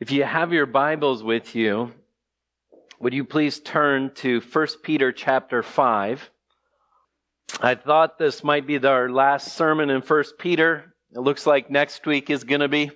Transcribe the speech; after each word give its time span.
If 0.00 0.10
you 0.10 0.24
have 0.24 0.50
your 0.50 0.64
Bibles 0.64 1.22
with 1.22 1.54
you, 1.54 1.92
would 3.00 3.12
you 3.12 3.22
please 3.22 3.60
turn 3.60 4.14
to 4.14 4.40
1 4.40 4.66
Peter 4.82 5.12
chapter 5.12 5.62
5? 5.62 6.30
I 7.60 7.74
thought 7.74 8.18
this 8.18 8.42
might 8.42 8.66
be 8.66 8.78
our 8.78 9.10
last 9.10 9.52
sermon 9.52 9.90
in 9.90 10.00
1 10.00 10.24
Peter. 10.38 10.94
It 11.14 11.18
looks 11.18 11.46
like 11.46 11.70
next 11.70 12.06
week 12.06 12.30
is 12.30 12.44
going 12.44 12.62
to 12.62 12.68
be. 12.68 12.90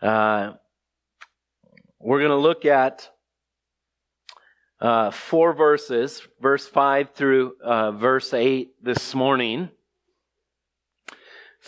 Uh, 0.00 0.52
we're 2.00 2.20
going 2.20 2.30
to 2.30 2.36
look 2.36 2.64
at 2.64 3.10
uh, 4.80 5.10
four 5.10 5.52
verses, 5.52 6.26
verse 6.40 6.66
5 6.66 7.10
through 7.10 7.56
uh, 7.62 7.92
verse 7.92 8.32
8 8.32 8.70
this 8.82 9.14
morning. 9.14 9.68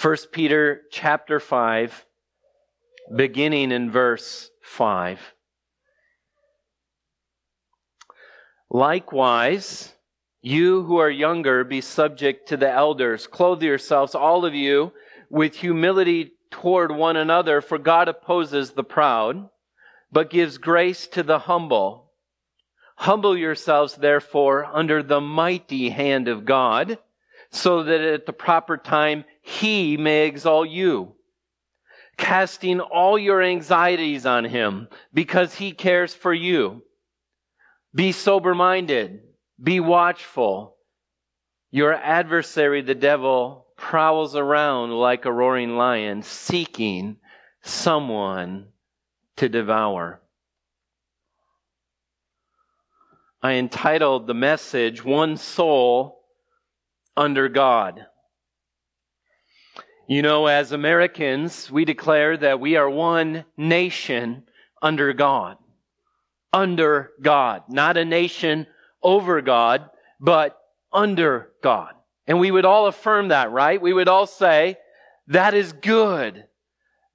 1 0.01 0.17
Peter 0.33 0.81
chapter 0.91 1.39
5 1.39 2.07
beginning 3.15 3.73
in 3.73 3.91
verse 3.91 4.51
5. 4.63 5.21
Likewise, 8.71 9.93
you 10.41 10.83
who 10.83 10.97
are 10.99 11.11
younger, 11.11 11.65
be 11.65 11.81
subject 11.81 12.49
to 12.49 12.57
the 12.57 12.71
elders. 12.71 13.27
Clothe 13.27 13.63
yourselves, 13.63 14.15
all 14.15 14.45
of 14.45 14.55
you, 14.55 14.93
with 15.31 15.57
humility 15.57 16.33
toward 16.51 16.91
one 16.91 17.17
another, 17.17 17.61
for 17.61 17.79
God 17.79 18.09
opposes 18.09 18.73
the 18.73 18.85
proud, 18.85 19.49
but 20.11 20.31
gives 20.31 20.59
grace 20.59 21.07
to 21.09 21.23
the 21.23 21.41
humble. 21.41 22.13
Humble 22.97 23.37
yourselves, 23.37 23.95
therefore, 23.95 24.65
under 24.65 25.03
the 25.03 25.21
mighty 25.21 25.91
hand 25.91 26.29
of 26.29 26.45
God, 26.45 26.99
so 27.51 27.83
that 27.83 28.01
at 28.01 28.27
the 28.27 28.33
proper 28.33 28.77
time 28.77 29.25
he 29.43 29.97
may 29.97 30.27
exalt 30.27 30.69
you 30.69 31.15
casting 32.17 32.81
all 32.81 33.19
your 33.19 33.43
anxieties 33.43 34.27
on 34.27 34.45
him 34.45 34.89
because 35.13 35.55
he 35.55 35.73
cares 35.73 36.15
for 36.15 36.33
you. 36.33 36.83
Be 37.95 38.13
sober 38.13 38.55
minded. 38.55 39.21
Be 39.63 39.81
watchful. 39.81 40.77
Your 41.71 41.93
adversary, 41.95 42.83
the 42.83 42.95
devil, 42.95 43.67
prowls 43.77 44.37
around 44.37 44.93
like 44.93 45.25
a 45.25 45.33
roaring 45.33 45.77
lion, 45.77 46.23
seeking 46.23 47.17
someone 47.63 48.69
to 49.37 49.49
devour. 49.49 50.21
I 53.43 53.55
entitled 53.55 54.27
the 54.27 54.35
message, 54.35 55.05
One 55.05 55.37
Soul 55.37 56.21
Under 57.17 57.49
God. 57.49 58.07
You 60.07 60.21
know, 60.21 60.47
as 60.47 60.73
Americans, 60.73 61.71
we 61.71 61.87
declare 61.87 62.37
that 62.37 62.61
we 62.61 62.77
are 62.77 62.91
one 62.91 63.47
nation 63.57 64.43
under 64.83 65.15
God. 65.15 65.57
Under 66.53 67.13
God. 67.23 67.63
Not 67.71 67.97
a 67.97 68.05
nation 68.05 68.67
over 69.03 69.41
God, 69.41 69.89
but 70.21 70.59
under 70.93 71.53
God. 71.63 71.95
And 72.27 72.39
we 72.39 72.51
would 72.51 72.67
all 72.67 72.87
affirm 72.87 73.29
that, 73.29 73.51
right? 73.51 73.81
We 73.81 73.95
would 73.95 74.09
all 74.09 74.27
say, 74.27 74.77
that 75.29 75.55
is 75.55 75.73
good. 75.73 76.45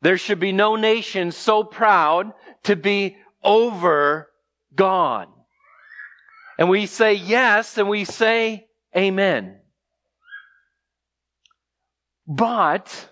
There 0.02 0.18
should 0.18 0.40
be 0.40 0.52
no 0.52 0.76
nation 0.76 1.32
so 1.32 1.64
proud 1.64 2.34
to 2.64 2.76
be 2.76 3.18
over 3.44 4.32
God. 4.74 5.28
And 6.58 6.70
we 6.70 6.88
say 6.88 7.14
yes, 7.14 7.78
and 7.78 7.88
we 7.88 8.04
say 8.04 8.66
amen. 8.98 9.59
But 12.30 13.10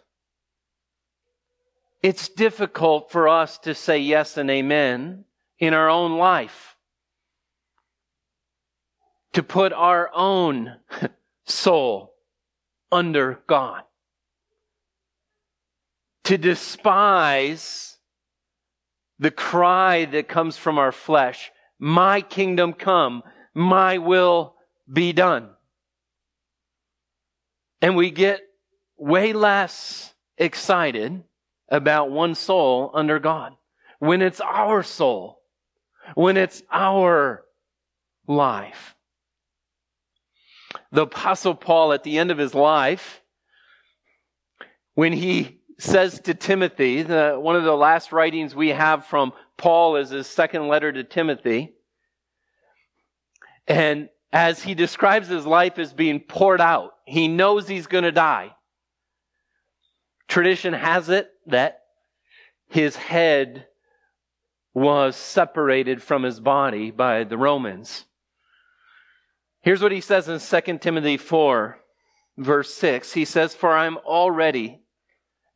it's 2.03 2.29
difficult 2.29 3.11
for 3.11 3.27
us 3.27 3.57
to 3.59 3.73
say 3.73 3.97
yes 3.97 4.37
and 4.37 4.49
amen 4.51 5.25
in 5.57 5.73
our 5.73 5.89
own 5.89 6.19
life. 6.19 6.75
To 9.33 9.41
put 9.41 9.73
our 9.73 10.11
own 10.13 10.75
soul 11.45 12.13
under 12.91 13.39
God. 13.47 13.81
To 16.25 16.37
despise 16.37 17.97
the 19.17 19.31
cry 19.31 20.05
that 20.05 20.27
comes 20.27 20.57
from 20.57 20.77
our 20.77 20.91
flesh, 20.91 21.51
my 21.79 22.21
kingdom 22.21 22.73
come, 22.73 23.23
my 23.55 23.97
will 23.97 24.53
be 24.91 25.11
done. 25.11 25.49
And 27.81 27.95
we 27.95 28.11
get 28.11 28.41
way 28.97 29.33
less 29.33 30.13
excited 30.37 31.23
about 31.69 32.11
one 32.11 32.35
soul 32.35 32.91
under 32.93 33.19
God. 33.19 33.53
When 33.99 34.21
it's 34.21 34.41
our 34.41 34.83
soul, 34.83 35.39
when 36.15 36.37
it's 36.37 36.63
our 36.71 37.43
life. 38.27 38.95
The 40.91 41.03
apostle 41.03 41.55
Paul 41.55 41.93
at 41.93 42.03
the 42.03 42.17
end 42.17 42.31
of 42.31 42.37
his 42.37 42.53
life, 42.53 43.21
when 44.93 45.13
he 45.13 45.61
says 45.79 46.19
to 46.21 46.33
Timothy, 46.33 47.03
the, 47.03 47.37
one 47.39 47.55
of 47.55 47.63
the 47.63 47.75
last 47.75 48.11
writings 48.11 48.55
we 48.55 48.69
have 48.69 49.05
from 49.05 49.33
Paul 49.57 49.97
is 49.97 50.09
his 50.09 50.27
second 50.27 50.67
letter 50.67 50.91
to 50.91 51.03
Timothy. 51.03 51.73
And 53.67 54.09
as 54.31 54.61
he 54.61 54.75
describes 54.75 55.27
his 55.27 55.45
life 55.45 55.77
as 55.77 55.93
being 55.93 56.19
poured 56.19 56.61
out, 56.61 56.93
he 57.05 57.27
knows 57.27 57.67
he's 57.67 57.87
going 57.87 58.03
to 58.03 58.11
die. 58.11 58.53
Tradition 60.27 60.73
has 60.73 61.09
it 61.09 61.29
that 61.47 61.81
his 62.69 62.95
head 62.95 63.67
was 64.73 65.15
separated 65.15 66.03
from 66.03 66.23
his 66.23 66.39
body 66.39 66.91
by 66.91 67.23
the 67.23 67.37
Romans. 67.37 68.05
Here's 69.61 69.81
what 69.81 69.91
he 69.91 70.01
says 70.01 70.29
in 70.29 70.39
2 70.39 70.77
Timothy 70.77 71.17
4, 71.17 71.79
verse 72.37 72.73
6. 72.75 73.13
He 73.13 73.25
says, 73.25 73.55
For 73.55 73.75
I'm 73.75 73.97
already 73.97 74.81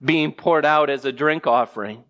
being 0.04 0.32
poured 0.32 0.66
out 0.66 0.90
as 0.90 1.06
a 1.06 1.12
drink 1.12 1.46
offering, 1.46 2.04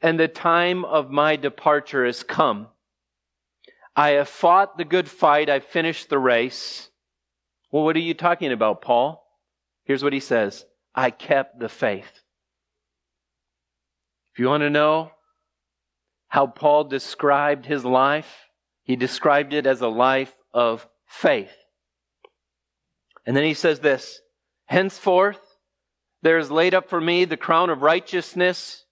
and 0.00 0.18
the 0.18 0.28
time 0.28 0.84
of 0.84 1.10
my 1.10 1.36
departure 1.36 2.04
is 2.04 2.22
come. 2.22 2.68
I 3.94 4.10
have 4.10 4.28
fought 4.28 4.78
the 4.78 4.84
good 4.84 5.08
fight, 5.08 5.50
I've 5.50 5.64
finished 5.64 6.08
the 6.08 6.18
race. 6.18 6.88
Well, 7.70 7.84
what 7.84 7.96
are 7.96 8.00
you 8.00 8.14
talking 8.14 8.52
about, 8.52 8.82
Paul? 8.82 9.24
Here's 9.84 10.02
what 10.02 10.12
he 10.12 10.20
says 10.20 10.64
I 10.94 11.10
kept 11.10 11.58
the 11.58 11.68
faith. 11.68 12.20
If 14.32 14.38
you 14.38 14.48
want 14.48 14.62
to 14.62 14.70
know 14.70 15.12
how 16.28 16.46
Paul 16.46 16.84
described 16.84 17.66
his 17.66 17.84
life, 17.84 18.48
he 18.82 18.96
described 18.96 19.52
it 19.52 19.66
as 19.66 19.80
a 19.80 19.88
life 19.88 20.34
of 20.52 20.86
faith. 21.06 21.54
And 23.26 23.36
then 23.36 23.44
he 23.44 23.54
says 23.54 23.80
this 23.80 24.20
Henceforth, 24.66 25.40
there 26.22 26.38
is 26.38 26.50
laid 26.50 26.74
up 26.74 26.88
for 26.88 27.00
me 27.00 27.24
the 27.24 27.36
crown 27.36 27.70
of 27.70 27.82
righteousness, 27.82 28.84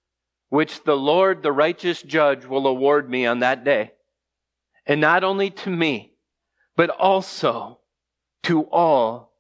which 0.49 0.85
the 0.85 0.97
Lord, 0.97 1.43
the 1.43 1.53
righteous 1.53 2.03
judge, 2.03 2.45
will 2.45 2.67
award 2.67 3.09
me 3.09 3.27
on 3.27 3.41
that 3.41 3.65
day. 3.65 3.93
And 4.87 5.01
not 5.01 5.25
only 5.25 5.51
to 5.51 5.71
me, 5.71 6.13
but 6.77 6.91
also 6.91 7.81
to 8.45 8.63
all 8.65 9.33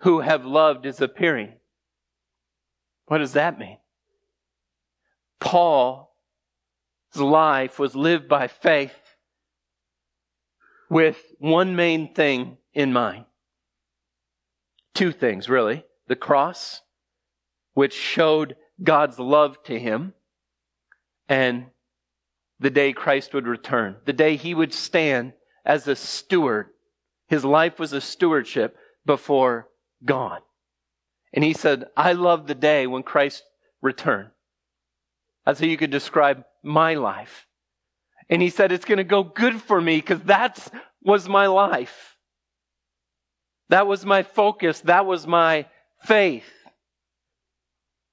who 0.00 0.20
have 0.20 0.44
loved 0.44 0.84
his 0.84 1.00
appearing. 1.00 1.52
What 3.06 3.18
does 3.18 3.32
that 3.34 3.58
mean? 3.58 3.78
Paul's 5.40 6.06
life 7.14 7.78
was 7.78 7.94
lived 7.94 8.28
by 8.28 8.48
faith 8.48 8.94
with 10.90 11.20
one 11.38 11.76
main 11.76 12.14
thing 12.14 12.58
in 12.72 12.92
mind. 12.92 13.24
Two 14.94 15.12
things, 15.12 15.48
really. 15.48 15.84
The 16.08 16.16
cross, 16.16 16.80
which 17.74 17.94
showed 17.94 18.56
God's 18.82 19.18
love 19.18 19.62
to 19.64 19.78
him, 19.78 20.14
and 21.28 21.66
the 22.58 22.70
day 22.70 22.92
Christ 22.92 23.34
would 23.34 23.46
return, 23.46 23.96
the 24.04 24.12
day 24.12 24.36
he 24.36 24.54
would 24.54 24.72
stand 24.72 25.32
as 25.64 25.86
a 25.86 25.96
steward. 25.96 26.68
His 27.28 27.44
life 27.44 27.78
was 27.78 27.92
a 27.92 28.00
stewardship 28.00 28.76
before 29.04 29.68
God. 30.04 30.40
And 31.32 31.44
he 31.44 31.52
said, 31.52 31.86
I 31.96 32.12
love 32.12 32.46
the 32.46 32.54
day 32.54 32.86
when 32.86 33.02
Christ 33.02 33.42
returned. 33.82 34.30
That's 35.44 35.60
how 35.60 35.66
you 35.66 35.76
could 35.76 35.90
describe 35.90 36.44
my 36.62 36.94
life. 36.94 37.46
And 38.28 38.42
he 38.42 38.50
said, 38.50 38.72
it's 38.72 38.84
going 38.84 38.98
to 38.98 39.04
go 39.04 39.22
good 39.22 39.60
for 39.60 39.80
me 39.80 39.96
because 39.96 40.20
that 40.22 40.58
was 41.02 41.28
my 41.28 41.46
life. 41.46 42.16
That 43.68 43.86
was 43.86 44.04
my 44.04 44.22
focus. 44.22 44.80
That 44.80 45.06
was 45.06 45.26
my 45.26 45.66
faith. 46.02 46.50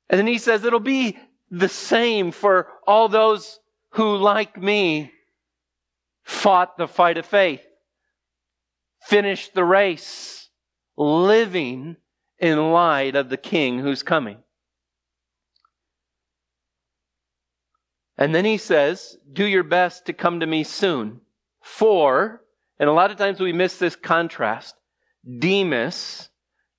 And 0.10 0.20
then 0.20 0.28
he 0.28 0.38
says, 0.38 0.64
it'll 0.64 0.80
be 0.80 1.18
the 1.50 1.70
same 1.70 2.32
for 2.32 2.68
all 2.86 3.10
those 3.10 3.60
who, 3.92 4.18
like 4.18 4.62
me, 4.62 5.12
fought 6.24 6.78
the 6.78 6.88
fight 6.88 7.18
of 7.18 7.26
faith, 7.26 7.62
finished 9.02 9.54
the 9.54 9.64
race, 9.64 10.50
living 10.98 11.98
in 12.44 12.74
light 12.74 13.16
of 13.16 13.30
the 13.30 13.38
king 13.38 13.80
who's 13.80 14.04
coming. 14.04 14.38
And 18.18 18.36
then 18.36 18.44
he 18.44 18.58
says, 18.58 19.18
Do 19.32 19.46
your 19.46 19.64
best 19.64 20.08
to 20.08 20.14
come 20.14 20.42
to 20.42 20.46
me 20.46 20.66
soon. 20.66 21.22
For, 21.62 22.44
and 22.78 22.90
a 22.90 22.94
lot 22.94 23.12
of 23.12 23.18
times 23.18 23.40
we 23.40 23.54
miss 23.54 23.78
this 23.78 23.96
contrast, 23.96 24.76
Demas, 25.40 26.30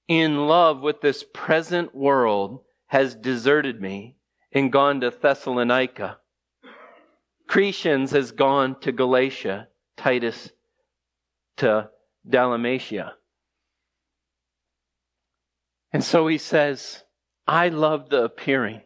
in 0.07 0.47
love 0.47 0.83
with 0.83 1.01
this 1.01 1.25
present 1.33 1.95
world, 1.95 2.61
has 2.89 3.15
deserted 3.15 3.81
me 3.81 4.17
and 4.53 4.71
gone 4.71 5.01
to 5.01 5.11
Thessalonica. 5.11 6.19
Crescens 7.49 8.11
has 8.11 8.33
gone 8.33 8.79
to 8.81 8.93
Galatia, 8.93 9.69
Titus 9.97 10.51
to 11.57 11.89
Dalmatia. 12.29 13.15
And 15.95 16.03
so 16.03 16.27
he 16.27 16.39
says, 16.39 17.05
I 17.47 17.69
love 17.69 18.11
the 18.11 18.25
appearing 18.25 18.81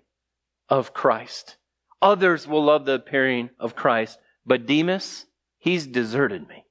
of 0.68 0.92
Christ. 0.92 1.56
Others 2.02 2.46
will 2.46 2.62
love 2.62 2.84
the 2.84 2.92
appearing 2.92 3.48
of 3.58 3.74
Christ, 3.74 4.18
but 4.44 4.66
Demas, 4.66 5.24
he's 5.56 5.86
deserted 5.86 6.46
me. 6.46 6.66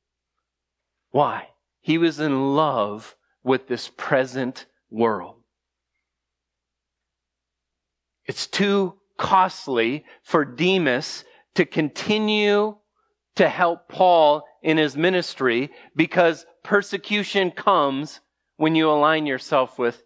Why? 1.09 1.47
He 1.81 1.97
was 1.97 2.19
in 2.19 2.55
love 2.55 3.15
with 3.43 3.67
this 3.67 3.89
present 3.97 4.67
world. 4.91 5.41
It's 8.27 8.45
too 8.45 8.93
costly 9.17 10.05
for 10.21 10.45
Demas 10.45 11.23
to 11.55 11.65
continue 11.65 12.77
to 13.37 13.49
help 13.49 13.89
Paul 13.89 14.43
in 14.61 14.77
his 14.77 14.95
ministry 14.95 15.71
because 15.95 16.45
persecution 16.63 17.49
comes 17.49 18.19
when 18.57 18.75
you 18.75 18.91
align 18.91 19.25
yourself 19.25 19.79
with 19.79 20.03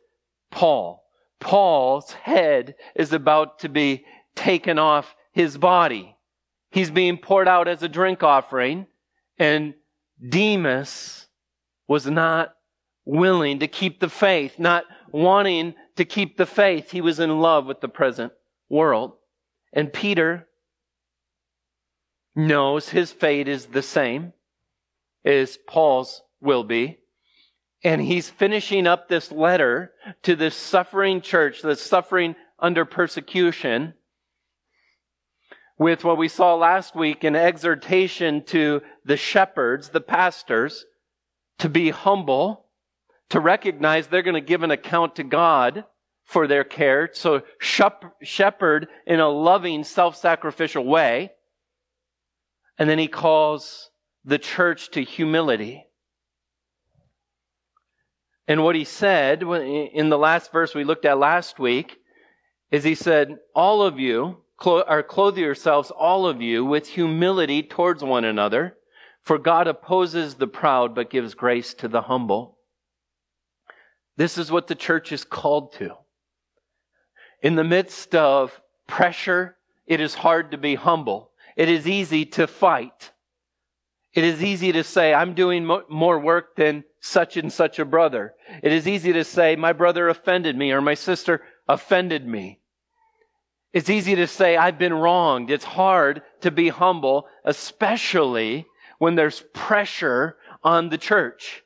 Paul. 0.52 1.04
Paul's 1.40 2.12
head 2.14 2.76
is 2.96 3.14
about 3.14 3.60
to 3.60 3.70
be 3.70 4.06
taken 4.36 4.78
off 4.78 5.16
his 5.32 5.58
body. 5.58 6.16
He's 6.70 6.92
being 6.92 7.18
poured 7.18 7.48
out 7.48 7.68
as 7.68 7.82
a 7.84 7.90
drink 7.90 8.22
offering, 8.24 8.86
and 9.38 9.74
Demas 10.30 11.28
was 11.88 12.06
not 12.06 12.54
willing 13.06 13.60
to 13.60 13.68
keep 13.68 14.00
the 14.00 14.10
faith, 14.10 14.60
not 14.60 14.86
wanting 15.12 15.74
to 15.96 16.06
keep 16.06 16.38
the 16.38 16.46
faith. 16.46 16.92
He 16.92 17.02
was 17.02 17.20
in 17.20 17.40
love 17.40 17.66
with 17.66 17.82
the 17.82 17.90
present 17.90 18.32
world. 18.70 19.14
And 19.74 19.92
Peter 19.92 20.48
knows 22.36 22.90
his 22.90 23.12
fate 23.12 23.48
is 23.48 23.66
the 23.68 23.82
same 23.82 24.34
as 25.26 25.58
Paul's 25.68 26.22
will 26.40 26.64
be. 26.64 27.00
And 27.84 28.02
he's 28.02 28.30
finishing 28.30 28.86
up 28.86 29.08
this 29.08 29.32
letter 29.32 29.92
to 30.24 30.36
this 30.36 30.56
suffering 30.56 31.22
church 31.22 31.62
that's 31.62 31.82
suffering 31.82 32.36
under 32.60 32.86
persecution 32.86 33.96
with 35.80 36.04
what 36.04 36.18
we 36.18 36.28
saw 36.28 36.54
last 36.54 36.96
week 36.96 37.24
an 37.24 37.36
exhortation 37.36 38.44
to 38.44 38.82
the 39.04 39.18
shepherds, 39.18 39.90
the 39.90 40.00
pastors, 40.00 40.86
to 41.58 41.70
be 41.70 41.90
humble, 41.90 42.68
to 43.30 43.40
recognize 43.40 44.06
they're 44.06 44.22
going 44.22 44.36
to 44.36 44.42
give 44.42 44.62
an 44.62 44.70
account 44.70 45.16
to 45.16 45.24
God 45.24 45.86
for 46.24 46.46
their 46.46 46.64
care. 46.64 47.10
So 47.14 47.42
shepherd 47.60 48.88
in 49.08 49.20
a 49.20 49.28
loving, 49.28 49.84
self-sacrificial 49.84 50.86
way. 50.86 51.32
And 52.78 52.88
then 52.88 53.00
he 53.00 53.08
calls 53.08 53.90
the 54.24 54.38
church 54.38 54.92
to 54.92 55.04
humility. 55.04 55.88
And 58.48 58.64
what 58.64 58.76
he 58.76 58.84
said 58.84 59.44
in 59.44 60.10
the 60.10 60.18
last 60.18 60.52
verse 60.52 60.74
we 60.74 60.84
looked 60.84 61.06
at 61.06 61.18
last 61.18 61.60
week 61.60 61.98
is 62.72 62.84
he 62.84 62.96
said, 62.96 63.38
all 63.56 63.82
of 63.82 64.00
you, 64.00 64.38
or 64.66 65.04
clothe 65.04 65.38
yourselves, 65.38 65.92
all 65.92 66.28
of 66.28 66.42
you, 66.42 66.66
with 66.66 66.88
humility 66.88 67.64
towards 67.64 68.04
one 68.04 68.26
another, 68.26 68.78
for 69.24 69.38
God 69.38 69.68
opposes 69.68 70.36
the 70.36 70.48
proud 70.48 70.96
but 70.96 71.10
gives 71.10 71.34
grace 71.34 71.74
to 71.76 71.88
the 71.88 72.02
humble. 72.02 72.58
This 74.18 74.38
is 74.38 74.52
what 74.52 74.68
the 74.68 74.76
church 74.76 75.12
is 75.12 75.24
called 75.24 75.74
to. 75.74 75.96
In 77.42 77.56
the 77.56 77.64
midst 77.64 78.16
of 78.16 78.60
pressure, 78.88 79.58
it 79.88 80.00
is 80.00 80.14
hard 80.14 80.52
to 80.52 80.58
be 80.58 80.76
humble. 80.76 81.32
It 81.56 81.70
is 81.70 81.88
easy 81.88 82.26
to 82.26 82.48
fight. 82.48 83.11
It 84.14 84.24
is 84.24 84.44
easy 84.44 84.72
to 84.74 84.84
say, 84.84 85.14
I'm 85.14 85.34
doing 85.34 85.66
mo- 85.66 85.86
more 85.90 86.20
work 86.20 86.56
than 86.56 86.84
such 87.00 87.38
and 87.38 87.52
such 87.52 87.80
a 87.80 87.86
brother. 87.86 88.34
It 88.62 88.74
is 88.74 88.88
easy 88.88 89.14
to 89.14 89.24
say, 89.24 89.56
my 89.56 89.74
brother 89.74 90.10
offended 90.10 90.58
me 90.58 90.72
or 90.72 90.82
my 90.82 90.94
sister 90.94 91.42
offended 91.68 92.28
me. 92.28 92.60
It's 93.74 93.90
easy 93.90 94.16
to 94.16 94.28
say, 94.28 94.58
I've 94.58 94.78
been 94.78 94.94
wronged. 94.94 95.50
It's 95.50 95.64
hard 95.64 96.24
to 96.42 96.52
be 96.52 96.70
humble, 96.70 97.28
especially 97.46 98.66
when 99.00 99.16
there's 99.16 99.44
pressure 99.54 100.36
on 100.64 100.90
the 100.90 100.98
church. 100.98 101.61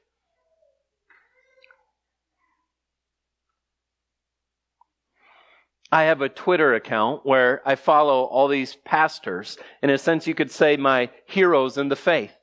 I 5.92 6.04
have 6.04 6.22
a 6.22 6.30
Twitter 6.30 6.74
account 6.74 7.26
where 7.26 7.62
I 7.66 7.76
follow 7.76 8.24
all 8.24 8.48
these 8.48 8.76
pastors. 8.76 9.58
In 9.82 9.90
a 9.90 9.98
sense, 9.98 10.28
you 10.28 10.34
could 10.34 10.52
say 10.52 10.78
my 10.78 11.10
heroes 11.26 11.78
in 11.78 11.90
the 11.90 11.96
faith. 11.96 12.36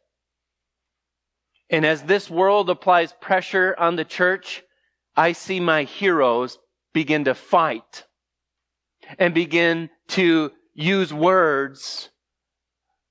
And 1.69 1.85
as 1.85 2.03
this 2.03 2.31
world 2.31 2.71
applies 2.71 3.13
pressure 3.15 3.75
on 3.79 3.97
the 3.97 4.05
church, 4.05 4.63
I 5.17 5.33
see 5.33 5.59
my 5.59 5.85
heroes 5.85 6.59
begin 6.93 7.25
to 7.25 7.35
fight 7.35 8.05
and 9.19 9.35
begin 9.35 9.91
to 10.09 10.53
use 10.75 11.13
words 11.13 12.11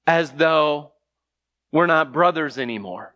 as 0.08 0.32
though 0.32 0.94
we're 1.72 1.88
not 1.88 2.14
brothers 2.14 2.58
anymore. 2.58 3.16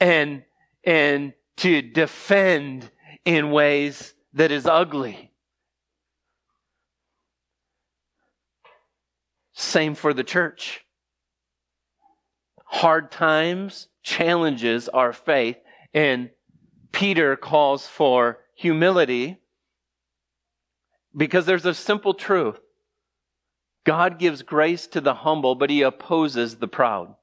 And, 0.00 0.44
and 0.84 1.32
to 1.58 1.82
defend 1.82 2.90
in 3.24 3.50
ways 3.50 4.14
that 4.34 4.50
is 4.50 4.66
ugly. 4.66 5.32
Same 9.58 9.94
for 9.94 10.12
the 10.12 10.22
church. 10.22 10.84
Hard 12.66 13.10
times 13.10 13.88
challenges 14.02 14.86
our 14.90 15.14
faith, 15.14 15.56
and 15.94 16.28
Peter 16.92 17.36
calls 17.36 17.86
for 17.86 18.38
humility 18.54 19.38
because 21.16 21.46
there's 21.46 21.64
a 21.64 21.72
simple 21.72 22.12
truth. 22.12 22.60
God 23.84 24.18
gives 24.18 24.42
grace 24.42 24.86
to 24.88 25.00
the 25.00 25.14
humble, 25.14 25.54
but 25.54 25.70
he 25.70 25.80
opposes 25.80 26.56
the 26.56 26.68
proud. 26.68 27.14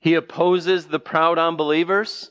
He 0.00 0.12
opposes 0.14 0.88
the 0.88 1.00
proud 1.00 1.38
unbelievers, 1.38 2.30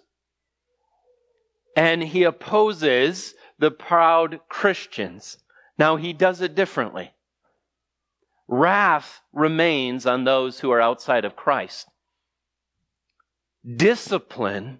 and 1.75 2.03
he 2.03 2.22
opposes 2.22 3.34
the 3.58 3.72
proud 3.72 4.41
Christians. 4.48 5.39
Now, 5.79 5.96
he 5.96 6.13
does 6.13 6.41
it 6.41 6.53
differently. 6.53 7.13
Wrath 8.48 9.22
remains 9.34 10.06
on 10.06 10.24
those 10.24 10.60
who 10.60 10.72
are 10.72 10.82
outside 10.82 11.25
of 11.25 11.36
Christ. 11.36 11.88
Discipline 13.75 14.80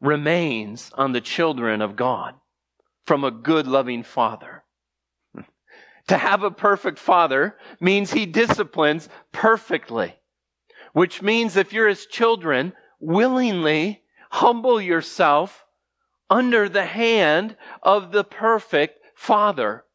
remains 0.00 0.92
on 0.94 1.12
the 1.12 1.20
children 1.20 1.82
of 1.82 1.96
God 1.96 2.34
from 3.06 3.24
a 3.24 3.30
good, 3.30 3.66
loving 3.66 4.02
father. 4.02 4.62
to 6.08 6.16
have 6.16 6.42
a 6.42 6.50
perfect 6.50 6.98
father 6.98 7.56
means 7.80 8.12
he 8.12 8.26
disciplines 8.26 9.08
perfectly, 9.32 10.14
which 10.92 11.22
means 11.22 11.56
if 11.56 11.72
you're 11.72 11.88
his 11.88 12.06
children, 12.06 12.72
willingly 13.00 14.02
humble 14.30 14.80
yourself 14.80 15.64
under 16.30 16.68
the 16.68 16.84
hand 16.84 17.56
of 17.82 18.12
the 18.12 18.24
perfect 18.24 19.00
father. 19.14 19.85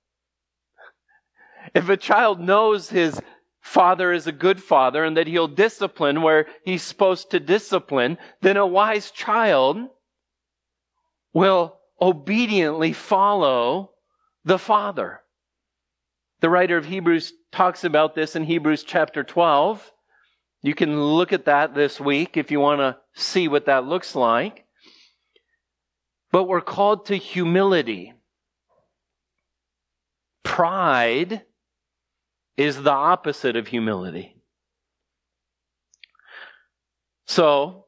If 1.74 1.90
a 1.90 1.98
child 1.98 2.40
knows 2.40 2.90
his 2.90 3.20
father 3.62 4.12
is 4.12 4.28
a 4.28 4.32
good 4.32 4.62
father 4.62 5.04
and 5.04 5.16
that 5.16 5.28
he'll 5.28 5.48
discipline 5.48 6.22
where 6.22 6.48
he's 6.66 6.84
supposed 6.84 7.32
to 7.32 7.40
discipline, 7.40 8.18
then 8.42 8.58
a 8.58 8.68
wise 8.68 9.12
child 9.12 9.78
will 11.34 11.78
obediently 12.02 12.92
follow 12.92 13.92
the 14.44 14.60
father. 14.60 15.22
The 16.42 16.50
writer 16.50 16.76
of 16.76 16.86
Hebrews 16.86 17.34
talks 17.52 17.84
about 17.84 18.16
this 18.16 18.36
in 18.36 18.44
Hebrews 18.44 18.84
chapter 18.84 19.24
12. 19.24 19.92
You 20.64 20.74
can 20.74 21.00
look 21.00 21.32
at 21.32 21.46
that 21.46 21.74
this 21.76 22.00
week 22.00 22.36
if 22.36 22.52
you 22.52 22.60
want 22.60 22.80
to 22.80 22.98
see 23.14 23.48
what 23.48 23.68
that 23.68 23.86
looks 23.86 24.16
like. 24.16 24.66
But 26.32 26.46
we're 26.46 26.62
called 26.62 27.08
to 27.08 27.16
humility. 27.16 28.14
Pride 30.44 31.44
is 32.58 32.82
the 32.82 32.92
opposite 32.92 33.56
of 33.56 33.68
humility. 33.68 34.36
So, 37.26 37.86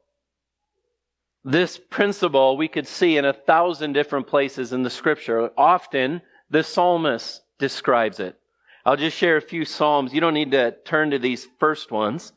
this 1.44 1.78
principle 1.78 2.56
we 2.56 2.68
could 2.68 2.86
see 2.86 3.18
in 3.18 3.26
a 3.26 3.32
thousand 3.32 3.92
different 3.92 4.26
places 4.26 4.72
in 4.72 4.82
the 4.82 4.90
scripture. 4.90 5.50
Often, 5.58 6.22
the 6.50 6.62
psalmist 6.62 7.42
describes 7.58 8.20
it. 8.20 8.38
I'll 8.86 8.96
just 8.96 9.16
share 9.16 9.36
a 9.36 9.42
few 9.42 9.64
Psalms. 9.64 10.12
You 10.12 10.20
don't 10.20 10.34
need 10.34 10.50
to 10.50 10.76
turn 10.84 11.10
to 11.10 11.18
these 11.18 11.48
first 11.58 11.90
ones. 11.90 12.32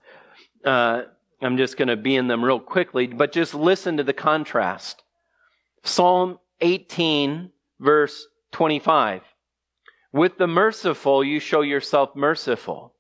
Uh, 0.64 1.04
I'm 1.42 1.58
just 1.58 1.78
going 1.78 1.90
to 1.90 1.98
be 1.98 2.16
in 2.16 2.28
them 2.28 2.44
real 2.44 2.60
quickly, 2.60 3.08
but 3.08 3.32
just 3.32 3.54
listen 3.54 3.98
to 3.98 4.04
the 4.04 4.14
contrast. 4.14 5.04
Psalm 5.84 6.40
18, 6.62 7.52
verse 7.80 8.28
25. 8.54 9.22
With 10.12 10.38
the 10.38 10.48
merciful, 10.48 11.24
you 11.24 11.40
show 11.40 11.62
yourself 11.62 12.16
merciful. 12.16 12.94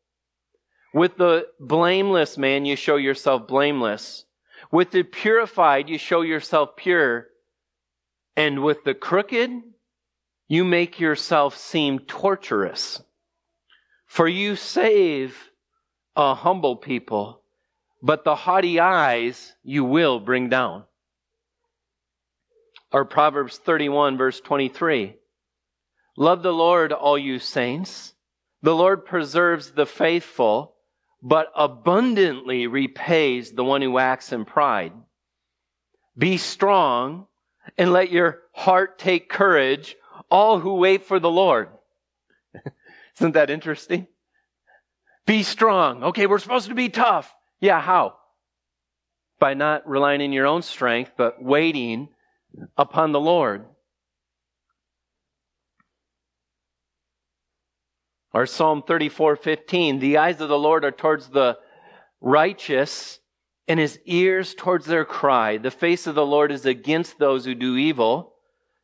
With 0.93 1.17
the 1.17 1.47
blameless 1.59 2.37
man, 2.37 2.65
you 2.65 2.75
show 2.75 2.95
yourself 2.95 3.47
blameless. 3.47 4.25
With 4.71 4.91
the 4.91 5.03
purified, 5.03 5.89
you 5.89 5.97
show 5.97 6.21
yourself 6.21 6.75
pure. 6.75 7.27
And 8.35 8.63
with 8.63 8.83
the 8.83 8.93
crooked, 8.93 9.51
you 10.47 10.63
make 10.63 10.99
yourself 10.99 11.57
seem 11.57 11.99
torturous. 11.99 13.01
For 14.05 14.27
you 14.27 14.55
save 14.55 15.51
a 16.15 16.33
humble 16.33 16.75
people, 16.75 17.41
but 18.01 18.23
the 18.23 18.35
haughty 18.35 18.79
eyes 18.79 19.53
you 19.63 19.83
will 19.83 20.19
bring 20.19 20.49
down. 20.49 20.83
Or 22.91 23.05
Proverbs 23.05 23.57
31, 23.57 24.17
verse 24.17 24.39
23. 24.39 25.15
Love 26.17 26.41
the 26.41 26.51
Lord, 26.51 26.91
all 26.91 27.17
you 27.17 27.37
saints. 27.37 28.15
The 28.63 28.75
Lord 28.75 29.05
preserves 29.05 29.71
the 29.71 29.85
faithful, 29.85 30.73
but 31.21 31.51
abundantly 31.55 32.65
repays 32.65 33.51
the 33.51 33.63
one 33.63 33.83
who 33.83 33.99
acts 33.99 34.33
in 34.33 34.43
pride. 34.43 34.93
Be 36.17 36.37
strong 36.37 37.27
and 37.77 37.93
let 37.93 38.11
your 38.11 38.41
heart 38.51 38.97
take 38.97 39.29
courage, 39.29 39.95
all 40.31 40.59
who 40.59 40.73
wait 40.75 41.05
for 41.05 41.19
the 41.19 41.29
Lord. 41.29 41.69
Isn't 43.19 43.33
that 43.33 43.51
interesting? 43.51 44.07
Be 45.27 45.43
strong. 45.43 46.03
Okay, 46.03 46.25
we're 46.25 46.39
supposed 46.39 46.69
to 46.69 46.75
be 46.75 46.89
tough. 46.89 47.31
Yeah, 47.59 47.79
how? 47.79 48.15
By 49.39 49.53
not 49.53 49.87
relying 49.87 50.23
on 50.23 50.33
your 50.33 50.47
own 50.47 50.63
strength, 50.63 51.11
but 51.15 51.43
waiting 51.43 52.09
upon 52.75 53.11
the 53.11 53.19
Lord. 53.19 53.65
Or 58.37 58.45
Psalm 58.45 58.83
34:15, 58.83 59.99
the 59.99 60.17
eyes 60.17 60.39
of 60.41 60.47
the 60.47 60.59
Lord 60.59 60.85
are 60.85 60.91
towards 60.91 61.29
the 61.29 61.57
righteous 62.21 63.19
and 63.67 63.79
his 63.79 63.99
ears 64.05 64.53
towards 64.53 64.85
their 64.85 65.05
cry. 65.05 65.57
The 65.57 65.71
face 65.71 66.05
of 66.05 66.13
the 66.13 66.23
Lord 66.23 66.51
is 66.51 66.63
against 66.63 67.17
those 67.17 67.45
who 67.45 67.55
do 67.55 67.75
evil, 67.77 68.35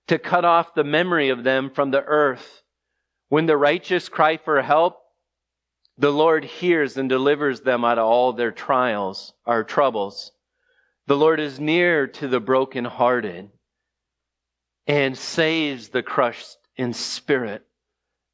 to 0.07 0.17
cut 0.17 0.43
off 0.43 0.73
the 0.73 0.83
memory 0.83 1.29
of 1.29 1.43
them 1.43 1.69
from 1.69 1.91
the 1.91 2.03
earth. 2.03 2.63
When 3.29 3.45
the 3.45 3.55
righteous 3.55 4.09
cry 4.09 4.37
for 4.37 4.59
help, 4.63 4.99
the 5.99 6.11
Lord 6.11 6.45
hears 6.45 6.97
and 6.97 7.07
delivers 7.07 7.61
them 7.61 7.85
out 7.85 7.99
of 7.99 8.07
all 8.07 8.33
their 8.33 8.51
trials, 8.51 9.35
our 9.45 9.63
troubles. 9.63 10.31
The 11.05 11.15
Lord 11.15 11.39
is 11.39 11.59
near 11.59 12.07
to 12.07 12.27
the 12.27 12.39
brokenhearted 12.39 13.51
and 14.87 15.15
saves 15.15 15.89
the 15.89 16.01
crushed 16.01 16.57
in 16.75 16.93
spirit. 16.93 17.63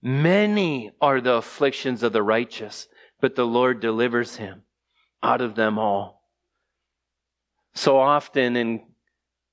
Many 0.02 0.92
are 1.02 1.20
the 1.20 1.36
afflictions 1.36 2.04
of 2.04 2.14
the 2.14 2.24
righteous, 2.24 2.88
but 3.20 3.36
the 3.36 3.46
Lord 3.46 3.82
delivers 3.82 4.38
him 4.38 4.64
out 5.22 5.42
of 5.42 5.56
them 5.56 5.78
all. 5.78 6.24
So 7.74 8.00
often 8.00 8.56
in 8.56 8.84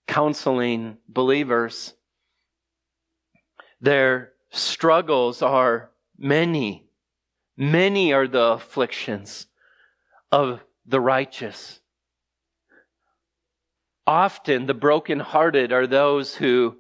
counseling 0.07 0.99
believers, 1.09 1.95
their 3.81 4.33
struggles 4.51 5.43
are 5.43 5.91
many. 6.17 6.89
Many 7.57 8.13
are 8.13 8.29
the 8.29 8.53
afflictions 8.53 9.47
of 10.31 10.61
the 10.87 11.01
righteous. 11.01 11.81
Often 14.07 14.67
the 14.67 14.75
brokenhearted 14.75 15.73
are 15.73 15.89
those 15.89 16.37
who 16.37 16.77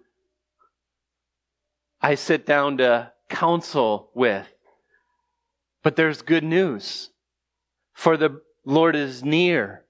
I 2.01 2.15
sit 2.15 2.47
down 2.47 2.79
to 2.79 3.13
counsel 3.28 4.11
with. 4.14 4.47
But 5.83 5.97
there's 5.97 6.23
good 6.23 6.45
news. 6.45 7.11
For 7.95 8.16
the 8.16 8.40
Lord 8.64 8.97
is 8.97 9.25
near 9.25 9.85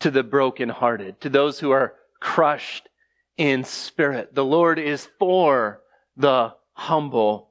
to 0.00 0.10
the 0.10 0.22
brokenhearted, 0.22 1.20
to 1.20 1.28
those 1.28 1.58
who 1.58 1.70
are 1.70 1.94
crushed 2.20 2.88
in 3.36 3.64
spirit. 3.64 4.34
The 4.34 4.44
Lord 4.44 4.78
is 4.78 5.08
for 5.18 5.80
the 6.16 6.54
humble 6.72 7.50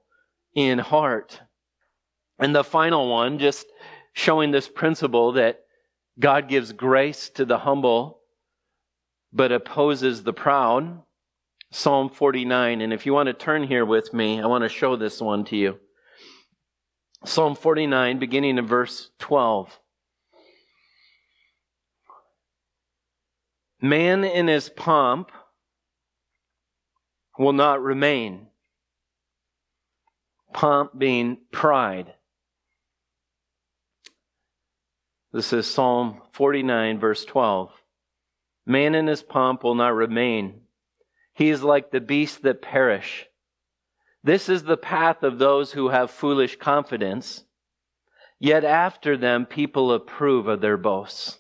in 0.53 0.79
heart. 0.79 1.39
And 2.39 2.55
the 2.55 2.63
final 2.63 3.09
one, 3.09 3.39
just 3.39 3.65
showing 4.13 4.51
this 4.51 4.67
principle 4.67 5.33
that 5.33 5.61
God 6.19 6.47
gives 6.47 6.71
grace 6.71 7.29
to 7.31 7.45
the 7.45 7.59
humble, 7.59 8.19
but 9.31 9.51
opposes 9.51 10.23
the 10.23 10.33
proud. 10.33 11.01
Psalm 11.72 12.10
49. 12.10 12.81
And 12.81 12.93
if 12.93 13.05
you 13.05 13.13
want 13.13 13.27
to 13.27 13.34
turn 13.34 13.63
here 13.63 13.86
with 13.86 14.13
me, 14.13 14.41
I 14.41 14.45
want 14.45 14.63
to 14.63 14.69
show 14.69 14.95
this 14.95 15.22
one 15.22 15.45
to 15.45 15.55
you. 15.55 15.79
Psalm 17.25 17.55
49, 17.55 18.19
beginning 18.19 18.57
in 18.57 18.67
verse 18.67 19.10
12. 19.19 19.79
Man 23.81 24.24
in 24.24 24.48
his 24.48 24.69
pomp 24.69 25.31
will 27.38 27.53
not 27.53 27.81
remain. 27.81 28.48
Pomp 30.53 30.98
being 30.98 31.38
pride. 31.51 32.13
This 35.34 35.51
is 35.51 35.67
Psalm 35.67 36.22
49, 36.31 37.00
verse 37.00 37.25
12. 37.25 37.72
Man 38.65 38.95
in 38.95 39.07
his 39.07 39.22
pomp 39.22 39.63
will 39.63 39.75
not 39.75 39.93
remain. 39.93 40.62
He 41.35 41.49
is 41.49 41.61
like 41.61 41.91
the 41.91 41.99
beasts 41.99 42.37
that 42.39 42.61
perish. 42.61 43.27
This 44.23 44.49
is 44.49 44.63
the 44.63 44.77
path 44.77 45.21
of 45.21 45.37
those 45.37 45.73
who 45.73 45.89
have 45.89 46.09
foolish 46.09 46.55
confidence. 46.55 47.43
Yet 48.39 48.63
after 48.63 49.17
them, 49.17 49.45
people 49.45 49.91
approve 49.93 50.47
of 50.47 50.61
their 50.61 50.77
boasts. 50.77 51.37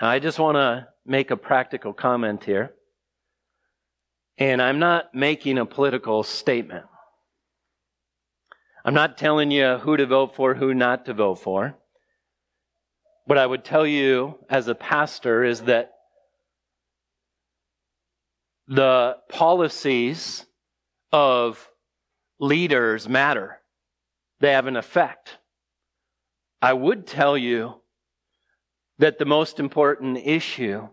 I 0.00 0.18
just 0.18 0.38
want 0.38 0.56
to 0.56 0.88
make 1.04 1.30
a 1.30 1.36
practical 1.36 1.92
comment 1.92 2.44
here. 2.44 2.74
And 4.38 4.62
I'm 4.62 4.78
not 4.78 5.14
making 5.14 5.58
a 5.58 5.66
political 5.66 6.22
statement. 6.22 6.86
I'm 8.84 8.94
not 8.94 9.18
telling 9.18 9.50
you 9.50 9.78
who 9.78 9.96
to 9.96 10.06
vote 10.06 10.34
for, 10.36 10.54
who 10.54 10.72
not 10.72 11.06
to 11.06 11.14
vote 11.14 11.36
for. 11.36 11.79
What 13.24 13.38
I 13.38 13.46
would 13.46 13.64
tell 13.64 13.86
you 13.86 14.38
as 14.48 14.68
a 14.68 14.74
pastor 14.74 15.44
is 15.44 15.62
that 15.62 15.92
the 18.66 19.16
policies 19.28 20.46
of 21.12 21.68
leaders 22.38 23.08
matter. 23.08 23.58
They 24.40 24.52
have 24.52 24.66
an 24.66 24.76
effect. 24.76 25.38
I 26.62 26.72
would 26.72 27.06
tell 27.06 27.36
you 27.36 27.74
that 28.98 29.18
the 29.18 29.24
most 29.24 29.58
important 29.58 30.18
issue 30.18 30.88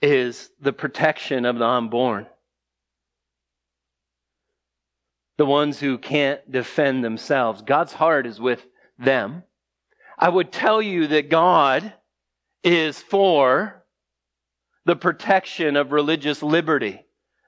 is 0.00 0.50
the 0.60 0.72
protection 0.72 1.44
of 1.44 1.58
the 1.58 1.66
unborn. 1.66 2.26
The 5.38 5.46
ones 5.46 5.80
who 5.80 5.96
can't 5.98 6.50
defend 6.50 7.04
themselves. 7.04 7.62
God's 7.62 7.92
heart 7.92 8.26
is 8.26 8.40
with 8.40 8.66
them. 8.98 9.44
I 10.22 10.28
would 10.28 10.52
tell 10.52 10.80
you 10.80 11.08
that 11.08 11.30
God 11.30 11.92
is 12.62 12.96
for 12.96 13.82
the 14.84 14.94
protection 14.94 15.74
of 15.74 15.90
religious 15.90 16.44
liberty 16.44 17.04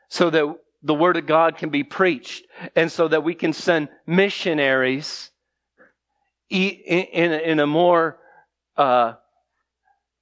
so 0.08 0.28
that 0.28 0.56
the 0.82 0.92
Word 0.92 1.16
of 1.16 1.24
God 1.24 1.56
can 1.56 1.68
be 1.70 1.84
preached 1.84 2.44
and 2.74 2.90
so 2.90 3.06
that 3.06 3.22
we 3.22 3.36
can 3.36 3.52
send 3.52 3.90
missionaries 4.08 5.30
in 6.50 7.60
a 7.60 7.66
more 7.68 8.18
uh, 8.76 9.12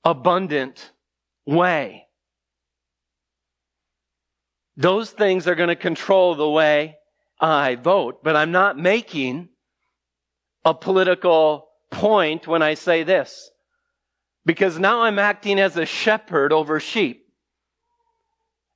abundant 0.05 0.93
way. 1.47 2.07
Those 4.77 5.09
things 5.11 5.49
are 5.49 5.55
going 5.55 5.71
to 5.71 5.77
control 5.77 6.35
the 6.35 6.51
way 6.51 6.99
I 7.41 7.77
vote, 7.77 8.23
but 8.23 8.37
I'm 8.37 8.53
not 8.53 8.79
making 8.79 9.49
a 10.67 10.75
political 10.75 11.72
point 11.93 12.49
when 12.49 12.63
I 12.63 12.75
say 12.75 13.05
this. 13.05 13.51
Because 14.45 14.79
now 14.79 15.03
I'm 15.03 15.21
acting 15.21 15.61
as 15.61 15.77
a 15.77 15.87
shepherd 15.87 16.53
over 16.53 16.81
sheep. 16.81 17.27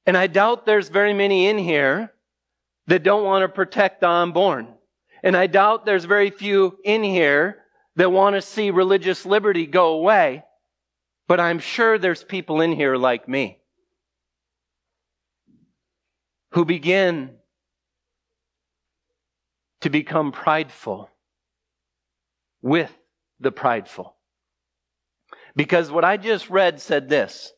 And 0.06 0.16
I 0.16 0.28
doubt 0.28 0.66
there's 0.66 0.88
very 0.88 1.12
many 1.12 1.48
in 1.48 1.58
here 1.58 2.12
that 2.86 3.02
don't 3.02 3.24
want 3.24 3.42
to 3.42 3.48
protect 3.48 4.02
the 4.02 4.08
unborn. 4.08 4.68
And 5.24 5.36
I 5.36 5.48
doubt 5.48 5.84
there's 5.84 6.04
very 6.04 6.30
few 6.30 6.78
in 6.84 7.02
here 7.02 7.64
that 7.96 8.12
want 8.12 8.36
to 8.36 8.42
see 8.42 8.70
religious 8.70 9.26
liberty 9.26 9.66
go 9.66 9.94
away, 9.94 10.44
but 11.26 11.40
I'm 11.40 11.58
sure 11.58 11.98
there's 11.98 12.22
people 12.22 12.60
in 12.60 12.70
here 12.70 12.94
like 12.96 13.26
me. 13.26 13.58
who 16.56 16.64
begin 16.64 17.36
to 19.82 19.90
become 19.90 20.32
prideful 20.32 21.10
with 22.62 22.90
the 23.40 23.52
prideful. 23.52 24.16
Because 25.54 25.90
what 25.90 26.04
I 26.04 26.16
just 26.16 26.50
read 26.50 26.80
said 26.80 27.08
this 27.08 27.52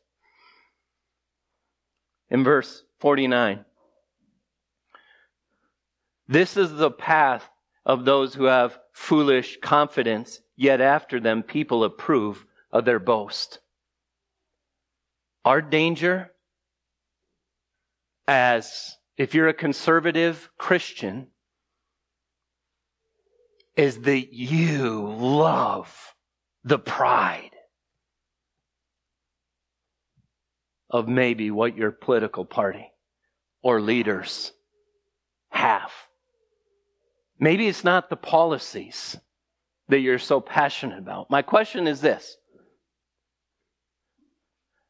in 2.29 2.43
verse 2.43 2.83
49. 2.99 3.65
This 6.27 6.57
is 6.57 6.71
the 6.71 6.91
path 6.91 7.49
of 7.85 8.05
those 8.05 8.35
who 8.35 8.45
have 8.45 8.79
foolish 8.93 9.57
confidence, 9.61 10.41
yet 10.55 10.79
after 10.79 11.19
them 11.19 11.43
people 11.43 11.83
approve 11.83 12.45
of 12.71 12.85
their 12.85 12.99
boast. 12.99 13.59
Our 15.43 15.61
danger 15.61 16.31
as 18.27 18.95
if 19.17 19.33
you're 19.33 19.47
a 19.47 19.53
conservative 19.53 20.51
Christian 20.57 21.27
is 23.79 24.01
that 24.01 24.33
you 24.33 25.07
love 25.07 26.13
the 26.65 26.77
pride 26.77 27.51
of 30.89 31.07
maybe 31.07 31.49
what 31.49 31.77
your 31.77 31.89
political 31.89 32.43
party 32.43 32.91
or 33.63 33.79
leaders 33.79 34.51
have. 35.49 35.91
Maybe 37.39 37.69
it's 37.69 37.85
not 37.85 38.09
the 38.09 38.17
policies 38.17 39.15
that 39.87 39.99
you're 39.99 40.19
so 40.19 40.41
passionate 40.41 40.99
about. 40.99 41.29
My 41.29 41.41
question 41.41 41.87
is 41.87 42.01
this 42.01 42.35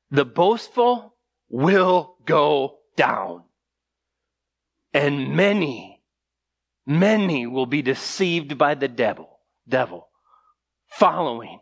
The 0.09 0.25
boastful 0.25 1.13
will 1.47 2.15
go 2.25 2.79
down, 2.97 3.43
and 4.95 5.35
many, 5.35 5.88
many 6.89 7.45
will 7.45 7.67
be 7.67 7.83
deceived 7.83 8.57
by 8.57 8.73
the 8.73 8.87
devil, 8.87 9.39
devil, 9.67 10.09
following 10.87 11.59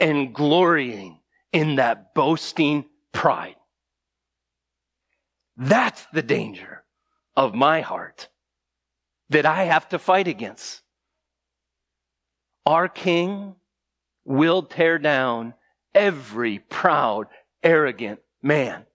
and 0.00 0.34
glorying 0.34 1.20
in 1.52 1.76
that 1.76 2.14
boasting 2.14 2.86
pride. 3.12 3.56
That's 5.58 6.06
the 6.14 6.22
danger 6.22 6.84
of 7.36 7.54
my 7.54 7.82
heart 7.82 8.28
that 9.28 9.44
I 9.44 9.64
have 9.64 9.90
to 9.90 9.98
fight 9.98 10.26
against. 10.26 10.80
Our 12.64 12.88
King 12.88 13.54
will 14.24 14.62
tear 14.62 14.98
down 14.98 15.52
every 15.94 16.60
proud, 16.60 17.26
arrogant 17.62 18.20
man 18.42 18.86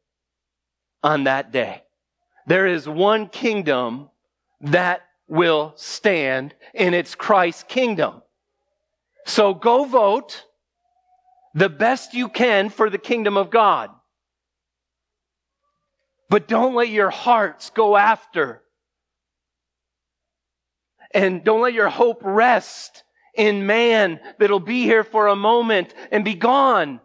on 1.04 1.26
that 1.26 1.52
day. 1.52 1.84
There 2.48 2.66
is 2.66 2.90
one 2.90 3.30
kingdom 3.30 4.10
that 4.62 5.04
will 5.30 5.74
stand, 5.76 6.54
and 6.74 6.94
it's 6.94 7.16
Christ's 7.16 7.64
kingdom. 7.64 8.22
So 9.26 9.54
go 9.54 9.86
vote 9.86 10.46
the 11.54 11.70
best 11.70 12.14
you 12.14 12.30
can 12.30 12.70
for 12.70 12.90
the 12.90 12.98
kingdom 12.98 13.38
of 13.38 13.50
God. 13.50 13.92
But 16.30 16.48
don't 16.48 16.76
let 16.76 16.90
your 16.90 17.10
hearts 17.10 17.70
go 17.72 17.96
after 17.96 18.62
and 21.12 21.44
don't 21.44 21.62
let 21.62 21.74
your 21.74 21.90
hope 21.90 22.22
rest 22.24 23.04
in 23.36 23.66
man 23.66 24.20
that'll 24.38 24.60
be 24.60 24.84
here 24.84 25.04
for 25.04 25.28
a 25.28 25.36
moment 25.36 25.94
and 26.12 26.24
be 26.24 26.36
gone. 26.36 27.00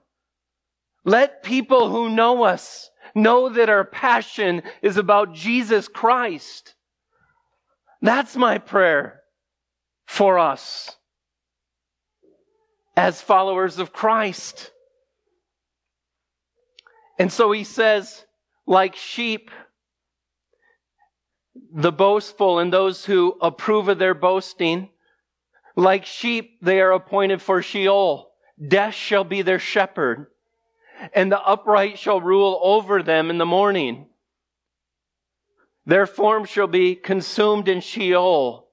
Let 1.04 1.43
people 1.43 1.90
who 1.90 2.11
know 2.11 2.45
us 2.45 2.90
know 3.14 3.49
that 3.50 3.71
our 3.71 3.85
passion 3.85 4.62
is 4.83 4.97
about 4.97 5.35
Jesus 5.35 5.88
Christ. 5.88 6.75
That's 8.05 8.37
my 8.37 8.59
prayer 8.59 9.23
for 10.07 10.38
us 10.38 10.95
as 12.95 13.23
followers 13.23 13.79
of 13.79 13.95
Christ. 13.95 14.71
And 17.19 17.33
so 17.33 17.51
he 17.51 17.64
says, 17.64 18.27
like 18.67 18.95
sheep, 18.95 19.51
the 21.73 21.93
boastful 21.93 22.59
and 22.59 22.71
those 22.71 23.07
who 23.07 23.38
approve 23.40 23.88
of 23.88 23.99
their 23.99 24.12
boasting. 24.12 24.90
Like 25.75 26.05
sheep, 26.05 26.59
they 26.61 26.83
are 26.83 26.93
appointed 26.93 27.40
for 27.40 27.62
Sheol. 27.62 28.31
Death 28.69 28.93
shall 28.93 29.25
be 29.25 29.40
their 29.40 29.59
shepherd, 29.59 30.27
and 31.14 31.33
the 31.33 31.40
upright 31.40 31.99
shall 31.99 32.21
rule 32.21 32.61
over 32.62 33.03
them 33.03 33.31
in 33.31 33.38
the 33.38 33.47
morning. 33.47 34.09
Their 35.87 36.07
form 36.07 36.44
shall 36.44 36.66
be 36.66 36.94
consumed 36.94 37.68
in 37.68 37.81
Sheol, 37.81 38.68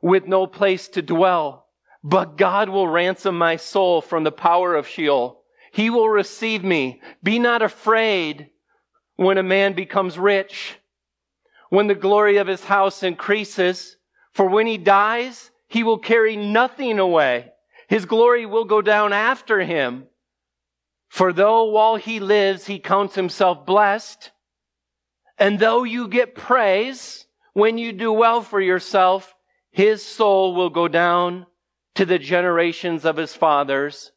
with 0.00 0.26
no 0.26 0.46
place 0.46 0.88
to 0.88 1.02
dwell. 1.02 1.66
But 2.04 2.36
God 2.36 2.68
will 2.68 2.88
ransom 2.88 3.38
my 3.38 3.56
soul 3.56 4.00
from 4.00 4.24
the 4.24 4.32
power 4.32 4.74
of 4.74 4.88
Sheol. 4.88 5.42
He 5.72 5.90
will 5.90 6.08
receive 6.08 6.62
me. 6.62 7.00
Be 7.22 7.38
not 7.38 7.62
afraid 7.62 8.50
when 9.16 9.38
a 9.38 9.42
man 9.42 9.72
becomes 9.72 10.18
rich 10.18 10.78
when 11.72 11.86
the 11.86 11.94
glory 11.94 12.36
of 12.36 12.46
his 12.46 12.64
house 12.64 13.02
increases. 13.02 13.96
For 14.34 14.46
when 14.46 14.66
he 14.66 14.76
dies, 14.76 15.50
he 15.68 15.82
will 15.82 15.96
carry 15.96 16.36
nothing 16.36 16.98
away. 16.98 17.50
His 17.88 18.04
glory 18.04 18.44
will 18.44 18.66
go 18.66 18.82
down 18.82 19.14
after 19.14 19.60
him. 19.60 20.04
For 21.08 21.32
though 21.32 21.64
while 21.64 21.96
he 21.96 22.20
lives, 22.20 22.66
he 22.66 22.78
counts 22.78 23.14
himself 23.14 23.64
blessed, 23.64 24.32
and 25.42 25.58
though 25.58 25.82
you 25.82 26.06
get 26.06 26.36
praise 26.36 27.26
when 27.52 27.76
you 27.76 27.90
do 27.90 28.12
well 28.12 28.42
for 28.42 28.60
yourself, 28.60 29.34
his 29.72 30.00
soul 30.00 30.54
will 30.54 30.70
go 30.70 30.86
down 30.86 31.46
to 31.96 32.04
the 32.04 32.20
generations 32.20 33.04
of 33.04 33.16
his 33.16 33.34
fathers 33.34 34.12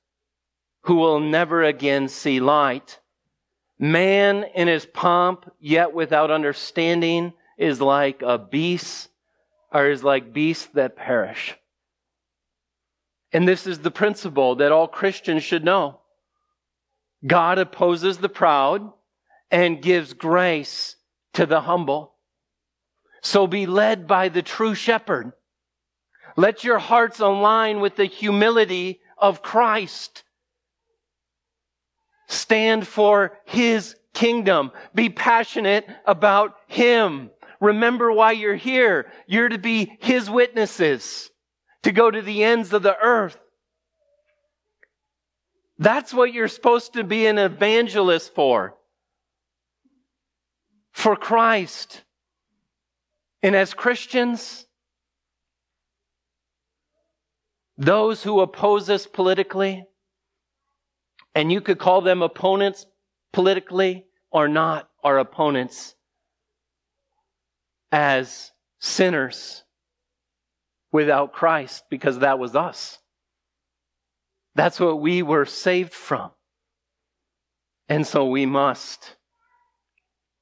who 0.81 0.93
will 0.93 1.19
never 1.19 1.63
again 1.63 2.09
see 2.09 2.39
light. 2.39 2.99
Man 3.79 4.43
in 4.53 4.67
his 4.67 4.85
pomp, 4.85 5.51
yet 5.59 5.95
without 5.95 6.29
understanding, 6.29 7.33
is 7.57 7.81
like 7.81 8.21
a 8.21 8.38
beast 8.38 9.09
or 9.73 9.89
is 9.89 10.03
like 10.03 10.31
beasts 10.31 10.67
that 10.75 10.95
perish. 10.95 11.55
And 13.33 13.47
this 13.47 13.65
is 13.65 13.79
the 13.79 13.89
principle 13.89 14.57
that 14.57 14.71
all 14.71 14.88
Christians 14.88 15.41
should 15.41 15.65
know. 15.65 16.01
God 17.25 17.57
opposes 17.57 18.19
the 18.19 18.29
proud 18.29 18.93
and 19.49 19.81
gives 19.81 20.13
grace 20.13 20.97
to 21.35 21.45
the 21.45 21.61
humble. 21.61 22.13
So 23.21 23.47
be 23.47 23.65
led 23.65 24.07
by 24.07 24.29
the 24.29 24.41
true 24.41 24.75
shepherd. 24.75 25.31
Let 26.35 26.63
your 26.63 26.79
hearts 26.79 27.19
align 27.19 27.79
with 27.79 27.95
the 27.95 28.05
humility 28.05 28.99
of 29.17 29.41
Christ. 29.41 30.23
Stand 32.27 32.87
for 32.87 33.37
his 33.45 33.95
kingdom. 34.13 34.71
Be 34.93 35.09
passionate 35.09 35.87
about 36.05 36.55
him. 36.67 37.29
Remember 37.61 38.11
why 38.11 38.33
you're 38.33 38.55
here. 38.55 39.11
You're 39.27 39.49
to 39.49 39.57
be 39.57 39.97
His 39.99 40.29
witnesses, 40.29 41.31
to 41.83 41.91
go 41.91 42.11
to 42.11 42.21
the 42.21 42.43
ends 42.43 42.73
of 42.73 42.83
the 42.83 42.97
earth. 42.97 43.37
That's 45.77 46.13
what 46.13 46.33
you're 46.33 46.47
supposed 46.47 46.93
to 46.93 47.03
be 47.03 47.27
an 47.27 47.37
evangelist 47.37 48.33
for. 48.33 48.75
For 50.95 51.17
Christ. 51.17 52.03
And 53.43 53.53
as 53.53 53.73
Christians, 53.73 54.65
those 57.77 58.23
who 58.23 58.39
oppose 58.39 58.89
us 58.89 59.05
politically, 59.05 59.84
and 61.36 61.51
you 61.51 61.60
could 61.60 61.79
call 61.79 61.99
them 61.99 62.21
opponents 62.21 62.86
politically 63.34 64.05
or 64.31 64.47
not, 64.47 64.89
are 65.03 65.19
opponents 65.19 65.95
as 67.91 68.51
sinners 68.79 69.63
without 70.93 71.34
Christ 71.34 71.84
because 71.89 72.19
that 72.19 72.39
was 72.39 72.55
us. 72.55 72.99
That's 74.55 74.79
what 74.79 75.01
we 75.01 75.21
were 75.21 75.45
saved 75.45 75.93
from. 75.93 76.31
And 77.89 78.08
so 78.08 78.25
we 78.25 78.45
must 78.45 79.17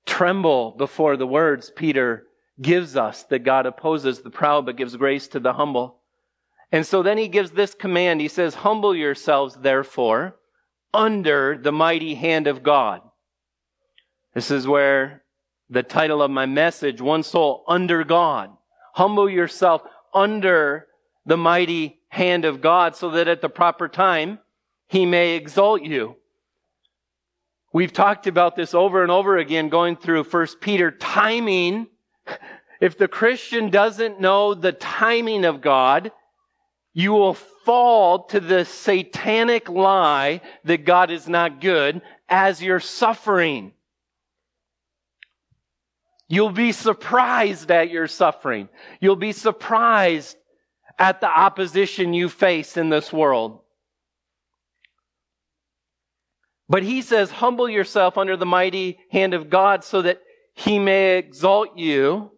tremble 0.06 0.72
before 0.72 1.18
the 1.18 1.28
words 1.28 1.72
Peter 1.76 2.28
gives 2.62 2.96
us 2.96 3.24
that 3.26 3.39
God 3.39 3.66
opposes 3.66 4.22
the 4.22 4.30
proud 4.30 4.66
but 4.66 4.76
gives 4.76 4.96
grace 4.96 5.28
to 5.30 5.39
the 5.39 5.54
humble. 5.54 5.98
And 6.72 6.86
so 6.86 7.04
then 7.04 7.18
he 7.18 7.28
gives 7.28 7.52
this 7.52 7.74
command. 7.74 8.22
He 8.22 8.28
says, 8.28 8.56
Humble 8.56 8.96
yourselves, 8.96 9.56
therefore, 9.56 10.36
under 10.94 11.58
the 11.58 11.72
mighty 11.72 12.16
hand 12.16 12.48
of 12.48 12.63
God. 12.63 13.02
This 14.34 14.50
is 14.50 14.68
where 14.68 15.24
the 15.70 15.84
title 15.84 16.22
of 16.22 16.32
my 16.32 16.46
message, 16.46 17.02
One 17.02 17.24
Soul 17.24 17.63
Under 17.68 18.04
God. 18.04 18.50
Humble 18.94 19.30
yourself 19.30 19.82
under 20.13 20.88
the 21.26 21.38
mighty 21.38 22.00
hand 22.10 22.46
of 22.46 22.62
God 22.62 22.96
so 22.96 23.12
that 23.12 23.28
at 23.28 23.42
the 23.42 23.50
proper 23.50 23.88
time 23.88 24.39
he 24.88 25.06
may 25.06 25.36
exalt 25.36 25.82
you. 25.82 26.16
We've 27.74 27.92
talked 27.92 28.28
about 28.28 28.56
this 28.56 28.76
over 28.76 29.02
and 29.02 29.12
over 29.12 29.38
again 29.38 29.70
going 29.70 29.96
through 29.96 30.26
First 30.26 30.62
Peter. 30.62 30.92
Timing. 30.92 31.88
If 32.80 33.00
the 33.00 33.08
Christian 33.08 33.72
doesn't 33.72 34.22
know 34.22 34.54
the 34.54 34.74
timing 34.74 35.44
of 35.44 35.60
God, 35.60 36.12
you 36.94 37.14
will 37.14 37.34
fall 37.34 38.26
to 38.26 38.40
the 38.40 38.66
satanic 38.66 39.70
lie 39.70 40.42
that 40.66 40.86
God 40.86 41.10
is 41.10 41.28
not 41.28 41.62
good 41.62 42.04
as 42.30 42.62
you're 42.62 42.80
suffering. 42.80 43.74
You'll 46.30 46.52
be 46.52 46.74
surprised 46.74 47.72
at 47.72 47.90
your 47.90 48.08
suffering. 48.08 48.70
You'll 49.00 49.16
be 49.16 49.32
surprised 49.32 50.38
at 51.00 51.22
the 51.22 51.28
opposition 51.28 52.14
you 52.14 52.30
face 52.30 52.78
in 52.78 52.90
this 52.90 53.12
world. 53.12 53.62
But 56.69 56.84
he 56.84 57.02
says, 57.02 57.30
humble 57.30 57.69
yourself 57.69 58.17
under 58.17 58.38
the 58.38 58.45
mighty 58.45 58.99
hand 59.12 59.34
of 59.34 59.49
God 59.49 59.84
so 59.84 60.02
that 60.02 60.21
he 60.56 60.80
may 60.80 61.17
exalt 61.17 61.78
you, 61.78 62.32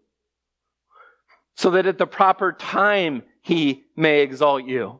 so 1.55 1.71
that 1.71 1.85
at 1.85 1.97
the 1.97 2.07
proper 2.07 2.51
time 2.51 3.23
he 3.41 3.83
may 3.95 4.21
exalt 4.21 4.65
you. 4.65 4.99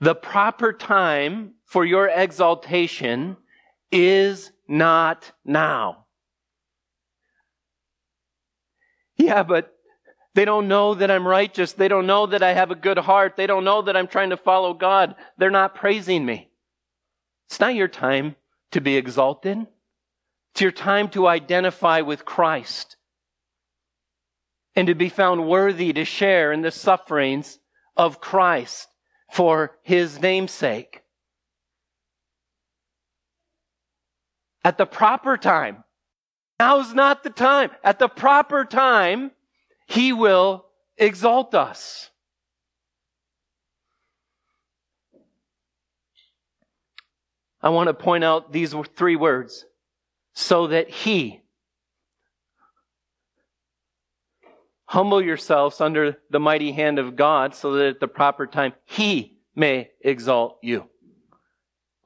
The 0.00 0.14
proper 0.14 0.72
time 0.72 1.54
for 1.64 1.84
your 1.84 2.08
exaltation 2.08 3.36
is 3.90 4.52
not 4.68 5.32
now. 5.44 6.06
Yeah, 9.16 9.42
but 9.42 9.77
they 10.38 10.44
don't 10.44 10.68
know 10.68 10.94
that 10.94 11.10
I'm 11.10 11.26
righteous. 11.26 11.72
They 11.72 11.88
don't 11.88 12.06
know 12.06 12.26
that 12.26 12.44
I 12.44 12.52
have 12.52 12.70
a 12.70 12.76
good 12.76 12.96
heart. 12.96 13.34
They 13.36 13.48
don't 13.48 13.64
know 13.64 13.82
that 13.82 13.96
I'm 13.96 14.06
trying 14.06 14.30
to 14.30 14.36
follow 14.36 14.72
God. 14.72 15.16
They're 15.36 15.50
not 15.50 15.74
praising 15.74 16.24
me. 16.24 16.48
It's 17.48 17.58
not 17.58 17.74
your 17.74 17.88
time 17.88 18.36
to 18.70 18.80
be 18.80 18.96
exalted. 18.96 19.66
It's 20.52 20.60
your 20.60 20.70
time 20.70 21.08
to 21.08 21.26
identify 21.26 22.02
with 22.02 22.24
Christ 22.24 22.94
and 24.76 24.86
to 24.86 24.94
be 24.94 25.08
found 25.08 25.48
worthy 25.48 25.92
to 25.92 26.04
share 26.04 26.52
in 26.52 26.62
the 26.62 26.70
sufferings 26.70 27.58
of 27.96 28.20
Christ 28.20 28.86
for 29.32 29.76
his 29.82 30.20
namesake. 30.20 31.02
At 34.62 34.78
the 34.78 34.86
proper 34.86 35.36
time. 35.36 35.82
Now's 36.60 36.94
not 36.94 37.24
the 37.24 37.30
time. 37.30 37.72
At 37.82 37.98
the 37.98 38.08
proper 38.08 38.64
time, 38.64 39.32
he 39.88 40.12
will 40.12 40.66
exalt 40.96 41.54
us. 41.54 42.10
I 47.60 47.70
want 47.70 47.88
to 47.88 47.94
point 47.94 48.22
out 48.22 48.52
these 48.52 48.74
three 48.94 49.16
words 49.16 49.64
so 50.34 50.68
that 50.68 50.88
he 50.88 51.40
humble 54.84 55.20
yourselves 55.20 55.80
under 55.80 56.16
the 56.30 56.38
mighty 56.38 56.70
hand 56.70 56.98
of 56.98 57.16
God 57.16 57.54
so 57.54 57.72
that 57.72 57.86
at 57.86 58.00
the 58.00 58.08
proper 58.08 58.46
time 58.46 58.74
he 58.84 59.38
may 59.56 59.90
exalt 60.00 60.58
you. 60.62 60.88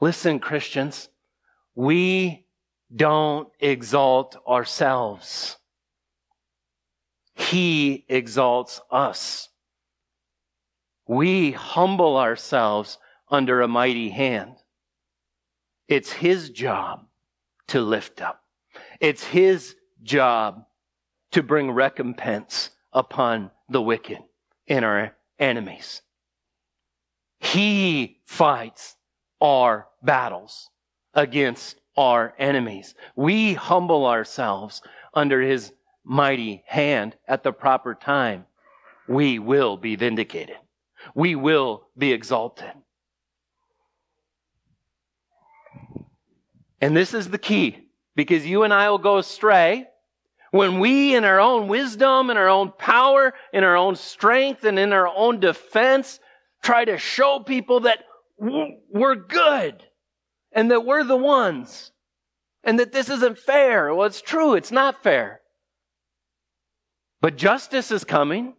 Listen, 0.01 0.39
Christians, 0.39 1.09
we 1.75 2.47
don't 2.95 3.49
exalt 3.61 4.37
ourselves. 4.49 5.59
He 7.35 8.05
exalts 8.09 8.81
us. 8.91 9.49
We 11.07 11.53
humble 11.53 12.17
ourselves 12.17 12.99
under 13.29 13.61
a 13.61 13.69
mighty 13.69 14.11
hand. 14.11 14.57
It's 15.89 16.13
His 16.13 16.51
job 16.51 17.07
to 17.69 17.81
lift 17.81 18.21
up. 18.21 18.43
It's 19.01 19.25
His 19.25 19.75
job 20.03 20.65
to 21.33 21.43
bring 21.43 21.71
recompense 21.71 22.71
upon 22.93 23.51
the 23.69 23.83
wicked 23.83 24.19
and 24.69 24.85
our 24.85 25.17
enemies. 25.39 26.03
He 27.41 28.21
fights 28.25 28.97
our 29.41 29.89
battles 30.03 30.71
against 31.15 31.81
our 31.97 32.35
enemies. 32.39 32.95
We 33.17 33.55
humble 33.55 34.07
ourselves 34.07 34.83
under 35.13 35.41
His 35.41 35.73
mighty 36.05 36.63
hand 36.67 37.17
at 37.27 37.43
the 37.43 37.53
proper 37.53 37.95
time, 37.95 38.47
we 39.09 39.39
will 39.39 39.77
be 39.77 39.97
vindicated. 39.97 40.57
We 41.15 41.35
will 41.35 41.89
be 41.97 42.13
exalted. 42.13 42.73
And 46.81 46.97
this 46.97 47.15
is 47.15 47.31
the 47.31 47.39
key 47.39 47.79
because 48.17 48.47
you 48.47 48.65
and 48.65 48.75
I 48.75 48.91
will 48.91 48.99
go 48.99 49.19
astray 49.19 49.87
when 50.51 50.81
we, 50.81 51.15
in 51.15 51.25
our 51.25 51.41
own 51.41 51.69
wisdom, 51.69 52.29
in 52.29 52.37
our 52.37 52.49
own 52.49 52.73
power, 52.77 53.33
in 53.53 53.65
our 53.65 53.77
own 53.77 53.97
strength, 53.97 54.65
and 54.65 54.79
in 54.79 54.93
our 54.93 55.09
own 55.09 55.41
defense, 55.41 56.21
try 56.63 56.85
to 56.85 56.99
show 56.99 57.41
people 57.41 57.81
that 57.81 58.05
we're 58.37 59.15
good 59.15 59.83
and 60.53 60.71
that 60.71 60.85
we're 60.85 61.05
the 61.05 61.17
ones 61.17 61.93
and 62.65 62.79
that 62.79 62.93
this 62.93 63.09
isn't 63.09 63.39
fair. 63.39 63.95
Well, 63.95 64.07
it's 64.07 64.21
true. 64.21 64.55
It's 64.55 64.73
not 64.73 65.03
fair. 65.03 65.42
But 67.23 67.37
justice 67.37 67.93
is 67.93 68.03
coming. 68.03 68.55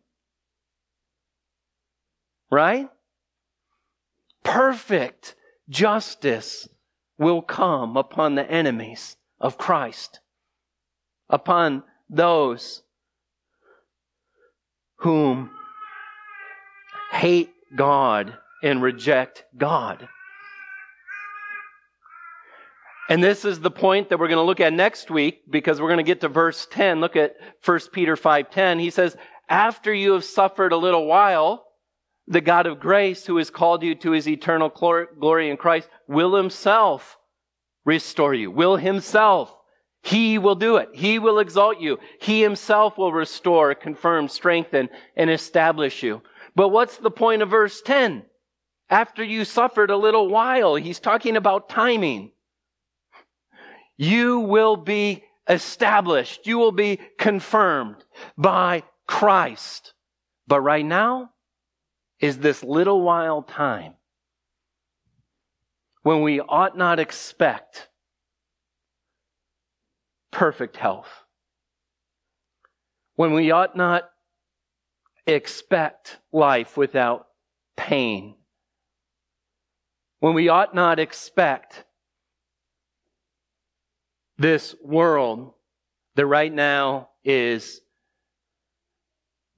Right? 2.49 2.89
Perfect 4.43 5.35
justice 5.69 6.67
will 7.19 7.41
come 7.41 7.97
upon 7.97 8.35
the 8.35 8.49
enemies 8.49 9.17
of 9.39 9.57
Christ, 9.57 10.21
upon 11.29 11.83
those 12.09 12.83
whom 14.97 15.51
hate 17.11 17.53
God 17.75 18.37
and 18.63 18.81
reject 18.81 19.43
God. 19.57 20.07
And 23.09 23.21
this 23.21 23.43
is 23.43 23.59
the 23.59 23.71
point 23.71 24.09
that 24.09 24.19
we're 24.19 24.29
going 24.29 24.37
to 24.37 24.43
look 24.43 24.61
at 24.61 24.71
next 24.71 25.11
week 25.11 25.41
because 25.49 25.81
we're 25.81 25.89
going 25.89 25.97
to 25.97 26.03
get 26.03 26.21
to 26.21 26.29
verse 26.29 26.67
10. 26.71 27.01
Look 27.01 27.15
at 27.15 27.35
1 27.63 27.79
Peter 27.91 28.15
5:10. 28.15 28.79
He 28.79 28.89
says, 28.89 29.17
"After 29.49 29.93
you 29.93 30.13
have 30.13 30.23
suffered 30.23 30.71
a 30.71 30.77
little 30.77 31.05
while, 31.05 31.65
the 32.27 32.41
God 32.41 32.65
of 32.65 32.79
grace 32.79 33.25
who 33.25 33.37
has 33.37 33.49
called 33.49 33.83
you 33.83 33.95
to 33.95 34.11
his 34.11 34.27
eternal 34.27 34.69
glory 34.69 35.49
in 35.49 35.57
Christ 35.57 35.89
will 36.07 36.35
himself 36.35 37.17
restore 37.83 38.33
you. 38.33 38.49
Will 38.49 38.77
himself. 38.77 39.53
He 40.01 40.37
will 40.37 40.55
do 40.55 40.77
it. 40.77 40.89
He 40.93 41.19
will 41.19 41.39
exalt 41.39 41.79
you. 41.79 41.99
He 42.19 42.41
himself 42.41 42.97
will 42.97 43.11
restore, 43.11 43.75
confirm, 43.75 44.29
strengthen, 44.29 44.89
and 45.17 45.29
establish 45.29 46.03
you." 46.03 46.21
But 46.55 46.69
what's 46.69 46.97
the 46.97 47.11
point 47.11 47.41
of 47.41 47.49
verse 47.49 47.81
10? 47.81 48.25
After 48.89 49.23
you 49.23 49.43
suffered 49.43 49.89
a 49.89 49.97
little 49.97 50.29
while, 50.29 50.75
he's 50.75 50.99
talking 50.99 51.35
about 51.35 51.67
timing 51.67 52.32
you 53.97 54.39
will 54.39 54.75
be 54.75 55.23
established. 55.47 56.47
You 56.47 56.57
will 56.57 56.71
be 56.71 56.99
confirmed 57.17 58.03
by 58.37 58.83
Christ. 59.07 59.93
But 60.47 60.61
right 60.61 60.85
now 60.85 61.31
is 62.19 62.37
this 62.37 62.63
little 62.63 63.01
while 63.01 63.43
time 63.43 63.93
when 66.03 66.21
we 66.21 66.39
ought 66.39 66.77
not 66.77 66.99
expect 66.99 67.89
perfect 70.31 70.75
health. 70.75 71.09
When 73.15 73.33
we 73.33 73.51
ought 73.51 73.75
not 73.75 74.09
expect 75.27 76.19
life 76.31 76.75
without 76.75 77.27
pain. 77.77 78.35
When 80.19 80.33
we 80.33 80.49
ought 80.49 80.73
not 80.73 80.99
expect 80.99 81.85
this 84.37 84.75
world 84.83 85.53
that 86.15 86.25
right 86.25 86.51
now 86.51 87.09
is 87.23 87.81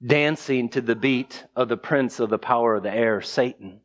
dancing 0.04 0.68
to 0.70 0.80
the 0.80 0.96
beat 0.96 1.44
of 1.54 1.68
the 1.68 1.76
prince 1.76 2.20
of 2.20 2.30
the 2.30 2.38
power 2.38 2.76
of 2.76 2.82
the 2.82 2.92
air, 2.92 3.20
Satan. 3.20 3.80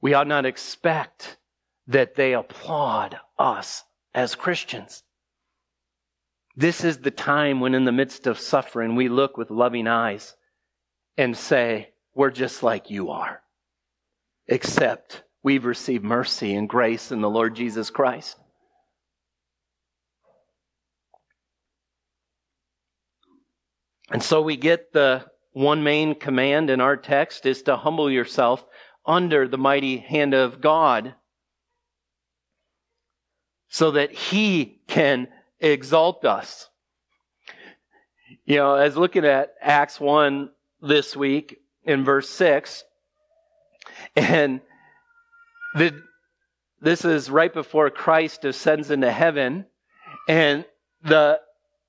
We 0.00 0.14
ought 0.14 0.26
not 0.26 0.46
expect 0.46 1.38
that 1.86 2.14
they 2.14 2.34
applaud 2.34 3.18
us 3.38 3.84
as 4.14 4.34
Christians. 4.34 5.02
This 6.56 6.84
is 6.84 6.98
the 6.98 7.10
time 7.10 7.60
when, 7.60 7.74
in 7.74 7.84
the 7.84 7.92
midst 7.92 8.26
of 8.26 8.38
suffering, 8.38 8.94
we 8.94 9.08
look 9.08 9.36
with 9.36 9.50
loving 9.50 9.88
eyes 9.88 10.34
and 11.16 11.36
say, 11.36 11.90
We're 12.14 12.30
just 12.30 12.62
like 12.62 12.90
you 12.90 13.10
are, 13.10 13.40
except 14.46 15.24
we've 15.42 15.64
received 15.64 16.04
mercy 16.04 16.54
and 16.54 16.68
grace 16.68 17.10
in 17.10 17.20
the 17.20 17.30
Lord 17.30 17.56
Jesus 17.56 17.90
Christ. 17.90 18.38
And 24.14 24.22
so 24.22 24.40
we 24.40 24.56
get 24.56 24.92
the 24.92 25.24
one 25.54 25.82
main 25.82 26.14
command 26.14 26.70
in 26.70 26.80
our 26.80 26.96
text 26.96 27.46
is 27.46 27.62
to 27.62 27.76
humble 27.76 28.08
yourself 28.08 28.64
under 29.04 29.48
the 29.48 29.58
mighty 29.58 29.96
hand 29.96 30.34
of 30.34 30.60
God 30.60 31.16
so 33.68 33.90
that 33.90 34.12
He 34.12 34.78
can 34.86 35.26
exalt 35.58 36.24
us. 36.24 36.68
You 38.44 38.58
know, 38.58 38.76
as 38.76 38.96
looking 38.96 39.24
at 39.24 39.54
Acts 39.60 39.98
1 39.98 40.48
this 40.80 41.16
week 41.16 41.58
in 41.82 42.04
verse 42.04 42.30
6, 42.30 42.84
and 44.14 44.60
the, 45.74 45.92
this 46.80 47.04
is 47.04 47.28
right 47.28 47.52
before 47.52 47.90
Christ 47.90 48.44
ascends 48.44 48.92
into 48.92 49.10
heaven, 49.10 49.66
and 50.28 50.64
the 51.02 51.40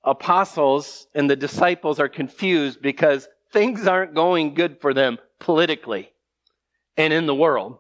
apostles 0.06 1.08
and 1.14 1.30
the 1.30 1.36
disciples 1.36 2.00
are 2.00 2.08
confused 2.08 2.82
because 2.82 3.28
things 3.52 3.88
aren't 3.88 4.14
going 4.14 4.54
good 4.54 4.80
for 4.80 4.94
them 4.94 5.18
politically 5.40 6.12
and 6.96 7.12
in 7.12 7.26
the 7.26 7.36
world. 7.36 7.80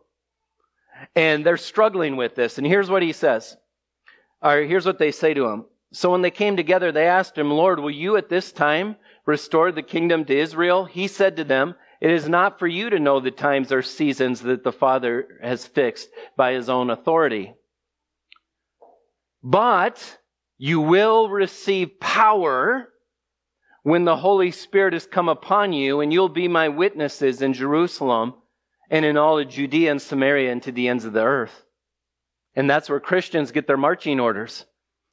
And 1.15 1.45
they're 1.45 1.57
struggling 1.57 2.15
with 2.15 2.35
this. 2.35 2.57
And 2.57 2.65
here's 2.65 2.89
what 2.89 3.03
he 3.03 3.11
says. 3.11 3.55
Or 4.41 4.61
here's 4.61 4.85
what 4.85 4.99
they 4.99 5.11
say 5.11 5.33
to 5.33 5.45
him. 5.45 5.65
So 5.91 6.11
when 6.11 6.21
they 6.21 6.31
came 6.31 6.57
together, 6.57 6.91
they 6.91 7.07
asked 7.07 7.37
him, 7.37 7.51
Lord, 7.51 7.79
will 7.79 7.91
you 7.91 8.17
at 8.17 8.29
this 8.29 8.51
time 8.51 8.95
restore 9.25 9.71
the 9.71 9.83
kingdom 9.83 10.25
to 10.25 10.37
Israel? 10.37 10.85
He 10.85 11.07
said 11.07 11.37
to 11.37 11.43
them, 11.43 11.75
It 12.01 12.11
is 12.11 12.27
not 12.27 12.59
for 12.59 12.67
you 12.67 12.89
to 12.89 12.99
know 12.99 13.19
the 13.19 13.31
times 13.31 13.71
or 13.71 13.81
seasons 13.81 14.41
that 14.41 14.63
the 14.63 14.71
Father 14.71 15.39
has 15.41 15.65
fixed 15.65 16.09
by 16.35 16.53
his 16.53 16.69
own 16.69 16.89
authority. 16.89 17.53
But 19.41 20.17
you 20.57 20.79
will 20.79 21.29
receive 21.29 21.99
power 21.99 22.89
when 23.83 24.05
the 24.05 24.15
Holy 24.15 24.51
Spirit 24.51 24.93
has 24.93 25.05
come 25.05 25.29
upon 25.29 25.73
you, 25.73 26.01
and 26.01 26.11
you'll 26.11 26.29
be 26.29 26.47
my 26.47 26.69
witnesses 26.69 27.41
in 27.41 27.53
Jerusalem 27.53 28.33
and 28.89 29.05
in 29.05 29.17
all 29.17 29.37
of 29.37 29.49
Judea 29.49 29.91
and 29.91 30.01
Samaria 30.01 30.51
and 30.51 30.63
to 30.63 30.71
the 30.71 30.87
ends 30.87 31.05
of 31.05 31.13
the 31.13 31.23
earth. 31.23 31.65
And 32.55 32.69
that's 32.69 32.89
where 32.89 32.99
Christians 32.99 33.51
get 33.51 33.67
their 33.67 33.77
marching 33.77 34.19
orders. 34.19 34.65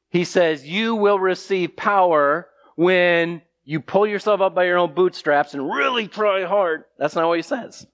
He 0.09 0.25
says, 0.25 0.67
You 0.67 0.95
will 0.95 1.19
receive 1.19 1.77
power 1.77 2.49
when 2.77 3.43
you 3.65 3.81
pull 3.81 4.07
yourself 4.07 4.41
up 4.41 4.55
by 4.55 4.65
your 4.65 4.79
own 4.79 4.95
bootstraps 4.95 5.55
and 5.55 5.69
really 5.69 6.09
try 6.09 6.45
hard. 6.45 6.85
That's 6.99 7.15
not 7.15 7.29
what 7.29 7.39
he 7.39 7.43
says. 7.43 7.87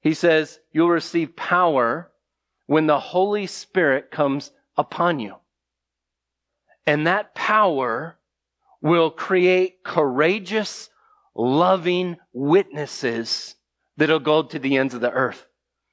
He 0.00 0.14
says, 0.14 0.58
You'll 0.72 0.90
receive 0.90 1.36
power 1.36 2.10
when 2.66 2.86
the 2.86 3.00
Holy 3.00 3.46
Spirit 3.46 4.10
comes 4.10 4.50
upon 4.76 5.18
you. 5.18 5.36
And 6.86 7.06
that 7.06 7.34
power 7.34 8.18
will 8.80 9.10
create 9.10 9.82
courageous, 9.84 10.88
loving 11.34 12.16
witnesses 12.32 13.54
that'll 13.96 14.18
go 14.18 14.42
to 14.42 14.58
the 14.58 14.76
ends 14.76 14.94
of 14.94 15.00
the 15.00 15.12
earth. 15.12 15.46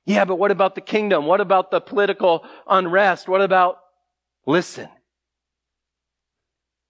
Yeah, 0.06 0.24
but 0.24 0.36
what 0.40 0.52
about 0.52 0.76
the 0.76 0.82
kingdom? 0.82 1.26
What 1.26 1.42
about 1.42 1.70
the 1.70 1.82
political 1.82 2.46
unrest? 2.66 3.28
What 3.28 3.42
about, 3.42 3.80
listen, 4.46 4.88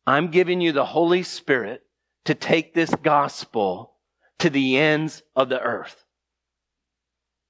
I'm 0.06 0.30
giving 0.30 0.62
you 0.62 0.72
the 0.72 0.86
Holy 0.86 1.24
Spirit 1.24 1.82
to 2.26 2.36
take 2.36 2.74
this 2.74 2.94
gospel 3.02 3.96
to 4.40 4.50
the 4.50 4.78
ends 4.78 5.24
of 5.36 5.50
the 5.50 5.60
earth. 5.60 6.06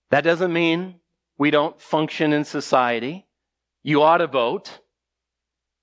That 0.09 0.23
doesn't 0.23 0.53
mean 0.53 0.95
we 1.37 1.51
don't 1.51 1.79
function 1.81 2.31
in 2.31 2.45
society. 2.45 3.27
You 3.83 4.03
ought 4.03 4.19
to 4.19 4.27
vote. 4.27 4.79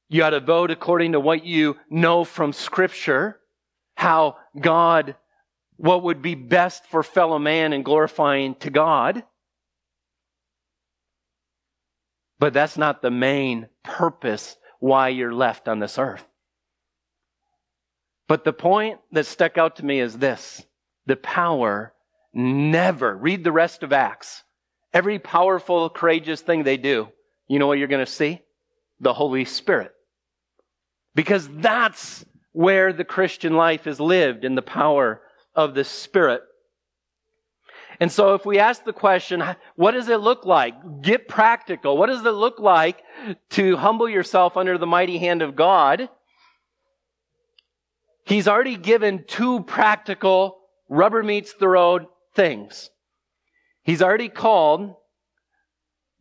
You 0.08 0.22
ought 0.22 0.30
to 0.30 0.40
vote 0.40 0.70
according 0.70 1.12
to 1.12 1.20
what 1.20 1.44
you 1.44 1.76
know 1.90 2.24
from 2.24 2.52
Scripture, 2.52 3.40
how 3.96 4.36
God, 4.58 5.16
what 5.76 6.02
would 6.02 6.22
be 6.22 6.34
best 6.34 6.86
for 6.86 7.02
fellow 7.02 7.38
man 7.38 7.72
and 7.72 7.84
glorifying 7.84 8.54
to 8.56 8.70
God. 8.70 9.24
But 12.38 12.52
that's 12.52 12.76
not 12.76 13.00
the 13.00 13.10
main 13.10 13.68
purpose 13.82 14.56
why 14.78 15.08
you're 15.08 15.32
left 15.32 15.68
on 15.68 15.78
this 15.78 15.98
earth. 15.98 16.26
But 18.28 18.44
the 18.44 18.52
point 18.52 19.00
that 19.12 19.26
stuck 19.26 19.58
out 19.58 19.76
to 19.76 19.84
me 19.84 20.00
is 20.00 20.18
this 20.18 20.64
the 21.06 21.16
power 21.16 21.92
never, 22.32 23.16
read 23.16 23.44
the 23.44 23.52
rest 23.52 23.82
of 23.82 23.92
Acts. 23.92 24.42
Every 24.92 25.18
powerful, 25.18 25.90
courageous 25.90 26.40
thing 26.40 26.62
they 26.62 26.76
do, 26.76 27.08
you 27.48 27.58
know 27.58 27.66
what 27.66 27.78
you're 27.78 27.88
going 27.88 28.04
to 28.04 28.10
see? 28.10 28.43
The 29.00 29.14
Holy 29.14 29.44
Spirit. 29.44 29.92
Because 31.14 31.48
that's 31.48 32.24
where 32.52 32.92
the 32.92 33.04
Christian 33.04 33.54
life 33.54 33.87
is 33.87 34.00
lived 34.00 34.44
in 34.44 34.54
the 34.54 34.62
power 34.62 35.20
of 35.54 35.74
the 35.74 35.85
Spirit. 35.85 36.42
And 38.00 38.11
so 38.11 38.35
if 38.35 38.44
we 38.44 38.59
ask 38.59 38.85
the 38.85 38.92
question, 38.92 39.42
what 39.76 39.92
does 39.92 40.09
it 40.09 40.20
look 40.20 40.44
like? 40.44 40.74
Get 41.02 41.28
practical. 41.28 41.96
What 41.96 42.09
does 42.09 42.24
it 42.24 42.30
look 42.30 42.59
like 42.59 43.02
to 43.50 43.76
humble 43.76 44.09
yourself 44.09 44.57
under 44.57 44.78
the 44.78 44.87
mighty 44.87 45.18
hand 45.18 45.42
of 45.42 45.54
God? 45.54 46.09
He's 48.26 48.48
already 48.48 48.76
given 48.76 49.24
two 49.26 49.62
practical 49.62 50.59
rubber 50.88 51.22
meets 51.22 51.54
the 51.54 51.68
road 51.68 52.07
things. 52.35 52.90
He's 53.83 54.02
already 54.02 54.28
called 54.28 54.94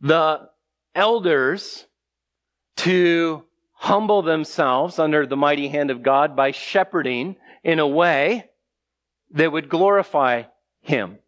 the 0.00 0.48
elders 0.94 1.86
to 2.76 3.44
humble 3.72 4.22
themselves 4.22 4.98
under 4.98 5.26
the 5.26 5.36
mighty 5.36 5.68
hand 5.68 5.90
of 5.90 6.02
God 6.02 6.34
by 6.34 6.50
shepherding 6.50 7.36
in 7.62 7.78
a 7.78 7.86
way 7.86 8.48
that 9.32 9.52
would 9.52 9.68
glorify 9.68 10.44
Him. 10.80 11.18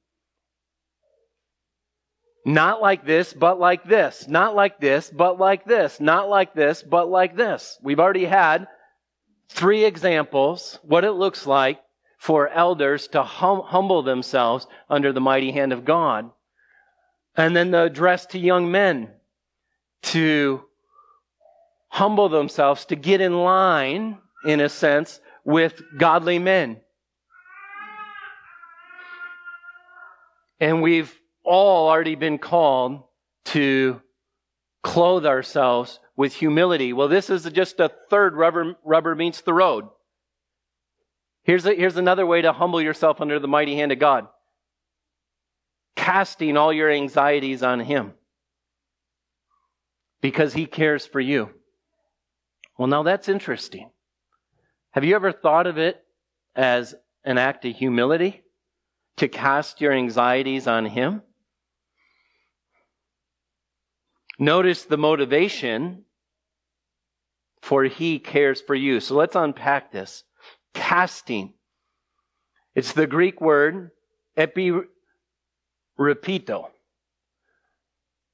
Not 2.47 2.81
like 2.81 3.05
this, 3.05 3.33
but 3.33 3.59
like 3.59 3.85
this. 3.85 4.29
Not 4.29 4.55
like 4.55 4.79
this, 4.79 5.11
but 5.11 5.39
like 5.39 5.65
this. 5.65 5.99
Not 5.99 6.29
like 6.29 6.55
this, 6.55 6.81
but 6.81 7.09
like 7.09 7.37
this. 7.37 7.77
We've 7.83 7.99
already 7.99 8.25
had 8.25 8.69
three 9.49 9.85
examples 9.85 10.79
what 10.83 11.05
it 11.05 11.13
looks 11.13 11.47
like 11.47 11.81
for 12.19 12.49
elders 12.49 13.09
to 13.09 13.23
hum- 13.23 13.63
humble 13.65 14.03
themselves 14.03 14.67
under 14.89 15.13
the 15.13 15.21
mighty 15.21 15.51
hand 15.51 15.73
of 15.73 15.85
God. 15.85 16.31
And 17.37 17.55
then 17.55 17.73
the 17.73 17.83
address 17.83 18.27
to 18.27 18.39
young 18.39 18.71
men 18.71 19.11
to 20.03 20.63
humble 21.97 22.29
themselves, 22.29 22.85
to 22.85 22.95
get 22.95 23.23
in 23.23 23.33
line, 23.33 24.19
in 24.45 24.61
a 24.61 24.69
sense, 24.69 25.19
with 25.47 25.83
godly 25.97 26.39
men. 26.39 26.79
And 30.61 30.83
we've 30.83 31.19
all 31.43 31.89
already 31.89 32.15
been 32.15 32.37
called 32.37 33.03
to 33.47 34.03
clothe 34.83 35.25
ourselves 35.25 35.99
with 36.19 36.35
humility. 36.35 36.93
Well, 36.93 37.09
this 37.09 37.31
is 37.31 37.45
just 37.45 37.81
a 37.81 37.91
third 38.11 38.35
rubber, 38.35 38.75
rubber 38.85 39.15
meets 39.15 39.41
the 39.41 39.55
road. 39.55 39.87
Here's, 41.45 41.65
a, 41.65 41.75
here's 41.75 41.97
another 41.97 42.27
way 42.27 42.43
to 42.43 42.53
humble 42.53 42.83
yourself 42.83 43.23
under 43.23 43.39
the 43.39 43.49
mighty 43.49 43.75
hand 43.75 43.91
of 43.91 43.99
God 43.99 44.29
casting 45.95 46.59
all 46.59 46.75
your 46.75 46.91
anxieties 46.91 47.63
on 47.63 47.81
Him 47.81 48.13
because 50.21 50.53
He 50.53 50.67
cares 50.67 51.07
for 51.07 51.21
you. 51.21 51.49
Well, 52.79 52.89
now 52.89 53.03
that's 53.03 53.29
interesting. 53.29 53.91
Have 54.93 55.05
you 55.05 55.15
ever 55.15 55.33
thought 55.33 55.67
of 55.67 55.79
it 55.79 56.05
as 56.55 56.95
an 57.25 57.39
act 57.39 57.65
of 57.65 57.75
humility 57.75 58.43
to 59.17 59.29
cast 59.29 59.81
your 59.81 59.93
anxieties 59.93 60.67
on 60.67 60.87
Him? 60.87 61.23
Notice 64.39 64.85
the 64.85 64.99
motivation 64.99 66.05
for 67.67 67.83
he 67.83 68.21
cares 68.21 68.61
for 68.61 68.77
you. 68.77 69.01
So 69.01 69.17
let's 69.17 69.35
unpack 69.35 69.91
this. 69.91 70.23
Casting. 70.73 71.53
It's 72.77 72.93
the 72.93 73.09
Greek 73.09 73.41
word 73.41 73.91
epirepito. 74.39 74.87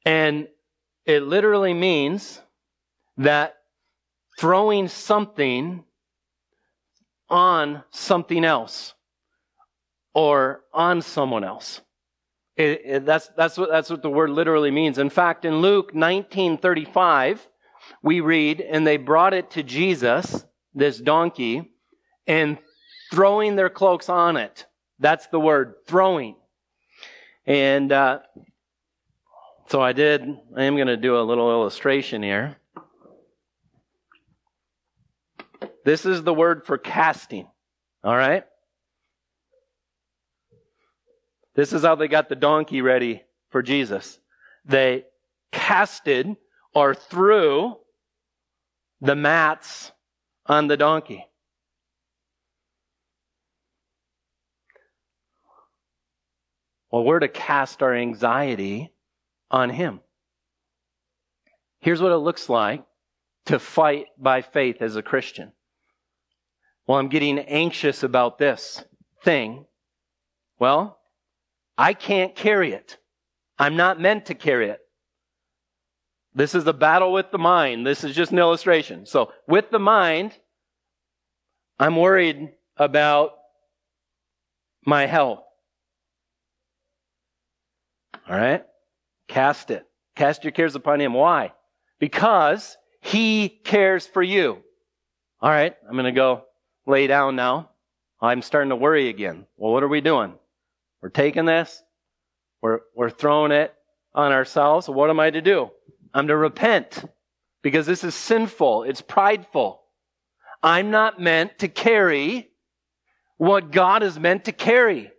And 0.04 0.48
it 1.06 1.22
literally 1.22 1.72
means 1.72 2.42
that 3.16 3.56
throwing 4.38 4.88
something 4.88 5.84
on 7.28 7.82
something 7.90 8.44
else 8.44 8.94
or 10.14 10.62
on 10.72 11.02
someone 11.02 11.44
else. 11.44 11.80
It, 12.56 12.82
it, 12.84 13.06
that's, 13.06 13.28
that's, 13.36 13.56
what, 13.56 13.70
that's 13.70 13.88
what 13.88 14.02
the 14.02 14.10
word 14.10 14.30
literally 14.30 14.70
means. 14.70 14.98
In 14.98 15.08
fact, 15.08 15.44
in 15.44 15.56
Luke 15.60 15.86
1935, 15.86 17.48
we 18.02 18.20
read, 18.20 18.60
and 18.60 18.86
they 18.86 18.98
brought 18.98 19.32
it 19.32 19.50
to 19.52 19.62
Jesus, 19.62 20.44
this 20.74 20.98
donkey, 20.98 21.72
and 22.26 22.58
throwing 23.10 23.56
their 23.56 23.70
cloaks 23.70 24.08
on 24.08 24.36
it. 24.36 24.66
That's 24.98 25.26
the 25.28 25.40
word, 25.40 25.74
throwing. 25.86 26.36
And 27.46 27.90
uh, 27.90 28.20
so 29.68 29.80
I 29.80 29.92
did, 29.92 30.22
I 30.56 30.64
am 30.64 30.76
going 30.76 30.88
to 30.88 30.96
do 30.96 31.18
a 31.18 31.22
little 31.22 31.50
illustration 31.50 32.22
here. 32.22 32.58
This 35.84 36.06
is 36.06 36.22
the 36.22 36.34
word 36.34 36.64
for 36.64 36.78
casting. 36.78 37.48
All 38.04 38.16
right? 38.16 38.44
This 41.54 41.72
is 41.72 41.82
how 41.82 41.94
they 41.94 42.08
got 42.08 42.28
the 42.28 42.36
donkey 42.36 42.80
ready 42.80 43.22
for 43.50 43.62
Jesus. 43.62 44.18
They 44.64 45.04
casted 45.50 46.36
or 46.74 46.94
threw 46.94 47.76
the 49.00 49.16
mats 49.16 49.92
on 50.46 50.68
the 50.68 50.76
donkey. 50.76 51.26
Well, 56.90 57.04
we're 57.04 57.20
to 57.20 57.28
cast 57.28 57.82
our 57.82 57.94
anxiety 57.94 58.92
on 59.50 59.70
Him. 59.70 60.00
Here's 61.80 62.02
what 62.02 62.12
it 62.12 62.18
looks 62.18 62.48
like 62.48 62.84
to 63.46 63.58
fight 63.58 64.06
by 64.18 64.42
faith 64.42 64.80
as 64.80 64.96
a 64.96 65.02
Christian. 65.02 65.52
Well, 66.86 66.98
I'm 66.98 67.08
getting 67.08 67.38
anxious 67.38 68.02
about 68.02 68.38
this 68.38 68.84
thing. 69.22 69.66
Well, 70.58 70.98
I 71.78 71.94
can't 71.94 72.34
carry 72.34 72.72
it. 72.72 72.98
I'm 73.58 73.76
not 73.76 74.00
meant 74.00 74.26
to 74.26 74.34
carry 74.34 74.68
it. 74.70 74.80
This 76.34 76.54
is 76.54 76.66
a 76.66 76.72
battle 76.72 77.12
with 77.12 77.30
the 77.30 77.38
mind. 77.38 77.86
This 77.86 78.04
is 78.04 78.16
just 78.16 78.32
an 78.32 78.38
illustration. 78.38 79.06
So, 79.06 79.32
with 79.46 79.70
the 79.70 79.78
mind, 79.78 80.32
I'm 81.78 81.96
worried 81.96 82.50
about 82.76 83.32
my 84.84 85.06
health. 85.06 85.42
All 88.28 88.36
right? 88.36 88.64
Cast 89.28 89.70
it. 89.70 89.86
Cast 90.16 90.44
your 90.44 90.52
cares 90.52 90.74
upon 90.74 91.00
him. 91.00 91.12
Why? 91.14 91.52
Because 91.98 92.76
he 93.00 93.48
cares 93.48 94.06
for 94.06 94.22
you. 94.22 94.58
All 95.40 95.50
right, 95.50 95.74
I'm 95.86 95.94
going 95.94 96.04
to 96.04 96.12
go 96.12 96.44
lay 96.86 97.06
down 97.06 97.36
now. 97.36 97.70
I'm 98.20 98.42
starting 98.42 98.70
to 98.70 98.76
worry 98.76 99.08
again. 99.08 99.46
Well, 99.56 99.72
what 99.72 99.82
are 99.82 99.88
we 99.88 100.00
doing? 100.00 100.34
We're 101.00 101.08
taking 101.08 101.44
this. 101.44 101.82
We're, 102.60 102.80
we're 102.94 103.10
throwing 103.10 103.50
it 103.52 103.74
on 104.14 104.32
ourselves. 104.32 104.88
What 104.88 105.10
am 105.10 105.18
I 105.18 105.30
to 105.30 105.40
do? 105.40 105.70
I'm 106.14 106.28
to 106.28 106.36
repent 106.36 107.04
because 107.62 107.86
this 107.86 108.04
is 108.04 108.14
sinful. 108.14 108.84
It's 108.84 109.00
prideful. 109.00 109.80
I'm 110.62 110.90
not 110.90 111.20
meant 111.20 111.58
to 111.60 111.68
carry 111.68 112.50
what 113.36 113.72
God 113.72 114.04
is 114.04 114.18
meant 114.18 114.44
to 114.44 114.52
carry. 114.52 115.10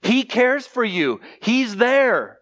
He 0.00 0.22
cares 0.22 0.66
for 0.66 0.84
you. 0.84 1.20
He's 1.42 1.76
there. 1.76 2.38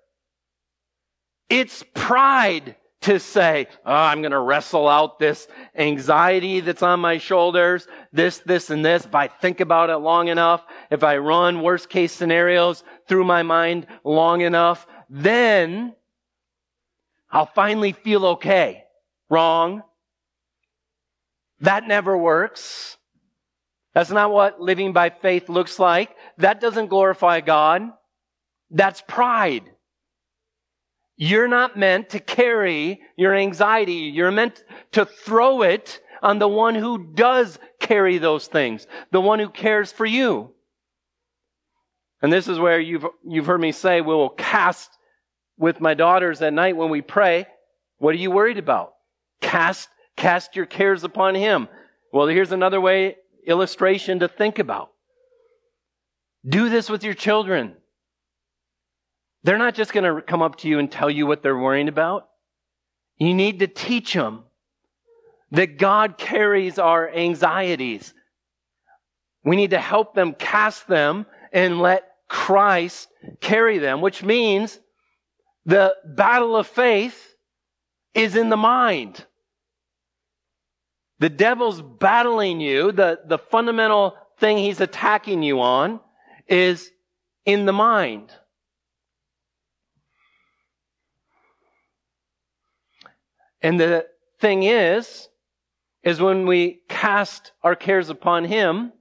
It's 1.49 1.83
pride 1.95 2.77
to 3.05 3.21
say, 3.21 3.67
oh, 3.85 3.93
I'm 3.93 4.23
going 4.23 4.33
to 4.33 4.39
wrestle 4.39 4.89
out 4.89 5.19
this 5.19 5.47
anxiety 5.77 6.61
that's 6.61 6.83
on 6.83 7.01
my 7.01 7.19
shoulders, 7.19 7.87
this, 8.13 8.39
this, 8.41 8.71
and 8.71 8.85
this. 8.85 9.05
If 9.05 9.15
I 9.15 9.29
think 9.29 9.61
about 9.61 9.91
it 9.91 9.99
long 9.99 10.29
enough, 10.29 10.65
if 10.91 11.05
I 11.05 11.19
run 11.19 11.61
worst 11.61 11.91
case 11.91 12.13
scenarios 12.13 12.83
through 13.07 13.25
my 13.25 13.43
mind 13.43 13.87
long 14.05 14.41
enough, 14.41 14.87
then 15.11 15.95
I'll 17.31 17.47
finally 17.47 17.93
feel 17.93 18.25
okay. 18.27 18.85
Wrong. 19.29 19.83
That 21.61 21.87
never 21.87 22.17
works. 22.17 22.97
That's 23.93 24.11
not 24.11 24.33
what 24.33 24.61
living 24.61 24.93
by 24.93 25.11
faith 25.11 25.49
looks 25.49 25.79
like. 25.79 26.11
That 26.39 26.61
doesn't 26.61 26.89
glorify 26.89 27.41
God. 27.41 27.83
That's 28.71 29.03
pride. 29.07 29.65
You're 31.17 31.49
not 31.49 31.77
meant 31.77 32.11
to 32.11 32.21
carry 32.21 33.01
your 33.17 33.35
anxiety. 33.35 33.93
You're 33.93 34.33
meant 34.33 34.65
to 34.93 35.05
throw 35.05 35.63
it 35.63 36.01
on 36.23 36.39
the 36.39 36.49
one 36.49 36.75
who 36.75 37.13
does 37.15 37.59
carry 37.79 38.19
those 38.19 38.47
things, 38.47 38.87
the 39.13 39.21
one 39.21 39.39
who 39.39 39.49
cares 39.49 39.93
for 39.93 40.07
you. 40.07 40.51
And 42.23 42.33
this 42.33 42.49
is 42.49 42.59
where 42.59 42.81
you've, 42.81 43.07
you've 43.23 43.47
heard 43.47 43.61
me 43.61 43.71
say 43.73 44.01
we 44.01 44.15
will 44.15 44.31
cast 44.31 44.91
with 45.59 45.81
my 45.81 45.95
daughters 45.95 46.41
at 46.43 46.53
night 46.53 46.77
when 46.77 46.89
we 46.89 47.03
pray. 47.03 47.47
What 47.99 48.15
are 48.15 48.19
you 48.19 48.31
worried 48.31 48.59
about? 48.59 48.95
Cast, 49.41 49.89
cast 50.17 50.57
your 50.57 50.67
cares 50.67 51.05
upon 51.05 51.35
him. 51.35 51.69
Well, 52.13 52.27
here's 52.27 52.53
another 52.53 52.81
way 52.81 53.17
illustration 53.47 54.21
to 54.21 54.29
think 54.29 54.59
about. 54.59 54.91
Do 56.47 56.69
this 56.69 56.89
with 56.89 57.05
your 57.05 57.15
children. 57.15 57.77
They're 59.45 59.59
not 59.59 59.75
just 59.75 59.93
going 59.93 60.05
to 60.05 60.23
come 60.23 60.43
up 60.43 60.57
to 60.57 60.69
you 60.69 60.79
and 60.79 60.91
tell 60.91 61.11
you 61.11 61.27
what 61.27 61.43
they're 61.43 61.57
worrying 61.57 61.89
about. 61.89 62.29
You 63.19 63.35
need 63.35 63.61
to 63.61 63.67
teach 63.67 64.15
them 64.15 64.45
that 65.53 65.79
God 65.79 66.19
carries 66.19 66.79
our 66.79 67.09
anxieties. 67.09 68.13
We 69.45 69.57
need 69.57 69.71
to 69.71 69.79
help 69.79 70.15
them 70.15 70.33
cast 70.33 70.89
them 70.89 71.27
and 71.53 71.81
let 71.81 72.05
Christ 72.29 73.09
carry 73.41 73.79
them, 73.79 74.01
which 74.01 74.23
means 74.23 74.81
the 75.67 75.95
battle 76.05 76.57
of 76.57 76.67
faith 76.67 77.35
is 78.15 78.37
in 78.37 78.49
the 78.49 78.57
mind. 78.57 79.25
The 81.19 81.29
devil's 81.29 81.83
battling 81.83 82.61
you. 82.61 82.93
The, 82.93 83.21
the 83.27 83.39
fundamental 83.39 84.17
thing 84.39 84.59
he's 84.59 84.81
attacking 84.81 85.43
you 85.43 85.61
on 85.61 86.01
is 86.49 86.91
in 87.45 87.67
the 87.67 87.73
mind. 87.73 88.33
And 93.65 93.81
the 93.81 94.07
thing 94.41 94.65
is, 94.65 95.27
is 96.03 96.21
when 96.21 96.47
we 96.47 96.83
cast 96.91 97.53
our 97.63 97.75
cares 97.75 98.11
upon 98.11 98.45
him, 98.45 98.93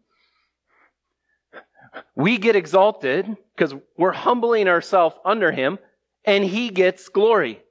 we 2.16 2.38
get 2.38 2.56
exalted 2.56 3.36
because 3.54 3.76
we're 3.98 4.14
humbling 4.14 4.70
ourselves 4.70 5.18
under 5.26 5.52
him 5.52 5.80
and 6.24 6.46
he 6.46 6.70
gets 6.70 7.10
glory. 7.10 7.62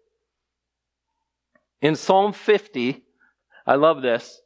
In 1.81 1.97
Psalm 1.97 2.35
50, 2.35 3.03
I 3.67 3.77
love 3.77 4.03
this. 4.03 4.43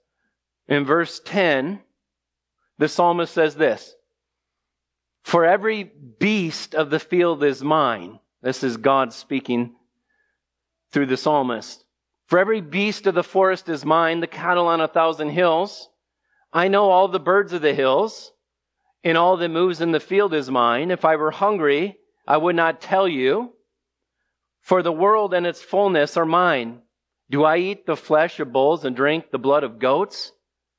In 0.69 0.85
verse 0.85 1.21
10, 1.25 1.81
the 2.79 2.89
psalmist 2.89 3.35
says 3.35 3.57
this 3.57 3.97
For 5.25 5.45
every 5.45 5.83
beast 5.83 6.77
of 6.77 6.91
the 6.91 7.01
field 7.01 7.43
is 7.43 7.65
mine. 7.65 8.21
This 8.41 8.63
is 8.63 8.77
God 8.77 9.13
speaking 9.13 9.75
through 10.93 11.07
the 11.07 11.17
psalmist. 11.17 11.83
For 12.27 12.39
every 12.39 12.61
beast 12.61 13.07
of 13.07 13.15
the 13.15 13.23
forest 13.23 13.69
is 13.69 13.85
mine, 13.85 14.21
the 14.21 14.27
cattle 14.27 14.67
on 14.67 14.81
a 14.81 14.89
thousand 14.89 15.31
hills. 15.31 15.89
I 16.53 16.69
know 16.69 16.91
all 16.91 17.09
the 17.09 17.21
birds 17.21 17.53
of 17.53 17.63
the 17.63 17.75
hills, 17.75 18.33
and 19.05 19.17
all 19.17 19.37
that 19.37 19.49
moves 19.49 19.81
in 19.81 19.93
the 19.93 20.01
field 20.01 20.35
is 20.35 20.51
mine. 20.51 20.91
If 20.91 21.05
I 21.05 21.17
were 21.17 21.31
hungry, 21.31 21.99
I 22.27 22.37
would 22.37 22.57
not 22.57 22.81
tell 22.81 23.07
you. 23.07 23.53
For 24.61 24.83
the 24.83 24.93
world 24.93 25.33
and 25.33 25.47
its 25.47 25.63
fullness 25.63 26.17
are 26.17 26.27
mine. 26.27 26.83
Do 27.31 27.45
I 27.45 27.59
eat 27.59 27.87
the 27.87 27.97
flesh 27.97 28.41
of 28.41 28.53
bulls 28.53 28.85
and 28.85 28.97
drink 28.97 29.31
the 29.31 29.39
blood 29.39 29.63
of 29.63 29.79
goats? 29.79 30.33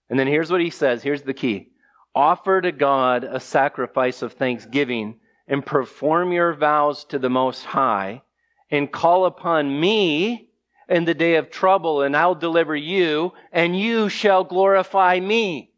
And 0.09 0.19
then 0.19 0.27
here's 0.27 0.51
what 0.51 0.61
he 0.61 0.69
says. 0.69 1.03
Here's 1.03 1.21
the 1.21 1.33
key. 1.33 1.71
Offer 2.13 2.61
to 2.61 2.71
God 2.73 3.23
a 3.23 3.39
sacrifice 3.39 4.21
of 4.21 4.33
thanksgiving 4.33 5.19
and 5.47 5.65
perform 5.65 6.33
your 6.33 6.53
vows 6.53 7.05
to 7.05 7.19
the 7.19 7.29
Most 7.29 7.63
High 7.63 8.23
and 8.69 8.91
call 8.91 9.25
upon 9.25 9.79
me 9.79 10.46
in 10.89 11.05
the 11.05 11.13
day 11.13 11.35
of 11.35 11.49
trouble 11.49 12.01
and 12.01 12.15
I'll 12.15 12.35
deliver 12.35 12.75
you 12.75 13.33
and 13.51 13.77
you 13.79 14.09
shall 14.09 14.43
glorify 14.43 15.19
me. 15.19 15.71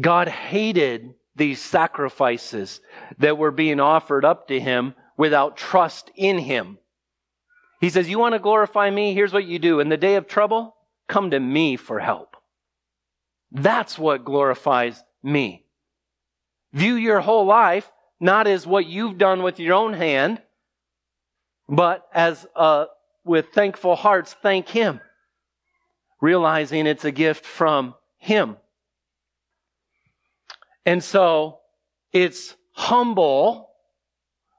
God 0.00 0.28
hated 0.28 1.14
these 1.36 1.60
sacrifices 1.60 2.80
that 3.18 3.38
were 3.38 3.50
being 3.50 3.80
offered 3.80 4.24
up 4.24 4.48
to 4.48 4.58
him 4.58 4.94
without 5.16 5.56
trust 5.56 6.10
in 6.16 6.38
him. 6.38 6.78
He 7.80 7.90
says, 7.90 8.08
You 8.08 8.18
want 8.18 8.34
to 8.34 8.40
glorify 8.40 8.90
me? 8.90 9.14
Here's 9.14 9.32
what 9.32 9.44
you 9.44 9.58
do. 9.58 9.80
In 9.80 9.88
the 9.88 9.96
day 9.96 10.16
of 10.16 10.26
trouble, 10.26 10.74
come 11.08 11.30
to 11.30 11.38
me 11.38 11.76
for 11.76 12.00
help. 12.00 12.36
That's 13.52 13.98
what 13.98 14.24
glorifies 14.24 15.02
me. 15.22 15.64
View 16.72 16.94
your 16.94 17.20
whole 17.20 17.46
life 17.46 17.90
not 18.20 18.46
as 18.46 18.66
what 18.66 18.86
you've 18.86 19.18
done 19.18 19.42
with 19.42 19.60
your 19.60 19.74
own 19.74 19.92
hand, 19.92 20.40
but 21.68 22.06
as 22.12 22.46
uh, 22.54 22.86
with 23.24 23.46
thankful 23.54 23.96
hearts, 23.96 24.34
thank 24.42 24.68
Him, 24.68 25.00
realizing 26.20 26.86
it's 26.86 27.04
a 27.04 27.10
gift 27.10 27.44
from 27.44 27.94
Him. 28.18 28.56
And 30.86 31.02
so 31.02 31.60
it's 32.12 32.54
humble 32.72 33.70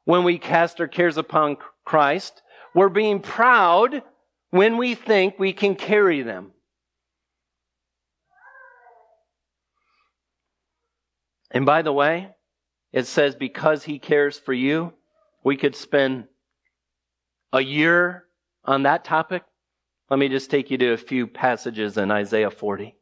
when 0.05 0.23
we 0.23 0.37
cast 0.37 0.79
our 0.79 0.87
cares 0.87 1.17
upon 1.17 1.57
Christ. 1.83 2.41
We're 2.73 2.89
being 2.89 3.19
proud 3.19 4.01
when 4.49 4.77
we 4.77 4.95
think 4.95 5.37
we 5.37 5.53
can 5.53 5.75
carry 5.75 6.21
them. 6.21 6.51
And 11.51 11.65
by 11.65 11.83
the 11.83 11.93
way, 11.93 12.29
it 12.91 13.07
says 13.07 13.35
because 13.35 13.83
he 13.83 13.99
cares 13.99 14.37
for 14.37 14.53
you, 14.53 14.93
we 15.43 15.57
could 15.57 15.75
spend 15.75 16.25
a 17.55 17.61
year 17.61 18.25
on 18.65 18.83
that 18.83 19.05
topic. 19.05 19.43
Let 20.09 20.19
me 20.19 20.27
just 20.27 20.51
take 20.51 20.69
you 20.69 20.77
to 20.77 20.91
a 20.91 20.97
few 20.97 21.25
passages 21.25 21.97
in 21.97 22.11
Isaiah 22.11 22.51
40. 22.51 22.95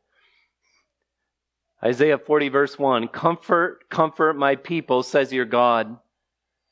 Isaiah 1.84 2.20
40, 2.20 2.50
verse 2.50 2.80
1 2.80 3.08
Comfort, 3.10 3.90
comfort 3.90 4.36
my 4.36 4.56
people, 4.56 5.02
says 5.02 5.34
your 5.34 5.46
God. 5.46 5.98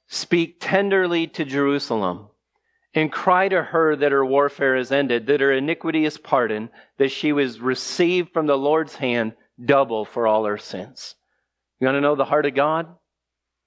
Speak 0.07 0.57
tenderly 0.59 1.25
to 1.27 1.43
Jerusalem 1.43 2.27
and 2.93 3.11
cry 3.11 3.47
to 3.49 3.63
her 3.63 3.95
that 3.95 4.11
her 4.11 4.25
warfare 4.25 4.75
is 4.75 4.91
ended, 4.91 5.25
that 5.27 5.41
her 5.41 5.51
iniquity 5.51 6.05
is 6.05 6.17
pardoned, 6.17 6.69
that 6.97 7.09
she 7.09 7.31
was 7.33 7.59
received 7.59 8.31
from 8.31 8.45
the 8.45 8.57
Lord's 8.57 8.95
hand 8.95 9.33
double 9.63 10.05
for 10.05 10.27
all 10.27 10.45
her 10.45 10.57
sins. 10.57 11.15
You 11.79 11.85
want 11.85 11.95
to 11.95 12.01
know 12.01 12.15
the 12.15 12.25
heart 12.25 12.45
of 12.45 12.53
God? 12.53 12.87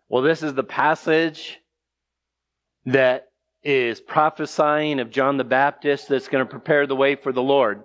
Well, 0.08 0.22
this 0.22 0.42
is 0.42 0.54
the 0.54 0.62
passage 0.62 1.58
that 2.84 3.28
is 3.64 4.00
prophesying 4.00 5.00
of 5.00 5.10
John 5.10 5.36
the 5.36 5.44
Baptist 5.44 6.08
that's 6.08 6.28
going 6.28 6.44
to 6.44 6.50
prepare 6.50 6.86
the 6.86 6.96
way 6.96 7.16
for 7.16 7.32
the 7.32 7.42
Lord. 7.42 7.84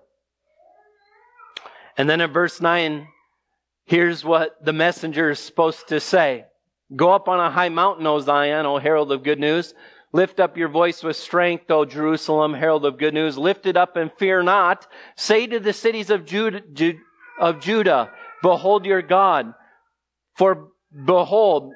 And 1.98 2.10
then 2.10 2.22
in 2.22 2.32
verse 2.32 2.62
9, 2.62 3.08
here's 3.86 4.24
what 4.24 4.64
the 4.64 4.74
messenger 4.74 5.32
is 5.32 5.40
supposed 5.40 5.88
to 5.90 6.00
say 6.00 6.46
Go 6.96 7.12
up 7.12 7.28
on 7.28 7.40
a 7.40 7.52
high 7.52 7.70
mountain, 7.70 8.08
O 8.08 8.20
Zion, 8.20 8.66
O 8.66 8.78
herald 8.78 9.12
of 9.12 9.24
good 9.24 9.40
news. 9.40 9.74
Lift 10.12 10.40
up 10.40 10.58
your 10.58 10.70
voice 10.70 11.04
with 11.04 11.16
strength, 11.16 11.70
O 11.70 11.86
Jerusalem, 11.86 12.54
herald 12.54 12.84
of 12.84 12.98
good 12.98 13.14
news. 13.14 13.38
Lift 13.38 13.68
it 13.68 13.78
up 13.78 13.96
and 13.96 14.12
fear 14.18 14.42
not. 14.42 14.88
Say 15.16 15.46
to 15.46 15.60
the 15.60 15.74
cities 15.74 16.10
of 16.10 16.26
Judah, 16.26 16.62
of 17.40 17.60
Judah 17.60 18.12
Behold 18.42 18.86
your 18.86 19.02
God. 19.02 19.54
For 20.36 20.70
behold, 21.06 21.74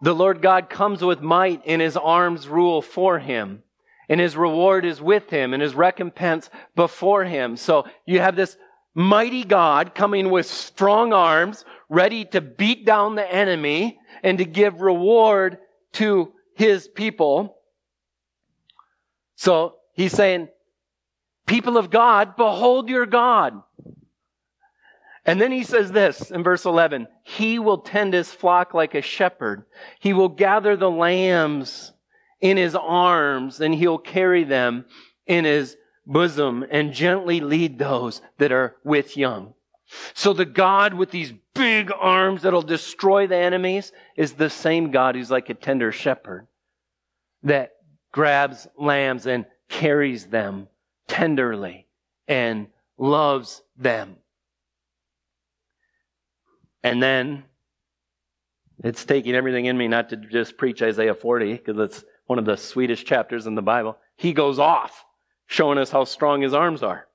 the 0.00 0.14
Lord 0.14 0.42
God 0.42 0.70
comes 0.70 1.02
with 1.02 1.20
might, 1.20 1.62
and 1.66 1.82
his 1.82 1.96
arms 1.96 2.48
rule 2.48 2.82
for 2.82 3.18
him. 3.18 3.62
And 4.08 4.20
his 4.20 4.36
reward 4.36 4.84
is 4.84 5.02
with 5.02 5.28
him, 5.28 5.52
and 5.52 5.62
his 5.62 5.74
recompense 5.74 6.48
before 6.74 7.24
him. 7.24 7.56
So 7.56 7.86
you 8.06 8.20
have 8.20 8.36
this 8.36 8.56
mighty 8.94 9.44
God 9.44 9.94
coming 9.94 10.30
with 10.30 10.46
strong 10.46 11.12
arms, 11.12 11.64
ready 11.88 12.24
to 12.26 12.40
beat 12.40 12.84
down 12.84 13.14
the 13.14 13.32
enemy 13.32 13.98
and 14.22 14.38
to 14.38 14.44
give 14.44 14.80
reward 14.80 15.58
to 15.92 16.32
his 16.54 16.88
people. 16.88 17.56
So 19.36 19.76
he's 19.94 20.12
saying, 20.12 20.48
people 21.46 21.76
of 21.76 21.90
God, 21.90 22.36
behold 22.36 22.88
your 22.88 23.06
God. 23.06 23.62
And 25.28 25.38
then 25.38 25.52
he 25.52 25.62
says 25.62 25.92
this 25.92 26.30
in 26.30 26.42
verse 26.42 26.64
11 26.64 27.06
He 27.22 27.58
will 27.58 27.76
tend 27.76 28.14
his 28.14 28.32
flock 28.32 28.72
like 28.72 28.94
a 28.94 29.02
shepherd. 29.02 29.64
He 30.00 30.14
will 30.14 30.30
gather 30.30 30.74
the 30.74 30.90
lambs 30.90 31.92
in 32.40 32.56
his 32.56 32.74
arms 32.74 33.60
and 33.60 33.74
he'll 33.74 33.98
carry 33.98 34.44
them 34.44 34.86
in 35.26 35.44
his 35.44 35.76
bosom 36.06 36.64
and 36.70 36.94
gently 36.94 37.40
lead 37.40 37.78
those 37.78 38.22
that 38.38 38.52
are 38.52 38.76
with 38.84 39.18
young. 39.18 39.52
So 40.14 40.32
the 40.32 40.46
God 40.46 40.94
with 40.94 41.10
these 41.10 41.34
big 41.54 41.92
arms 41.94 42.40
that'll 42.40 42.62
destroy 42.62 43.26
the 43.26 43.36
enemies 43.36 43.92
is 44.16 44.32
the 44.32 44.48
same 44.48 44.90
God 44.90 45.14
who's 45.14 45.30
like 45.30 45.50
a 45.50 45.54
tender 45.54 45.92
shepherd 45.92 46.46
that 47.42 47.72
grabs 48.12 48.66
lambs 48.78 49.26
and 49.26 49.44
carries 49.68 50.24
them 50.24 50.68
tenderly 51.06 51.86
and 52.26 52.68
loves 52.96 53.60
them. 53.76 54.16
And 56.82 57.02
then 57.02 57.44
it's 58.84 59.04
taking 59.04 59.34
everything 59.34 59.66
in 59.66 59.76
me 59.76 59.88
not 59.88 60.10
to 60.10 60.16
just 60.16 60.56
preach 60.56 60.82
Isaiah 60.82 61.14
40 61.14 61.54
because 61.54 61.78
it's 61.78 62.04
one 62.26 62.38
of 62.38 62.44
the 62.44 62.56
sweetest 62.56 63.06
chapters 63.06 63.46
in 63.46 63.54
the 63.54 63.62
Bible. 63.62 63.98
He 64.16 64.32
goes 64.32 64.58
off 64.58 65.04
showing 65.46 65.78
us 65.78 65.90
how 65.90 66.04
strong 66.04 66.42
his 66.42 66.54
arms 66.54 66.82
are. 66.82 67.06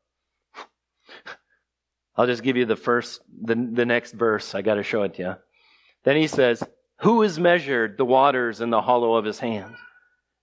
I'll 2.15 2.27
just 2.27 2.43
give 2.43 2.57
you 2.57 2.65
the 2.65 2.75
first, 2.75 3.21
the, 3.41 3.55
the 3.55 3.85
next 3.85 4.13
verse. 4.13 4.53
I 4.53 4.61
got 4.61 4.75
to 4.75 4.83
show 4.83 5.03
it 5.03 5.15
to 5.15 5.21
you. 5.21 5.35
Then 6.03 6.17
he 6.17 6.27
says, 6.27 6.63
Who 7.01 7.21
has 7.21 7.39
measured 7.39 7.97
the 7.97 8.05
waters 8.05 8.59
in 8.59 8.69
the 8.69 8.81
hollow 8.81 9.15
of 9.15 9.25
his 9.25 9.39
hand 9.39 9.75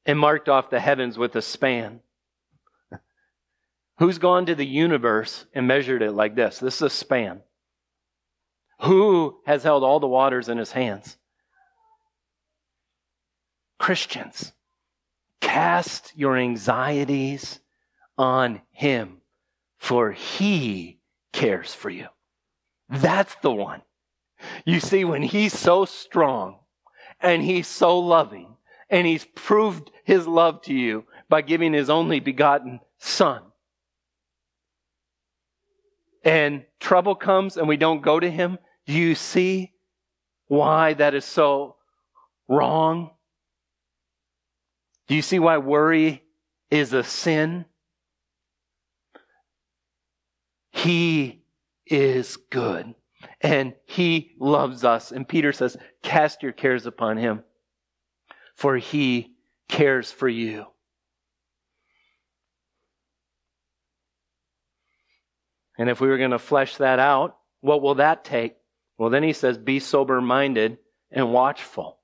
and 0.07 0.18
marked 0.18 0.49
off 0.49 0.71
the 0.71 0.81
heavens 0.81 1.18
with 1.18 1.37
a 1.37 1.43
span? 1.43 2.01
Who's 3.99 4.18
gone 4.18 4.47
to 4.47 4.55
the 4.55 4.66
universe 4.66 5.45
and 5.53 5.68
measured 5.68 6.03
it 6.03 6.12
like 6.12 6.35
this? 6.35 6.59
This 6.59 6.77
is 6.77 6.83
a 6.83 6.91
span. 6.91 7.43
Who 8.83 9.39
has 9.47 9.62
held 9.62 9.85
all 9.85 10.01
the 10.01 10.07
waters 10.07 10.49
in 10.49 10.59
his 10.59 10.72
hands? 10.72 11.16
Christians, 13.78 14.53
cast 15.41 16.12
your 16.16 16.37
anxieties 16.37 17.61
on 18.16 18.62
him, 18.70 19.18
for 19.78 20.12
he 20.12 20.99
cares 21.33 21.74
for 21.74 21.91
you. 21.91 22.09
That's 22.89 23.35
the 23.37 23.53
one. 23.53 23.83
You 24.64 24.81
see, 24.81 25.05
when 25.05 25.22
he's 25.22 25.59
so 25.59 25.85
strong 25.85 26.57
and 27.20 27.43
he's 27.43 27.66
so 27.66 27.99
loving 27.99 28.57
and 28.89 29.07
he's 29.07 29.26
proved 29.35 29.91
his 30.05 30.26
love 30.26 30.62
to 30.62 30.74
you 30.74 31.05
by 31.28 31.43
giving 31.43 31.72
his 31.72 31.91
only 31.91 32.20
begotten 32.20 32.81
son, 32.99 33.43
and 36.24 36.64
trouble 36.81 37.14
comes 37.14 37.57
and 37.57 37.68
we 37.68 37.76
don't 37.76 38.03
go 38.03 38.20
to 38.20 38.31
him, 38.31 38.59
do 38.87 38.93
you 38.93 39.14
see 39.14 39.72
why 40.49 40.95
that 40.95 41.14
is 41.14 41.24
so 41.24 41.76
wrong? 42.49 43.11
Do 45.09 45.14
you 45.14 45.22
see 45.22 45.39
why 45.39 45.59
worry 45.59 46.22
is 46.70 46.93
a 46.93 47.03
sin? 47.03 47.64
He 50.72 51.43
is 51.87 52.37
good 52.37 52.95
and 53.41 53.74
he 53.87 54.33
loves 54.39 54.85
us. 54.85 55.12
And 55.12 55.28
Peter 55.28 55.53
says, 55.53 55.76
Cast 56.03 56.43
your 56.43 56.53
cares 56.53 56.87
upon 56.87 57.16
him, 57.16 57.45
for 58.55 58.76
he 58.76 59.35
cares 59.68 60.11
for 60.11 60.28
you. 60.28 60.66
And 65.78 65.89
if 65.89 66.01
we 66.01 66.09
were 66.09 66.18
going 66.18 66.33
to 66.33 66.39
flesh 66.39 66.76
that 66.76 66.99
out, 66.99 67.39
what 67.61 67.81
will 67.81 67.95
that 67.97 68.24
take? 68.24 68.57
Well, 69.01 69.09
then 69.09 69.22
he 69.22 69.32
says, 69.32 69.57
be 69.57 69.80
sober 69.80 70.20
minded 70.20 70.76
and 71.11 71.32
watchful. 71.32 72.01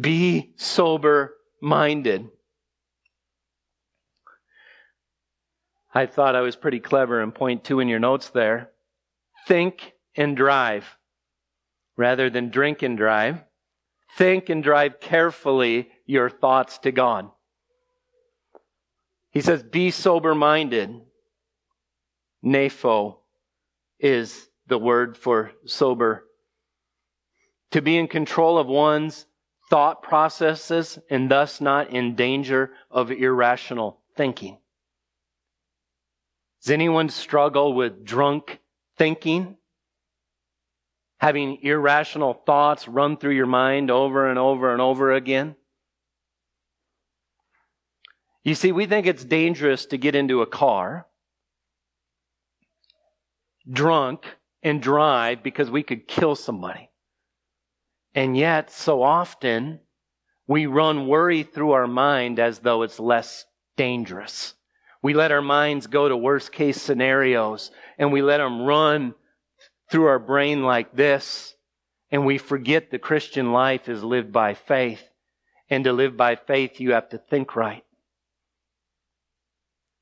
Be 0.00 0.54
sober 0.56 1.34
minded. 1.60 2.30
I 5.92 6.06
thought 6.06 6.34
I 6.34 6.40
was 6.40 6.56
pretty 6.56 6.80
clever 6.80 7.20
in 7.20 7.32
point 7.32 7.64
two 7.64 7.80
in 7.80 7.88
your 7.88 7.98
notes 7.98 8.30
there. 8.30 8.70
Think 9.46 9.92
and 10.16 10.34
drive 10.34 10.86
rather 11.98 12.30
than 12.30 12.48
drink 12.48 12.80
and 12.80 12.96
drive. 12.96 13.44
Think 14.16 14.48
and 14.48 14.62
drive 14.62 15.00
carefully 15.00 15.90
your 16.06 16.30
thoughts 16.30 16.78
to 16.78 16.92
God. 16.92 17.28
He 19.32 19.42
says, 19.42 19.62
be 19.62 19.90
sober 19.90 20.34
minded. 20.34 20.98
Napho 22.42 23.18
is 24.00 24.48
the 24.66 24.78
word 24.78 25.16
for 25.16 25.52
sober. 25.64 26.24
To 27.72 27.82
be 27.82 27.96
in 27.96 28.08
control 28.08 28.58
of 28.58 28.66
one's 28.66 29.26
thought 29.68 30.02
processes 30.02 30.98
and 31.10 31.30
thus 31.30 31.60
not 31.60 31.90
in 31.90 32.14
danger 32.14 32.70
of 32.90 33.10
irrational 33.10 34.00
thinking. 34.16 34.58
Does 36.62 36.70
anyone 36.70 37.08
struggle 37.08 37.74
with 37.74 38.04
drunk 38.04 38.60
thinking? 38.96 39.56
Having 41.18 41.62
irrational 41.62 42.34
thoughts 42.34 42.86
run 42.86 43.16
through 43.16 43.34
your 43.34 43.46
mind 43.46 43.90
over 43.90 44.28
and 44.28 44.38
over 44.38 44.72
and 44.72 44.80
over 44.80 45.12
again? 45.12 45.56
You 48.44 48.54
see, 48.54 48.70
we 48.70 48.86
think 48.86 49.06
it's 49.06 49.24
dangerous 49.24 49.86
to 49.86 49.98
get 49.98 50.14
into 50.14 50.42
a 50.42 50.46
car 50.46 51.06
drunk 53.70 54.24
and 54.66 54.82
drive 54.82 55.44
because 55.44 55.70
we 55.70 55.84
could 55.84 56.08
kill 56.08 56.34
somebody. 56.34 56.90
And 58.16 58.36
yet, 58.36 58.68
so 58.68 59.00
often, 59.00 59.78
we 60.48 60.66
run 60.66 61.06
worry 61.06 61.44
through 61.44 61.70
our 61.70 61.86
mind 61.86 62.40
as 62.40 62.58
though 62.58 62.82
it's 62.82 62.98
less 62.98 63.44
dangerous. 63.76 64.54
We 65.04 65.14
let 65.14 65.30
our 65.30 65.40
minds 65.40 65.86
go 65.86 66.08
to 66.08 66.16
worst 66.16 66.50
case 66.50 66.82
scenarios 66.82 67.70
and 67.96 68.12
we 68.12 68.22
let 68.22 68.38
them 68.38 68.62
run 68.62 69.14
through 69.88 70.06
our 70.06 70.18
brain 70.18 70.64
like 70.64 70.96
this. 70.96 71.54
And 72.10 72.26
we 72.26 72.36
forget 72.36 72.90
the 72.90 72.98
Christian 72.98 73.52
life 73.52 73.88
is 73.88 74.02
lived 74.02 74.32
by 74.32 74.54
faith. 74.54 75.02
And 75.70 75.84
to 75.84 75.92
live 75.92 76.16
by 76.16 76.34
faith, 76.34 76.80
you 76.80 76.90
have 76.90 77.08
to 77.10 77.18
think 77.18 77.54
right. 77.54 77.84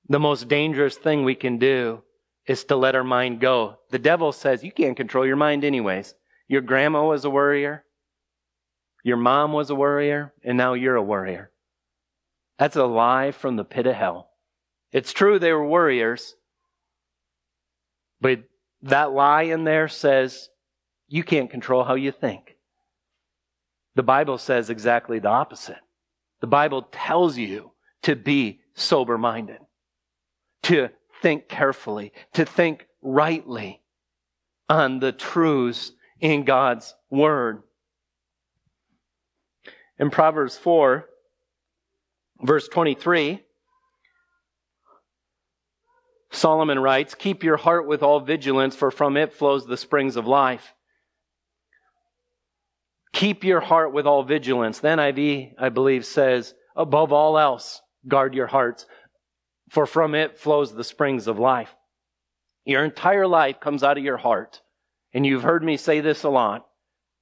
The 0.09 0.21
most 0.21 0.49
dangerous 0.49 0.97
thing 0.97 1.23
we 1.23 1.35
can 1.35 1.59
do 1.59 2.03
is 2.47 2.65
to 2.65 2.77
let 2.77 2.95
our 2.95 3.05
mind 3.05 3.41
go. 3.41 3.79
The 3.91 3.99
devil 3.99 4.33
says 4.33 4.65
you 4.65 4.73
can't 4.73 4.97
control 4.97 5.27
your 5.27 5.37
mind 5.37 5.65
anyways. 5.65 6.15
Your 6.49 6.61
grandma 6.61 7.07
was 7.07 7.25
a 7.25 7.31
worrier. 7.31 7.85
Your 9.03 9.17
mom 9.17 9.53
was 9.53 9.71
a 9.71 9.75
worrier, 9.75 10.33
and 10.43 10.57
now 10.57 10.75
you're 10.75 10.97
a 10.97 11.03
worrier. 11.03 11.51
That's 12.59 12.77
a 12.77 12.85
lie 12.85 13.33
from 13.33 13.57
the 13.57 13.65
pit 13.65 13.87
of 13.87 13.95
hell. 13.95 14.31
It's 14.93 15.13
true 15.13 15.39
they 15.39 15.53
were 15.53 15.67
worriers, 15.67 16.37
but 18.21 18.45
that 18.83 19.13
lie 19.13 19.43
in 19.43 19.65
there 19.65 19.89
says 19.89 20.49
you 21.09 21.25
can't 21.25 21.51
control 21.51 21.85
how 21.85 21.95
you 21.95 22.13
think. 22.13 22.57
The 23.97 24.03
Bible 24.03 24.39
says 24.39 24.71
exactly 24.71 25.19
the 25.19 25.29
opposite. 25.29 25.81
The 26.41 26.47
Bible 26.47 26.83
tells 26.93 27.37
you 27.37 27.73
to 28.03 28.17
be 28.17 28.61
sober 28.75 29.19
minded, 29.19 29.59
to 30.65 30.91
think 31.25 31.49
carefully, 31.49 32.13
to 32.35 32.45
think 32.45 32.87
rightly 33.01 33.81
on 34.69 34.99
the 34.99 35.11
truths 35.11 35.91
in 36.21 36.45
God's 36.45 36.95
Word. 37.09 37.63
In 39.99 40.11
Proverbs 40.11 40.59
4, 40.59 41.09
verse 42.43 42.69
23, 42.69 43.43
Solomon 46.31 46.79
writes, 46.79 47.15
Keep 47.15 47.43
your 47.43 47.57
heart 47.57 47.87
with 47.87 48.03
all 48.03 48.21
vigilance, 48.21 48.77
for 48.77 48.91
from 48.91 49.17
it 49.17 49.33
flows 49.33 49.65
the 49.65 49.79
springs 49.79 50.17
of 50.17 50.27
life. 50.27 50.75
Keep 53.15 53.45
your 53.45 53.61
heart 53.61 53.95
with 53.95 54.07
all 54.07 54.25
vigilance. 54.25 54.81
Then 54.81 54.99
NIV, 54.99 55.55
I 55.59 55.71
believe, 55.71 56.05
says, 56.05 56.53
above 56.77 57.15
all 57.15 57.39
else, 57.39 57.81
guard 58.07 58.35
your 58.35 58.47
hearts, 58.49 58.85
for 59.71 59.87
from 59.87 60.15
it 60.15 60.39
flows 60.39 60.73
the 60.73 60.85
springs 60.85 61.27
of 61.27 61.39
life. 61.39 61.75
Your 62.65 62.85
entire 62.85 63.27
life 63.27 63.61
comes 63.61 63.83
out 63.83 63.99
of 63.99 64.05
your 64.05 64.17
heart. 64.17 64.61
And 65.13 65.25
you've 65.25 65.43
heard 65.43 65.63
me 65.63 65.77
say 65.77 66.01
this 66.01 66.25
a 66.25 66.29
lot, 66.29 66.67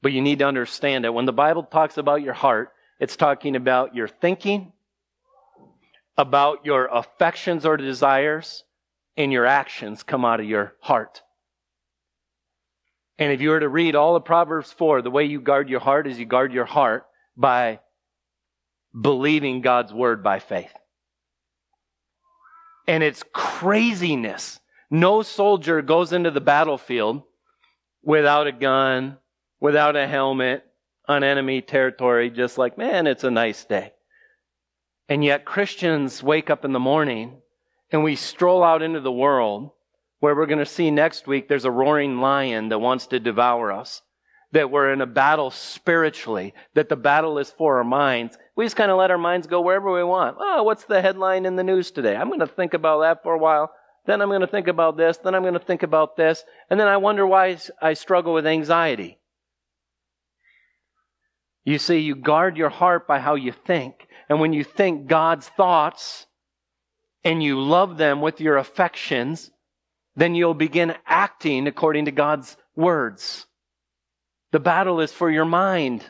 but 0.01 0.13
you 0.13 0.23
need 0.23 0.39
to 0.39 0.47
understand 0.47 1.05
it. 1.05 1.13
When 1.13 1.27
the 1.27 1.33
Bible 1.33 1.63
talks 1.63 1.99
about 1.99 2.23
your 2.23 2.33
heart, 2.33 2.73
it's 2.99 3.17
talking 3.17 3.57
about 3.57 3.95
your 3.95 4.09
thinking, 4.09 4.73
about 6.17 6.65
your 6.65 6.87
affections 6.87 7.67
or 7.67 7.77
desires, 7.77 8.65
and 9.17 9.33
your 9.33 9.45
actions 9.45 10.03
come 10.03 10.25
out 10.25 10.41
of 10.41 10.47
your 10.47 10.75
heart. 10.81 11.23
And 13.19 13.33
if 13.33 13.41
you 13.41 13.51
were 13.51 13.61
to 13.61 13.69
read 13.69 13.95
all 13.95 14.17
of 14.17 14.25
Proverbs 14.25 14.73
4, 14.73 15.03
the 15.03 15.11
way 15.11 15.25
you 15.25 15.41
guard 15.41 15.69
your 15.69 15.81
heart 15.81 16.07
is 16.07 16.19
you 16.19 16.25
guard 16.25 16.53
your 16.53 16.65
heart 16.65 17.07
by 17.37 17.81
believing 18.99 19.61
God's 19.61 19.93
word 19.93 20.23
by 20.23 20.39
faith. 20.39 20.73
And 22.87 23.03
it's 23.03 23.23
craziness. 23.33 24.61
No 24.91 25.23
soldier 25.23 25.83
goes 25.83 26.13
into 26.13 26.31
the 26.31 26.41
battlefield 26.41 27.23
without 28.03 28.47
a 28.47 28.53
gun, 28.53 29.19
without 29.61 29.97
a 29.97 30.07
helmet, 30.07 30.65
on 31.09 31.25
enemy 31.25 31.61
territory, 31.61 32.31
just 32.31 32.59
like, 32.59 32.79
man, 32.79 33.07
it's 33.07 33.25
a 33.25 33.31
nice 33.31 33.65
day. 33.65 33.93
And 35.09 35.25
yet 35.25 35.45
Christians 35.45 36.23
wake 36.23 36.51
up 36.51 36.65
in 36.65 36.73
the 36.73 36.81
morning 36.81 37.41
and 37.91 38.03
we 38.03 38.17
stroll 38.17 38.63
out 38.63 38.83
into 38.83 39.01
the 39.01 39.13
world 39.13 39.71
where 40.21 40.35
we're 40.35 40.47
going 40.47 40.59
to 40.59 40.67
see 40.67 40.91
next 40.91 41.27
week 41.27 41.49
there's 41.49 41.65
a 41.65 41.71
roaring 41.71 42.21
lion 42.21 42.69
that 42.69 42.79
wants 42.79 43.09
to 43.09 43.21
devour 43.21 43.73
us. 43.73 44.03
That 44.53 44.71
we're 44.71 44.93
in 44.93 45.01
a 45.01 45.07
battle 45.07 45.51
spiritually, 45.51 46.55
that 46.75 46.89
the 46.89 46.97
battle 46.97 47.39
is 47.39 47.51
for 47.51 47.79
our 47.79 47.85
minds. 47.85 48.37
We 48.55 48.65
just 48.65 48.77
kind 48.77 48.91
of 48.91 48.99
let 48.99 49.11
our 49.11 49.19
minds 49.19 49.47
go 49.47 49.61
wherever 49.61 49.91
we 49.91 50.05
want. 50.05 50.37
Oh, 50.39 50.63
what's 50.63 50.85
the 50.85 51.01
headline 51.01 51.47
in 51.47 51.57
the 51.57 51.65
news 51.65 51.91
today? 51.91 52.15
I'm 52.15 52.29
going 52.29 52.41
to 52.41 52.47
think 52.47 52.75
about 52.75 53.01
that 53.01 53.23
for 53.23 53.35
a 53.35 53.39
while. 53.39 53.73
Then 54.05 54.21
I'm 54.21 54.29
going 54.29 54.41
to 54.43 54.47
think 54.47 54.69
about 54.69 54.97
this. 54.97 55.17
Then 55.19 55.35
I'm 55.35 55.43
going 55.43 55.55
to 55.55 55.61
think 55.61 55.83
about 55.83 56.17
this. 56.17 56.45
And 56.69 56.79
then 56.79 56.89
I 56.89 56.97
wonder 56.99 57.27
why 57.27 57.57
I 57.81 57.95
struggle 57.95 58.35
with 58.35 58.47
anxiety. 58.47 59.19
You 61.65 61.79
see, 61.79 61.99
you 61.99 62.17
guard 62.17 62.57
your 62.57 62.71
heart 62.71 63.07
by 63.07 63.21
how 63.21 63.37
you 63.37 63.53
think. 63.53 64.09
And 64.29 64.41
when 64.41 64.53
you 64.53 64.65
think 64.65 65.07
God's 65.07 65.49
thoughts 65.49 66.27
and 67.25 67.43
you 67.43 67.61
love 67.61 67.97
them 67.97 68.21
with 68.21 68.41
your 68.41 68.57
affections, 68.57 69.51
then 70.17 70.35
you'll 70.35 70.55
begin 70.55 70.95
acting 71.07 71.67
according 71.67 72.07
to 72.07 72.11
God's 72.11 72.57
words. 72.75 73.47
The 74.51 74.61
battle 74.61 75.01
is 75.01 75.13
for 75.13 75.31
your 75.31 75.45
mind. 75.45 76.05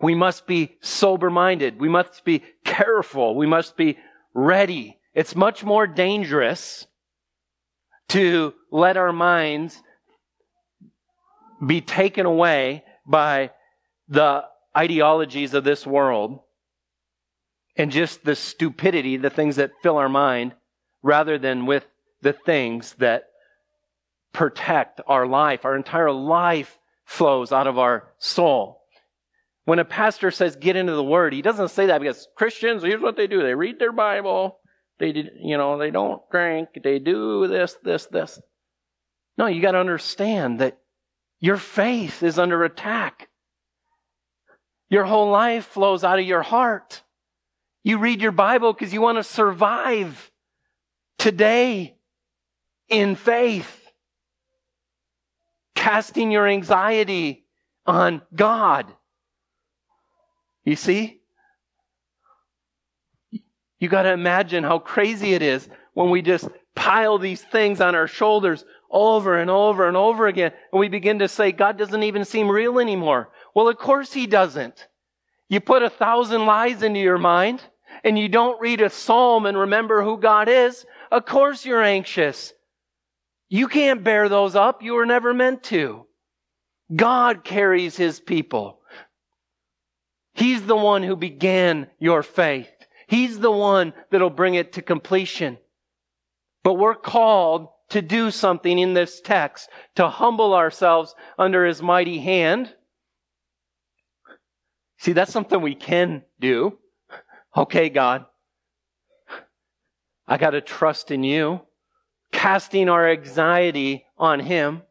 We 0.00 0.14
must 0.14 0.46
be 0.46 0.76
sober 0.80 1.30
minded. 1.30 1.80
We 1.80 1.88
must 1.88 2.24
be 2.24 2.42
careful. 2.64 3.34
We 3.34 3.46
must 3.46 3.76
be 3.76 3.98
ready. 4.34 4.98
It's 5.14 5.36
much 5.36 5.64
more 5.64 5.86
dangerous 5.86 6.86
to 8.08 8.54
let 8.70 8.96
our 8.96 9.12
minds 9.12 9.80
be 11.64 11.80
taken 11.80 12.26
away 12.26 12.84
by 13.06 13.50
the 14.08 14.44
ideologies 14.76 15.54
of 15.54 15.64
this 15.64 15.86
world 15.86 16.40
and 17.76 17.90
just 17.90 18.24
the 18.24 18.36
stupidity, 18.36 19.16
the 19.16 19.30
things 19.30 19.56
that 19.56 19.72
fill 19.82 19.96
our 19.96 20.08
mind, 20.08 20.54
rather 21.02 21.38
than 21.38 21.66
with 21.66 21.86
the 22.22 22.32
things 22.32 22.94
that 22.98 23.24
protect 24.32 25.00
our 25.06 25.26
life. 25.26 25.64
Our 25.64 25.76
entire 25.76 26.12
life 26.12 26.78
flows 27.04 27.52
out 27.52 27.66
of 27.66 27.78
our 27.78 28.08
soul. 28.18 28.83
When 29.64 29.78
a 29.78 29.84
pastor 29.84 30.30
says 30.30 30.56
get 30.56 30.76
into 30.76 30.94
the 30.94 31.02
word, 31.02 31.32
he 31.32 31.42
doesn't 31.42 31.70
say 31.70 31.86
that 31.86 32.00
because 32.00 32.28
Christians, 32.36 32.82
here's 32.82 33.00
what 33.00 33.16
they 33.16 33.26
do. 33.26 33.42
They 33.42 33.54
read 33.54 33.78
their 33.78 33.92
Bible. 33.92 34.58
They, 34.98 35.30
you 35.40 35.56
know, 35.56 35.78
they 35.78 35.90
don't 35.90 36.20
drink. 36.30 36.68
They 36.82 36.98
do 36.98 37.48
this, 37.48 37.76
this, 37.82 38.06
this. 38.06 38.40
No, 39.38 39.46
you 39.46 39.62
got 39.62 39.72
to 39.72 39.78
understand 39.78 40.60
that 40.60 40.78
your 41.40 41.56
faith 41.56 42.22
is 42.22 42.38
under 42.38 42.62
attack. 42.64 43.28
Your 44.90 45.04
whole 45.04 45.30
life 45.30 45.66
flows 45.66 46.04
out 46.04 46.18
of 46.18 46.26
your 46.26 46.42
heart. 46.42 47.02
You 47.82 47.98
read 47.98 48.20
your 48.20 48.32
Bible 48.32 48.72
because 48.72 48.92
you 48.92 49.00
want 49.00 49.18
to 49.18 49.24
survive 49.24 50.30
today 51.18 51.96
in 52.88 53.16
faith, 53.16 53.90
casting 55.74 56.30
your 56.30 56.46
anxiety 56.46 57.44
on 57.86 58.22
God. 58.34 58.86
You 60.64 60.76
see? 60.76 61.20
You 63.78 63.88
got 63.88 64.02
to 64.02 64.12
imagine 64.12 64.64
how 64.64 64.78
crazy 64.78 65.34
it 65.34 65.42
is 65.42 65.68
when 65.92 66.10
we 66.10 66.22
just 66.22 66.48
pile 66.74 67.18
these 67.18 67.42
things 67.42 67.80
on 67.80 67.94
our 67.94 68.06
shoulders 68.06 68.64
over 68.90 69.38
and 69.38 69.50
over 69.50 69.88
and 69.88 69.96
over 69.96 70.26
again, 70.28 70.52
and 70.72 70.80
we 70.80 70.88
begin 70.88 71.18
to 71.18 71.28
say, 71.28 71.50
God 71.52 71.76
doesn't 71.76 72.02
even 72.04 72.24
seem 72.24 72.48
real 72.48 72.78
anymore. 72.78 73.30
Well, 73.54 73.68
of 73.68 73.76
course 73.76 74.12
He 74.12 74.26
doesn't. 74.26 74.86
You 75.48 75.60
put 75.60 75.82
a 75.82 75.90
thousand 75.90 76.46
lies 76.46 76.82
into 76.82 77.00
your 77.00 77.18
mind, 77.18 77.60
and 78.04 78.18
you 78.18 78.28
don't 78.28 78.60
read 78.60 78.80
a 78.80 78.90
psalm 78.90 79.46
and 79.46 79.58
remember 79.58 80.02
who 80.02 80.18
God 80.18 80.48
is, 80.48 80.86
of 81.10 81.26
course 81.26 81.64
you're 81.64 81.82
anxious. 81.82 82.52
You 83.48 83.68
can't 83.68 84.02
bear 84.02 84.28
those 84.28 84.56
up. 84.56 84.82
You 84.82 84.94
were 84.94 85.06
never 85.06 85.34
meant 85.34 85.62
to. 85.64 86.06
God 86.94 87.44
carries 87.44 87.96
his 87.96 88.20
people. 88.20 88.80
He's 90.34 90.62
the 90.66 90.76
one 90.76 91.02
who 91.02 91.16
began 91.16 91.88
your 91.98 92.22
faith. 92.22 92.70
He's 93.06 93.38
the 93.38 93.50
one 93.50 93.92
that'll 94.10 94.30
bring 94.30 94.54
it 94.54 94.72
to 94.74 94.82
completion. 94.82 95.58
But 96.62 96.74
we're 96.74 96.94
called 96.94 97.68
to 97.90 98.02
do 98.02 98.30
something 98.30 98.78
in 98.78 98.94
this 98.94 99.20
text, 99.20 99.68
to 99.96 100.08
humble 100.08 100.54
ourselves 100.54 101.14
under 101.38 101.64
his 101.64 101.82
mighty 101.82 102.18
hand. 102.18 102.74
See, 104.98 105.12
that's 105.12 105.32
something 105.32 105.60
we 105.60 105.74
can 105.74 106.22
do. 106.40 106.78
Okay, 107.56 107.88
God, 107.88 108.24
I 110.26 110.38
got 110.38 110.50
to 110.50 110.60
trust 110.60 111.10
in 111.10 111.22
you, 111.22 111.60
casting 112.32 112.88
our 112.88 113.08
anxiety 113.08 114.06
on 114.18 114.40
Him. 114.40 114.82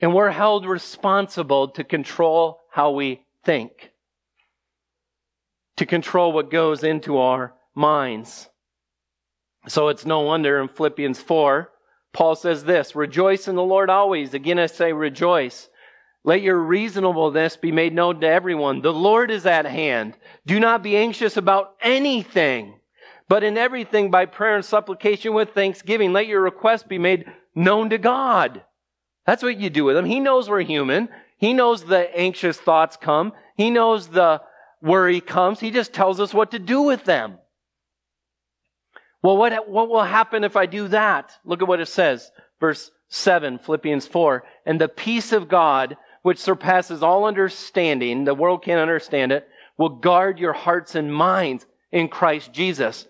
And 0.00 0.14
we're 0.14 0.30
held 0.30 0.66
responsible 0.66 1.68
to 1.68 1.84
control 1.84 2.60
how 2.70 2.90
we 2.90 3.24
think, 3.44 3.90
to 5.76 5.86
control 5.86 6.32
what 6.32 6.50
goes 6.50 6.84
into 6.84 7.18
our 7.18 7.54
minds. 7.74 8.48
So 9.66 9.88
it's 9.88 10.06
no 10.06 10.20
wonder 10.20 10.60
in 10.60 10.68
Philippians 10.68 11.20
4, 11.20 11.70
Paul 12.12 12.36
says 12.36 12.64
this 12.64 12.94
Rejoice 12.94 13.48
in 13.48 13.56
the 13.56 13.62
Lord 13.62 13.90
always. 13.90 14.34
Again, 14.34 14.58
I 14.58 14.66
say 14.66 14.92
rejoice. 14.92 15.68
Let 16.22 16.42
your 16.42 16.58
reasonableness 16.58 17.56
be 17.56 17.72
made 17.72 17.92
known 17.92 18.20
to 18.20 18.26
everyone. 18.26 18.80
The 18.80 18.92
Lord 18.92 19.30
is 19.30 19.44
at 19.44 19.66
hand. 19.66 20.16
Do 20.46 20.58
not 20.58 20.82
be 20.82 20.96
anxious 20.96 21.36
about 21.36 21.74
anything 21.82 22.80
but 23.28 23.42
in 23.42 23.56
everything 23.56 24.10
by 24.10 24.26
prayer 24.26 24.56
and 24.56 24.64
supplication 24.64 25.32
with 25.32 25.50
thanksgiving, 25.50 26.12
let 26.12 26.26
your 26.26 26.42
requests 26.42 26.82
be 26.82 26.98
made 26.98 27.26
known 27.54 27.90
to 27.90 27.98
God. 27.98 28.62
That's 29.26 29.42
what 29.42 29.58
you 29.58 29.70
do 29.70 29.84
with 29.84 29.96
him. 29.96 30.04
He 30.04 30.20
knows 30.20 30.50
we're 30.50 30.60
human. 30.60 31.08
He 31.38 31.54
knows 31.54 31.84
the 31.84 32.14
anxious 32.14 32.58
thoughts 32.58 32.96
come. 32.96 33.32
He 33.56 33.70
knows 33.70 34.08
the 34.08 34.42
worry 34.84 35.20
comes. 35.20 35.58
He 35.58 35.70
just 35.70 35.92
tells 35.92 36.20
us 36.20 36.34
what 36.34 36.52
to 36.52 36.58
do 36.58 36.82
with 36.82 37.04
them. 37.04 37.38
Well, 39.22 39.38
what, 39.38 39.68
what 39.68 39.88
will 39.88 40.04
happen 40.04 40.44
if 40.44 40.54
I 40.54 40.66
do 40.66 40.88
that? 40.88 41.32
Look 41.44 41.62
at 41.62 41.68
what 41.68 41.80
it 41.80 41.88
says. 41.88 42.30
Verse 42.60 42.90
7, 43.08 43.58
Philippians 43.58 44.06
4. 44.06 44.44
And 44.66 44.80
the 44.80 44.88
peace 44.88 45.32
of 45.32 45.48
God, 45.48 45.96
which 46.22 46.38
surpasses 46.38 47.02
all 47.02 47.24
understanding, 47.24 48.24
the 48.24 48.34
world 48.34 48.62
can't 48.62 48.80
understand 48.80 49.32
it, 49.32 49.48
will 49.78 49.88
guard 49.88 50.38
your 50.38 50.52
hearts 50.52 50.94
and 50.94 51.12
minds 51.12 51.66
in 51.90 52.08
Christ 52.08 52.52
Jesus. 52.52 53.06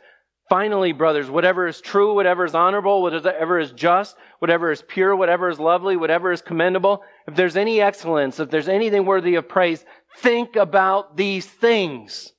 Finally, 0.48 0.92
brothers, 0.92 1.30
whatever 1.30 1.66
is 1.66 1.80
true, 1.80 2.14
whatever 2.14 2.44
is 2.44 2.54
honorable, 2.54 3.02
whatever 3.02 3.58
is 3.58 3.72
just, 3.72 4.14
whatever 4.40 4.70
is 4.70 4.82
pure, 4.86 5.16
whatever 5.16 5.48
is 5.48 5.58
lovely, 5.58 5.96
whatever 5.96 6.30
is 6.30 6.42
commendable, 6.42 7.02
if 7.26 7.34
there's 7.34 7.56
any 7.56 7.80
excellence, 7.80 8.38
if 8.38 8.50
there's 8.50 8.68
anything 8.68 9.06
worthy 9.06 9.36
of 9.36 9.48
praise, 9.48 9.84
think 10.16 10.56
about 10.56 11.16
these 11.16 11.46
things. 11.46 12.32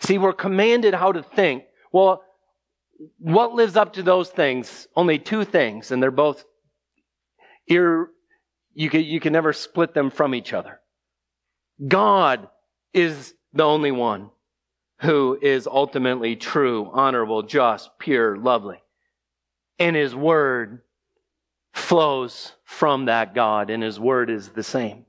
See, 0.00 0.18
we're 0.18 0.32
commanded 0.32 0.94
how 0.94 1.12
to 1.12 1.22
think. 1.22 1.64
Well, 1.92 2.22
what 3.18 3.54
lives 3.54 3.76
up 3.76 3.94
to 3.94 4.02
those 4.02 4.30
things? 4.30 4.86
Only 4.96 5.18
two 5.18 5.44
things, 5.44 5.90
and 5.90 6.02
they're 6.02 6.10
both 6.10 6.44
ir- 7.66 8.08
you 8.74 8.90
can, 8.90 9.04
you 9.04 9.20
can 9.20 9.32
never 9.32 9.52
split 9.52 9.94
them 9.94 10.10
from 10.10 10.34
each 10.34 10.52
other. 10.52 10.80
God 11.86 12.48
is 12.92 13.34
the 13.52 13.64
only 13.64 13.90
one 13.90 14.30
who 15.00 15.38
is 15.40 15.66
ultimately 15.66 16.36
true, 16.36 16.88
honorable, 16.92 17.42
just, 17.42 17.90
pure, 17.98 18.36
lovely. 18.36 18.80
And 19.78 19.96
his 19.96 20.14
word 20.14 20.82
flows 21.74 22.52
from 22.64 23.06
that 23.06 23.34
God, 23.34 23.70
and 23.70 23.82
his 23.82 23.98
word 23.98 24.30
is 24.30 24.50
the 24.50 24.62
same. 24.62 25.06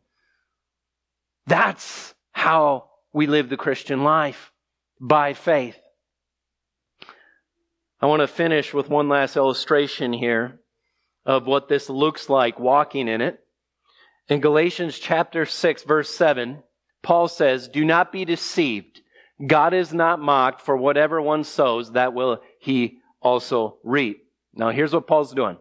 That's 1.47 2.13
how 2.31 2.89
we 3.13 3.27
live 3.27 3.49
the 3.49 3.57
Christian 3.57 4.03
life 4.03 4.51
by 4.99 5.33
faith. 5.33 5.77
I 8.01 8.05
want 8.05 8.21
to 8.21 8.27
finish 8.27 8.73
with 8.73 8.89
one 8.89 9.07
last 9.07 9.37
illustration 9.37 10.11
here 10.11 10.59
of 11.25 11.47
what 11.47 11.69
this 11.69 11.89
looks 11.89 12.29
like 12.29 12.59
walking 12.59 13.07
in 13.07 13.21
it. 13.21 13.39
In 14.29 14.41
Galatians 14.41 14.99
chapter 14.99 15.45
6 15.45 15.83
verse 15.83 16.09
7, 16.09 16.63
Paul 17.01 17.27
says, 17.27 17.67
Do 17.67 17.85
not 17.85 18.11
be 18.11 18.25
deceived. 18.25 19.01
God 19.45 19.73
is 19.73 19.93
not 19.93 20.19
mocked 20.19 20.61
for 20.61 20.77
whatever 20.77 21.21
one 21.21 21.43
sows, 21.43 21.91
that 21.93 22.13
will 22.13 22.41
he 22.59 22.99
also 23.21 23.77
reap. 23.83 24.23
Now 24.53 24.69
here's 24.69 24.93
what 24.93 25.07
Paul's 25.07 25.33
doing. 25.33 25.57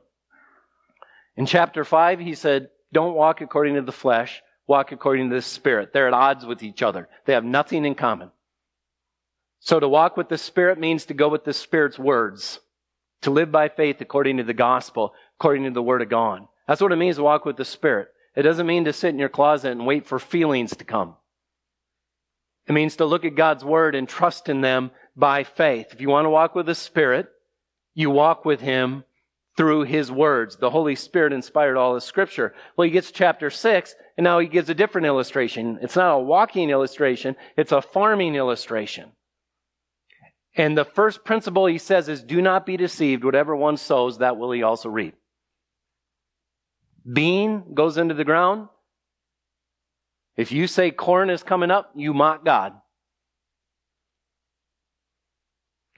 In 1.36 1.46
chapter 1.46 1.84
5, 1.84 2.20
he 2.20 2.34
said, 2.34 2.68
Don't 2.92 3.14
walk 3.14 3.40
according 3.40 3.74
to 3.74 3.82
the 3.82 3.92
flesh, 3.92 4.42
walk 4.66 4.92
according 4.92 5.30
to 5.30 5.36
the 5.36 5.42
Spirit. 5.42 5.92
They're 5.92 6.08
at 6.08 6.14
odds 6.14 6.46
with 6.46 6.62
each 6.62 6.82
other. 6.82 7.08
They 7.24 7.32
have 7.32 7.44
nothing 7.44 7.84
in 7.84 7.94
common. 7.94 8.30
So 9.60 9.78
to 9.78 9.88
walk 9.88 10.16
with 10.16 10.28
the 10.28 10.38
Spirit 10.38 10.78
means 10.78 11.06
to 11.06 11.14
go 11.14 11.28
with 11.28 11.44
the 11.44 11.52
Spirit's 11.52 11.98
words, 11.98 12.60
to 13.22 13.30
live 13.30 13.52
by 13.52 13.68
faith 13.68 14.00
according 14.00 14.38
to 14.38 14.44
the 14.44 14.54
gospel, 14.54 15.14
according 15.38 15.64
to 15.64 15.70
the 15.70 15.82
Word 15.82 16.02
of 16.02 16.08
God. 16.08 16.46
That's 16.66 16.80
what 16.80 16.92
it 16.92 16.96
means 16.96 17.16
to 17.16 17.22
walk 17.22 17.44
with 17.44 17.56
the 17.56 17.64
Spirit. 17.64 18.08
It 18.34 18.42
doesn't 18.42 18.66
mean 18.66 18.84
to 18.86 18.92
sit 18.92 19.10
in 19.10 19.18
your 19.18 19.28
closet 19.28 19.72
and 19.72 19.86
wait 19.86 20.06
for 20.06 20.18
feelings 20.18 20.74
to 20.76 20.84
come. 20.84 21.16
It 22.66 22.72
means 22.72 22.96
to 22.96 23.04
look 23.04 23.24
at 23.24 23.34
God's 23.34 23.64
Word 23.64 23.94
and 23.94 24.08
trust 24.08 24.48
in 24.48 24.60
them 24.60 24.90
by 25.16 25.44
faith. 25.44 25.88
If 25.92 26.00
you 26.00 26.08
want 26.08 26.24
to 26.24 26.30
walk 26.30 26.54
with 26.54 26.66
the 26.66 26.74
Spirit, 26.74 27.28
you 27.94 28.10
walk 28.10 28.44
with 28.44 28.60
Him 28.60 29.04
through 29.56 29.82
His 29.82 30.10
words. 30.10 30.56
The 30.56 30.70
Holy 30.70 30.94
Spirit 30.94 31.32
inspired 31.32 31.76
all 31.76 31.96
of 31.96 32.02
Scripture. 32.02 32.54
Well, 32.76 32.86
he 32.86 32.90
gets 32.90 33.10
chapter 33.10 33.50
6, 33.50 33.94
and 34.16 34.24
now 34.24 34.38
he 34.38 34.46
gives 34.46 34.70
a 34.70 34.74
different 34.74 35.06
illustration. 35.06 35.78
It's 35.82 35.96
not 35.96 36.14
a 36.14 36.18
walking 36.18 36.70
illustration, 36.70 37.36
it's 37.56 37.72
a 37.72 37.82
farming 37.82 38.34
illustration. 38.34 39.12
And 40.54 40.76
the 40.76 40.84
first 40.84 41.24
principle 41.24 41.66
he 41.66 41.78
says 41.78 42.08
is 42.08 42.22
do 42.22 42.42
not 42.42 42.66
be 42.66 42.76
deceived. 42.76 43.24
Whatever 43.24 43.56
one 43.56 43.78
sows, 43.78 44.18
that 44.18 44.36
will 44.36 44.52
he 44.52 44.62
also 44.62 44.90
reap. 44.90 45.14
Bean 47.10 47.74
goes 47.74 47.96
into 47.96 48.14
the 48.14 48.24
ground. 48.24 48.68
If 50.36 50.52
you 50.52 50.66
say 50.66 50.90
corn 50.90 51.30
is 51.30 51.42
coming 51.42 51.70
up, 51.70 51.90
you 51.94 52.14
mock 52.14 52.44
God. 52.44 52.74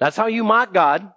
That's 0.00 0.16
how 0.16 0.26
you 0.26 0.44
mock 0.44 0.72
God. 0.72 1.12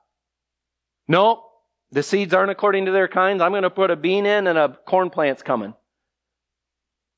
No, 1.08 1.47
the 1.92 2.04
seeds 2.04 2.34
aren't 2.34 2.52
according 2.52 2.86
to 2.86 2.92
their 2.92 3.08
kinds. 3.08 3.42
I'm 3.42 3.52
going 3.52 3.64
to 3.64 3.70
put 3.70 3.92
a 3.92 3.96
bean 3.96 4.26
in 4.26 4.48
and 4.48 4.58
a 4.58 4.78
corn 4.86 5.10
plant's 5.10 5.42
coming. 5.42 5.74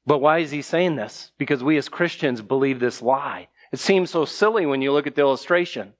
But 0.06 0.20
why 0.20 0.40
is 0.40 0.52
he 0.52 0.62
saying 0.62 0.96
this? 0.96 1.32
Because 1.38 1.64
we 1.64 1.78
as 1.78 1.90
Christians 1.90 2.42
believe 2.42 2.80
this 2.80 3.02
lie. 3.02 3.48
It 3.72 3.80
seems 3.80 4.10
so 4.10 4.26
silly 4.26 4.66
when 4.66 4.82
you 4.82 4.92
look 4.92 5.08
at 5.08 5.16
the 5.16 5.22
illustration. 5.22 5.94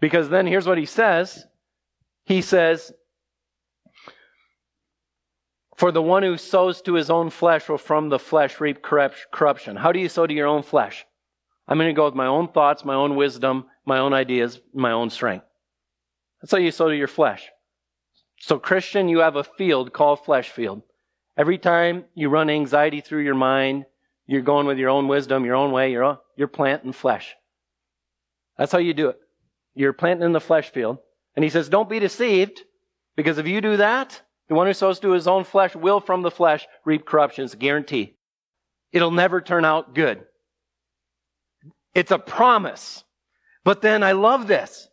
Because 0.00 0.28
then 0.28 0.46
here's 0.46 0.66
what 0.66 0.78
he 0.78 0.86
says. 0.86 1.44
He 2.24 2.40
says, 2.40 2.92
For 5.76 5.92
the 5.92 6.02
one 6.02 6.22
who 6.22 6.36
sows 6.36 6.82
to 6.82 6.94
his 6.94 7.10
own 7.10 7.30
flesh 7.30 7.68
will 7.68 7.78
from 7.78 8.08
the 8.08 8.18
flesh 8.18 8.60
reap 8.60 8.82
corruption. 8.82 9.76
How 9.76 9.92
do 9.92 10.00
you 10.00 10.08
sow 10.08 10.26
to 10.26 10.34
your 10.34 10.46
own 10.46 10.62
flesh? 10.62 11.04
I'm 11.66 11.78
going 11.78 11.88
to 11.88 11.94
go 11.96 12.04
with 12.04 12.14
my 12.14 12.26
own 12.26 12.48
thoughts, 12.48 12.84
my 12.84 12.94
own 12.94 13.16
wisdom, 13.16 13.66
my 13.84 13.98
own 13.98 14.12
ideas, 14.12 14.60
my 14.72 14.92
own 14.92 15.10
strength. 15.10 15.46
That's 16.44 16.52
how 16.52 16.58
you 16.58 16.72
sow 16.72 16.90
to 16.90 16.94
your 16.94 17.08
flesh. 17.08 17.48
So, 18.38 18.58
Christian, 18.58 19.08
you 19.08 19.20
have 19.20 19.36
a 19.36 19.44
field 19.44 19.94
called 19.94 20.26
flesh 20.26 20.50
field. 20.50 20.82
Every 21.38 21.56
time 21.56 22.04
you 22.14 22.28
run 22.28 22.50
anxiety 22.50 23.00
through 23.00 23.22
your 23.22 23.34
mind, 23.34 23.86
you're 24.26 24.42
going 24.42 24.66
with 24.66 24.76
your 24.76 24.90
own 24.90 25.08
wisdom, 25.08 25.46
your 25.46 25.54
own 25.54 25.72
way, 25.72 25.90
you're, 25.90 26.18
you're 26.36 26.46
planting 26.46 26.92
flesh. 26.92 27.34
That's 28.58 28.70
how 28.70 28.76
you 28.76 28.92
do 28.92 29.08
it. 29.08 29.18
You're 29.74 29.94
planting 29.94 30.26
in 30.26 30.32
the 30.32 30.38
flesh 30.40 30.68
field. 30.68 30.98
And 31.34 31.42
he 31.42 31.48
says, 31.48 31.70
don't 31.70 31.88
be 31.88 31.98
deceived, 31.98 32.60
because 33.16 33.38
if 33.38 33.46
you 33.46 33.62
do 33.62 33.78
that, 33.78 34.20
the 34.50 34.54
one 34.54 34.66
who 34.66 34.74
sows 34.74 35.00
to 35.00 35.12
his 35.12 35.26
own 35.26 35.44
flesh 35.44 35.74
will 35.74 35.98
from 35.98 36.20
the 36.20 36.30
flesh 36.30 36.66
reap 36.84 37.06
corruption. 37.06 37.46
It's 37.46 37.54
a 37.54 37.56
guarantee. 37.56 38.18
It'll 38.92 39.10
never 39.10 39.40
turn 39.40 39.64
out 39.64 39.94
good. 39.94 40.26
It's 41.94 42.10
a 42.10 42.18
promise. 42.18 43.02
But 43.64 43.80
then 43.80 44.02
I 44.02 44.12
love 44.12 44.46
this. 44.46 44.90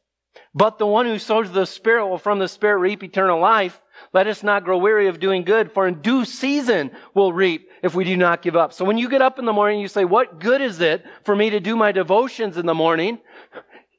But 0.53 0.77
the 0.77 0.85
one 0.85 1.05
who 1.05 1.19
sows 1.19 1.51
the 1.51 1.65
Spirit 1.65 2.07
will 2.07 2.17
from 2.17 2.39
the 2.39 2.47
Spirit 2.47 2.79
reap 2.79 3.03
eternal 3.03 3.39
life. 3.39 3.81
Let 4.13 4.27
us 4.27 4.43
not 4.43 4.63
grow 4.63 4.77
weary 4.77 5.07
of 5.07 5.19
doing 5.19 5.43
good, 5.43 5.71
for 5.71 5.87
in 5.87 6.01
due 6.01 6.25
season 6.25 6.91
we'll 7.13 7.33
reap 7.33 7.69
if 7.83 7.95
we 7.95 8.03
do 8.03 8.17
not 8.17 8.41
give 8.41 8.55
up. 8.55 8.73
So 8.73 8.83
when 8.83 8.97
you 8.97 9.09
get 9.09 9.21
up 9.21 9.39
in 9.39 9.45
the 9.45 9.53
morning, 9.53 9.79
you 9.79 9.87
say, 9.87 10.05
what 10.05 10.39
good 10.39 10.61
is 10.61 10.79
it 10.81 11.05
for 11.23 11.35
me 11.35 11.51
to 11.51 11.59
do 11.59 11.75
my 11.75 11.91
devotions 11.91 12.57
in 12.57 12.65
the 12.65 12.73
morning? 12.73 13.19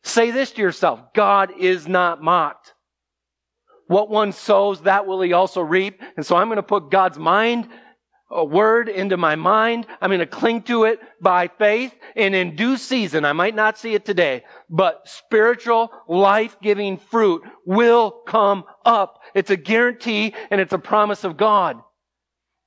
Say 0.03 0.31
this 0.31 0.53
to 0.53 0.63
yourself 0.63 1.01
God 1.15 1.53
is 1.59 1.87
not 1.87 2.23
mocked. 2.23 2.75
What 3.87 4.11
one 4.11 4.33
sows, 4.33 4.83
that 4.83 5.07
will 5.07 5.21
he 5.21 5.33
also 5.33 5.61
reap. 5.61 6.01
And 6.17 6.25
so 6.25 6.37
I'm 6.37 6.49
going 6.49 6.57
to 6.57 6.63
put 6.63 6.91
God's 6.91 7.19
mind, 7.19 7.69
a 8.33 8.45
word 8.45 8.89
into 8.89 9.17
my 9.17 9.37
mind. 9.37 9.87
I'm 10.01 10.11
going 10.11 10.21
to 10.21 10.27
cling 10.27 10.63
to 10.63 10.85
it 10.85 11.01
by 11.21 11.49
faith. 11.49 11.95
And 12.17 12.35
in 12.35 12.57
due 12.57 12.77
season, 12.77 13.25
I 13.25 13.33
might 13.33 13.55
not 13.55 13.79
see 13.79 13.95
it 13.95 14.05
today, 14.05 14.45
but 14.71 15.07
spiritual, 15.07 15.93
life-giving 16.09 16.99
fruit 16.99 17.43
will 17.67 18.11
come 18.11 18.65
up. 18.85 19.21
It's 19.35 19.51
a 19.51 19.57
guarantee 19.57 20.35
and 20.51 20.61
it's 20.61 20.73
a 20.73 20.79
promise 20.79 21.25
of 21.25 21.37
God. 21.37 21.81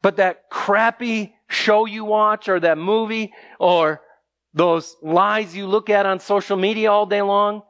But 0.01 0.17
that 0.17 0.49
crappy 0.51 1.33
show 1.49 1.85
you 1.85 2.05
watch 2.05 2.47
or 2.47 2.59
that 2.59 2.77
movie 2.77 3.33
or 3.59 4.01
those 4.53 4.95
lies 5.01 5.55
you 5.55 5.67
look 5.67 5.89
at 5.89 6.05
on 6.05 6.19
social 6.19 6.57
media 6.57 6.91
all 6.91 7.05
day 7.05 7.21
long, 7.21 7.63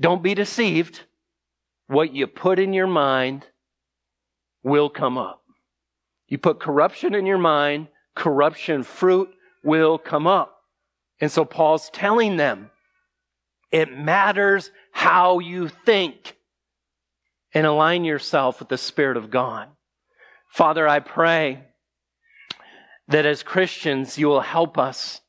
don't 0.00 0.22
be 0.22 0.34
deceived. 0.34 1.00
What 1.86 2.12
you 2.12 2.26
put 2.26 2.58
in 2.58 2.72
your 2.72 2.86
mind 2.86 3.46
will 4.62 4.90
come 4.90 5.18
up. 5.18 5.41
You 6.32 6.38
put 6.38 6.60
corruption 6.60 7.14
in 7.14 7.26
your 7.26 7.36
mind, 7.36 7.88
corruption 8.16 8.84
fruit 8.84 9.28
will 9.62 9.98
come 9.98 10.26
up. 10.26 10.62
And 11.20 11.30
so 11.30 11.44
Paul's 11.44 11.90
telling 11.90 12.38
them, 12.38 12.70
it 13.70 13.94
matters 13.94 14.70
how 14.92 15.40
you 15.40 15.68
think 15.68 16.38
and 17.52 17.66
align 17.66 18.04
yourself 18.04 18.60
with 18.60 18.70
the 18.70 18.78
Spirit 18.78 19.18
of 19.18 19.28
God. 19.28 19.68
Father, 20.48 20.88
I 20.88 21.00
pray 21.00 21.64
that 23.08 23.26
as 23.26 23.42
Christians, 23.42 24.16
you 24.16 24.28
will 24.28 24.40
help 24.40 24.78
us 24.78 25.20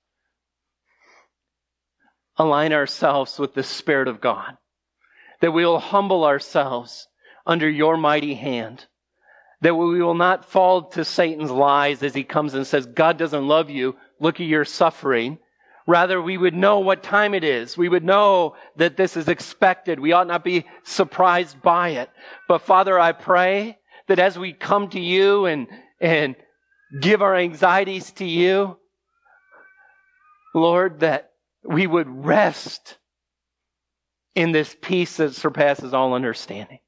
align 2.38 2.72
ourselves 2.72 3.38
with 3.38 3.56
the 3.56 3.64
Spirit 3.64 4.08
of 4.08 4.22
God, 4.22 4.56
that 5.41 5.51
we 5.51 5.66
will 5.66 5.80
humble 5.80 6.24
ourselves 6.24 7.10
under 7.45 7.70
your 7.70 7.97
mighty 7.97 8.36
hand, 8.36 8.86
that 9.64 9.76
we 9.76 10.01
will 10.01 10.14
not 10.14 10.43
fall 10.43 10.84
to 10.89 11.05
Satan's 11.05 11.49
lies 11.49 12.03
as 12.03 12.14
he 12.14 12.26
comes 12.26 12.53
and 12.53 12.68
says, 12.68 12.86
God 12.86 13.18
doesn't 13.18 13.47
love 13.47 13.70
you. 13.70 13.95
Look 14.20 14.41
at 14.41 14.45
your 14.45 14.66
suffering. 14.66 15.39
Rather, 15.88 16.22
we 16.22 16.38
would 16.38 16.53
know 16.53 16.80
what 16.80 17.01
time 17.01 17.34
it 17.34 17.45
is. 17.45 17.78
We 17.78 17.88
would 17.88 18.03
know 18.03 18.55
that 18.76 18.97
this 18.97 19.16
is 19.16 19.30
expected. 19.30 20.01
We 20.01 20.11
ought 20.11 20.28
not 20.28 20.43
be 20.43 20.66
surprised 20.84 21.61
by 21.61 21.89
it. 21.89 22.09
But 22.49 22.64
Father, 22.64 22.99
I 22.99 23.14
pray 23.14 23.78
that 24.09 24.20
as 24.20 24.38
we 24.38 24.51
come 24.51 24.89
to 24.89 24.99
you 24.99 25.45
and, 25.45 25.68
and 26.01 26.36
give 26.99 27.22
our 27.22 27.36
anxieties 27.36 28.11
to 28.14 28.26
you, 28.26 28.78
Lord, 30.53 30.99
that 30.99 31.32
we 31.64 31.88
would 31.88 32.09
rest 32.26 32.97
in 34.36 34.51
this 34.51 34.76
peace 34.82 35.18
that 35.18 35.36
surpasses 35.36 35.93
all 35.93 36.14
understanding. 36.14 36.80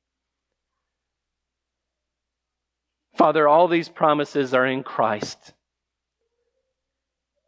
Father, 3.16 3.48
all 3.48 3.68
these 3.68 3.90
promises 3.90 4.54
are 4.54 4.66
in 4.66 4.84
Christ. 4.84 5.54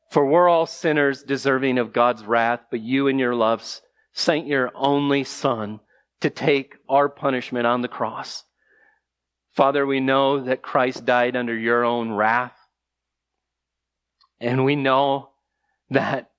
For 0.09 0.25
we're 0.25 0.47
all 0.47 0.65
sinners 0.65 1.23
deserving 1.23 1.77
of 1.77 1.91
God's 1.91 2.23
wrath, 2.23 2.61
but 2.71 2.79
you 2.79 3.07
in 3.07 3.19
your 3.19 3.35
loves 3.35 3.81
sent 4.13 4.47
your 4.47 4.71
only 4.73 5.25
Son 5.25 5.81
to 6.21 6.29
take 6.29 6.75
our 6.89 7.09
punishment 7.09 7.67
on 7.67 7.81
the 7.81 7.89
cross. 7.89 8.45
Father, 9.53 9.85
we 9.85 9.99
know 9.99 10.39
that 10.39 10.61
Christ 10.61 11.05
died 11.05 11.35
under 11.35 11.55
your 11.55 11.83
own 11.83 12.13
wrath. 12.13 12.57
And 14.39 14.63
we 14.63 14.75
know 14.75 15.31
that 15.89 16.31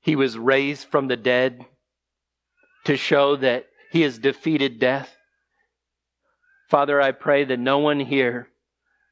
he 0.00 0.16
was 0.16 0.36
raised 0.36 0.88
from 0.88 1.08
the 1.08 1.16
dead 1.16 1.64
to 2.84 2.96
show 2.96 3.36
that 3.36 3.66
he 3.90 4.02
has 4.02 4.18
defeated 4.18 4.78
death. 4.78 5.16
Father, 6.68 7.00
I 7.00 7.12
pray 7.12 7.44
that 7.44 7.58
no 7.58 7.78
one 7.78 8.00
here 8.00 8.48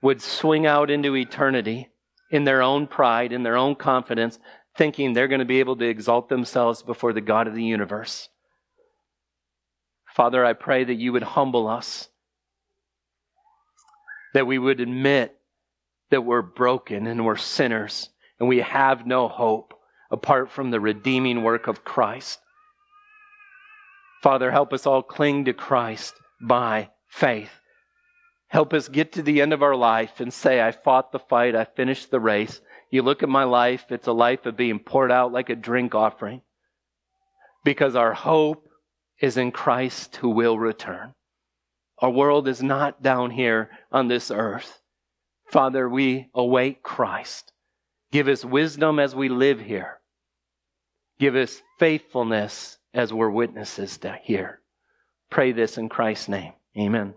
would 0.03 0.21
swing 0.21 0.67
out 0.67 0.91
into 0.91 1.17
eternity 1.17 1.89
in 2.31 2.45
their 2.45 2.63
own 2.63 2.87
pride, 2.87 3.33
in 3.33 3.43
their 3.43 3.57
own 3.57 3.75
confidence, 3.75 4.39
thinking 4.77 5.13
they're 5.13 5.29
going 5.29 5.39
to 5.39 5.45
be 5.45 5.61
able 5.61 5.77
to 5.77 5.89
exalt 5.89 6.29
themselves 6.29 6.83
before 6.83 7.13
the 7.13 7.21
God 7.21 7.47
of 7.47 7.55
the 7.55 7.65
universe. 7.65 8.29
Father, 10.15 10.45
I 10.45 10.53
pray 10.53 10.85
that 10.85 10.95
you 10.95 11.13
would 11.13 11.23
humble 11.23 11.69
us, 11.69 12.09
that 14.35 14.47
we 14.47 14.59
would 14.59 14.81
admit 14.81 15.39
that 16.11 16.23
we're 16.23 16.43
broken 16.43 17.07
and 17.07 17.25
we're 17.25 17.37
sinners 17.37 18.11
and 18.39 18.49
we 18.49 18.59
have 18.59 19.07
no 19.07 19.29
hope 19.29 19.73
apart 20.11 20.51
from 20.51 20.71
the 20.71 20.81
redeeming 20.81 21.43
work 21.43 21.69
of 21.69 21.85
Christ. 21.85 22.39
Father, 24.23 24.51
help 24.51 24.73
us 24.73 24.87
all 24.87 25.03
cling 25.03 25.47
to 25.47 25.53
Christ 25.53 26.15
by 26.41 26.91
faith. 27.09 27.62
Help 28.53 28.75
us 28.75 28.87
get 28.87 29.13
to 29.13 29.23
the 29.23 29.41
end 29.41 29.55
of 29.55 29.63
our 29.63 29.75
life 29.75 30.21
and 30.21 30.31
say, 30.31 30.61
I 30.61 30.73
fought 30.73 31.11
the 31.11 31.19
fight, 31.19 31.57
I 31.57 31.65
finished 31.65 32.11
the 32.11 32.21
race. 32.21 32.61
You 32.91 33.01
look 33.01 33.23
at 33.23 33.31
my 33.31 33.45
life, 33.45 33.87
it's 33.89 34.09
a 34.09 34.13
life 34.13 34.45
of 34.45 34.59
being 34.59 34.79
poured 34.79 35.11
out 35.11 35.33
like 35.33 35.49
a 35.49 35.57
drink 35.57 35.95
offering 35.95 36.43
because 37.65 37.97
our 37.97 38.13
hope 38.13 38.69
is 39.19 39.39
in 39.39 39.53
Christ 39.53 40.17
who 40.17 40.29
will 40.29 40.59
return. 40.59 41.15
Our 42.01 42.11
world 42.11 42.47
is 42.47 42.63
not 42.63 43.03
down 43.03 43.31
here 43.31 43.71
on 43.91 44.09
this 44.09 44.31
earth. 44.31 44.83
Father, 45.51 45.89
we 45.89 46.29
await 46.35 46.83
Christ. 46.83 47.53
Give 48.11 48.29
us 48.29 48.45
wisdom 48.45 48.99
as 48.99 49.15
we 49.15 49.31
live 49.31 49.61
here. 49.61 49.99
Give 51.19 51.37
us 51.37 51.63
faithfulness 51.79 52.77
as 52.93 53.15
we're 53.15 53.31
witnesses 53.31 53.99
here. 54.25 54.61
Pray 55.31 55.53
this 55.53 55.79
in 55.79 55.89
Christ's 55.89 56.29
name. 56.29 56.53
Amen. 56.77 57.15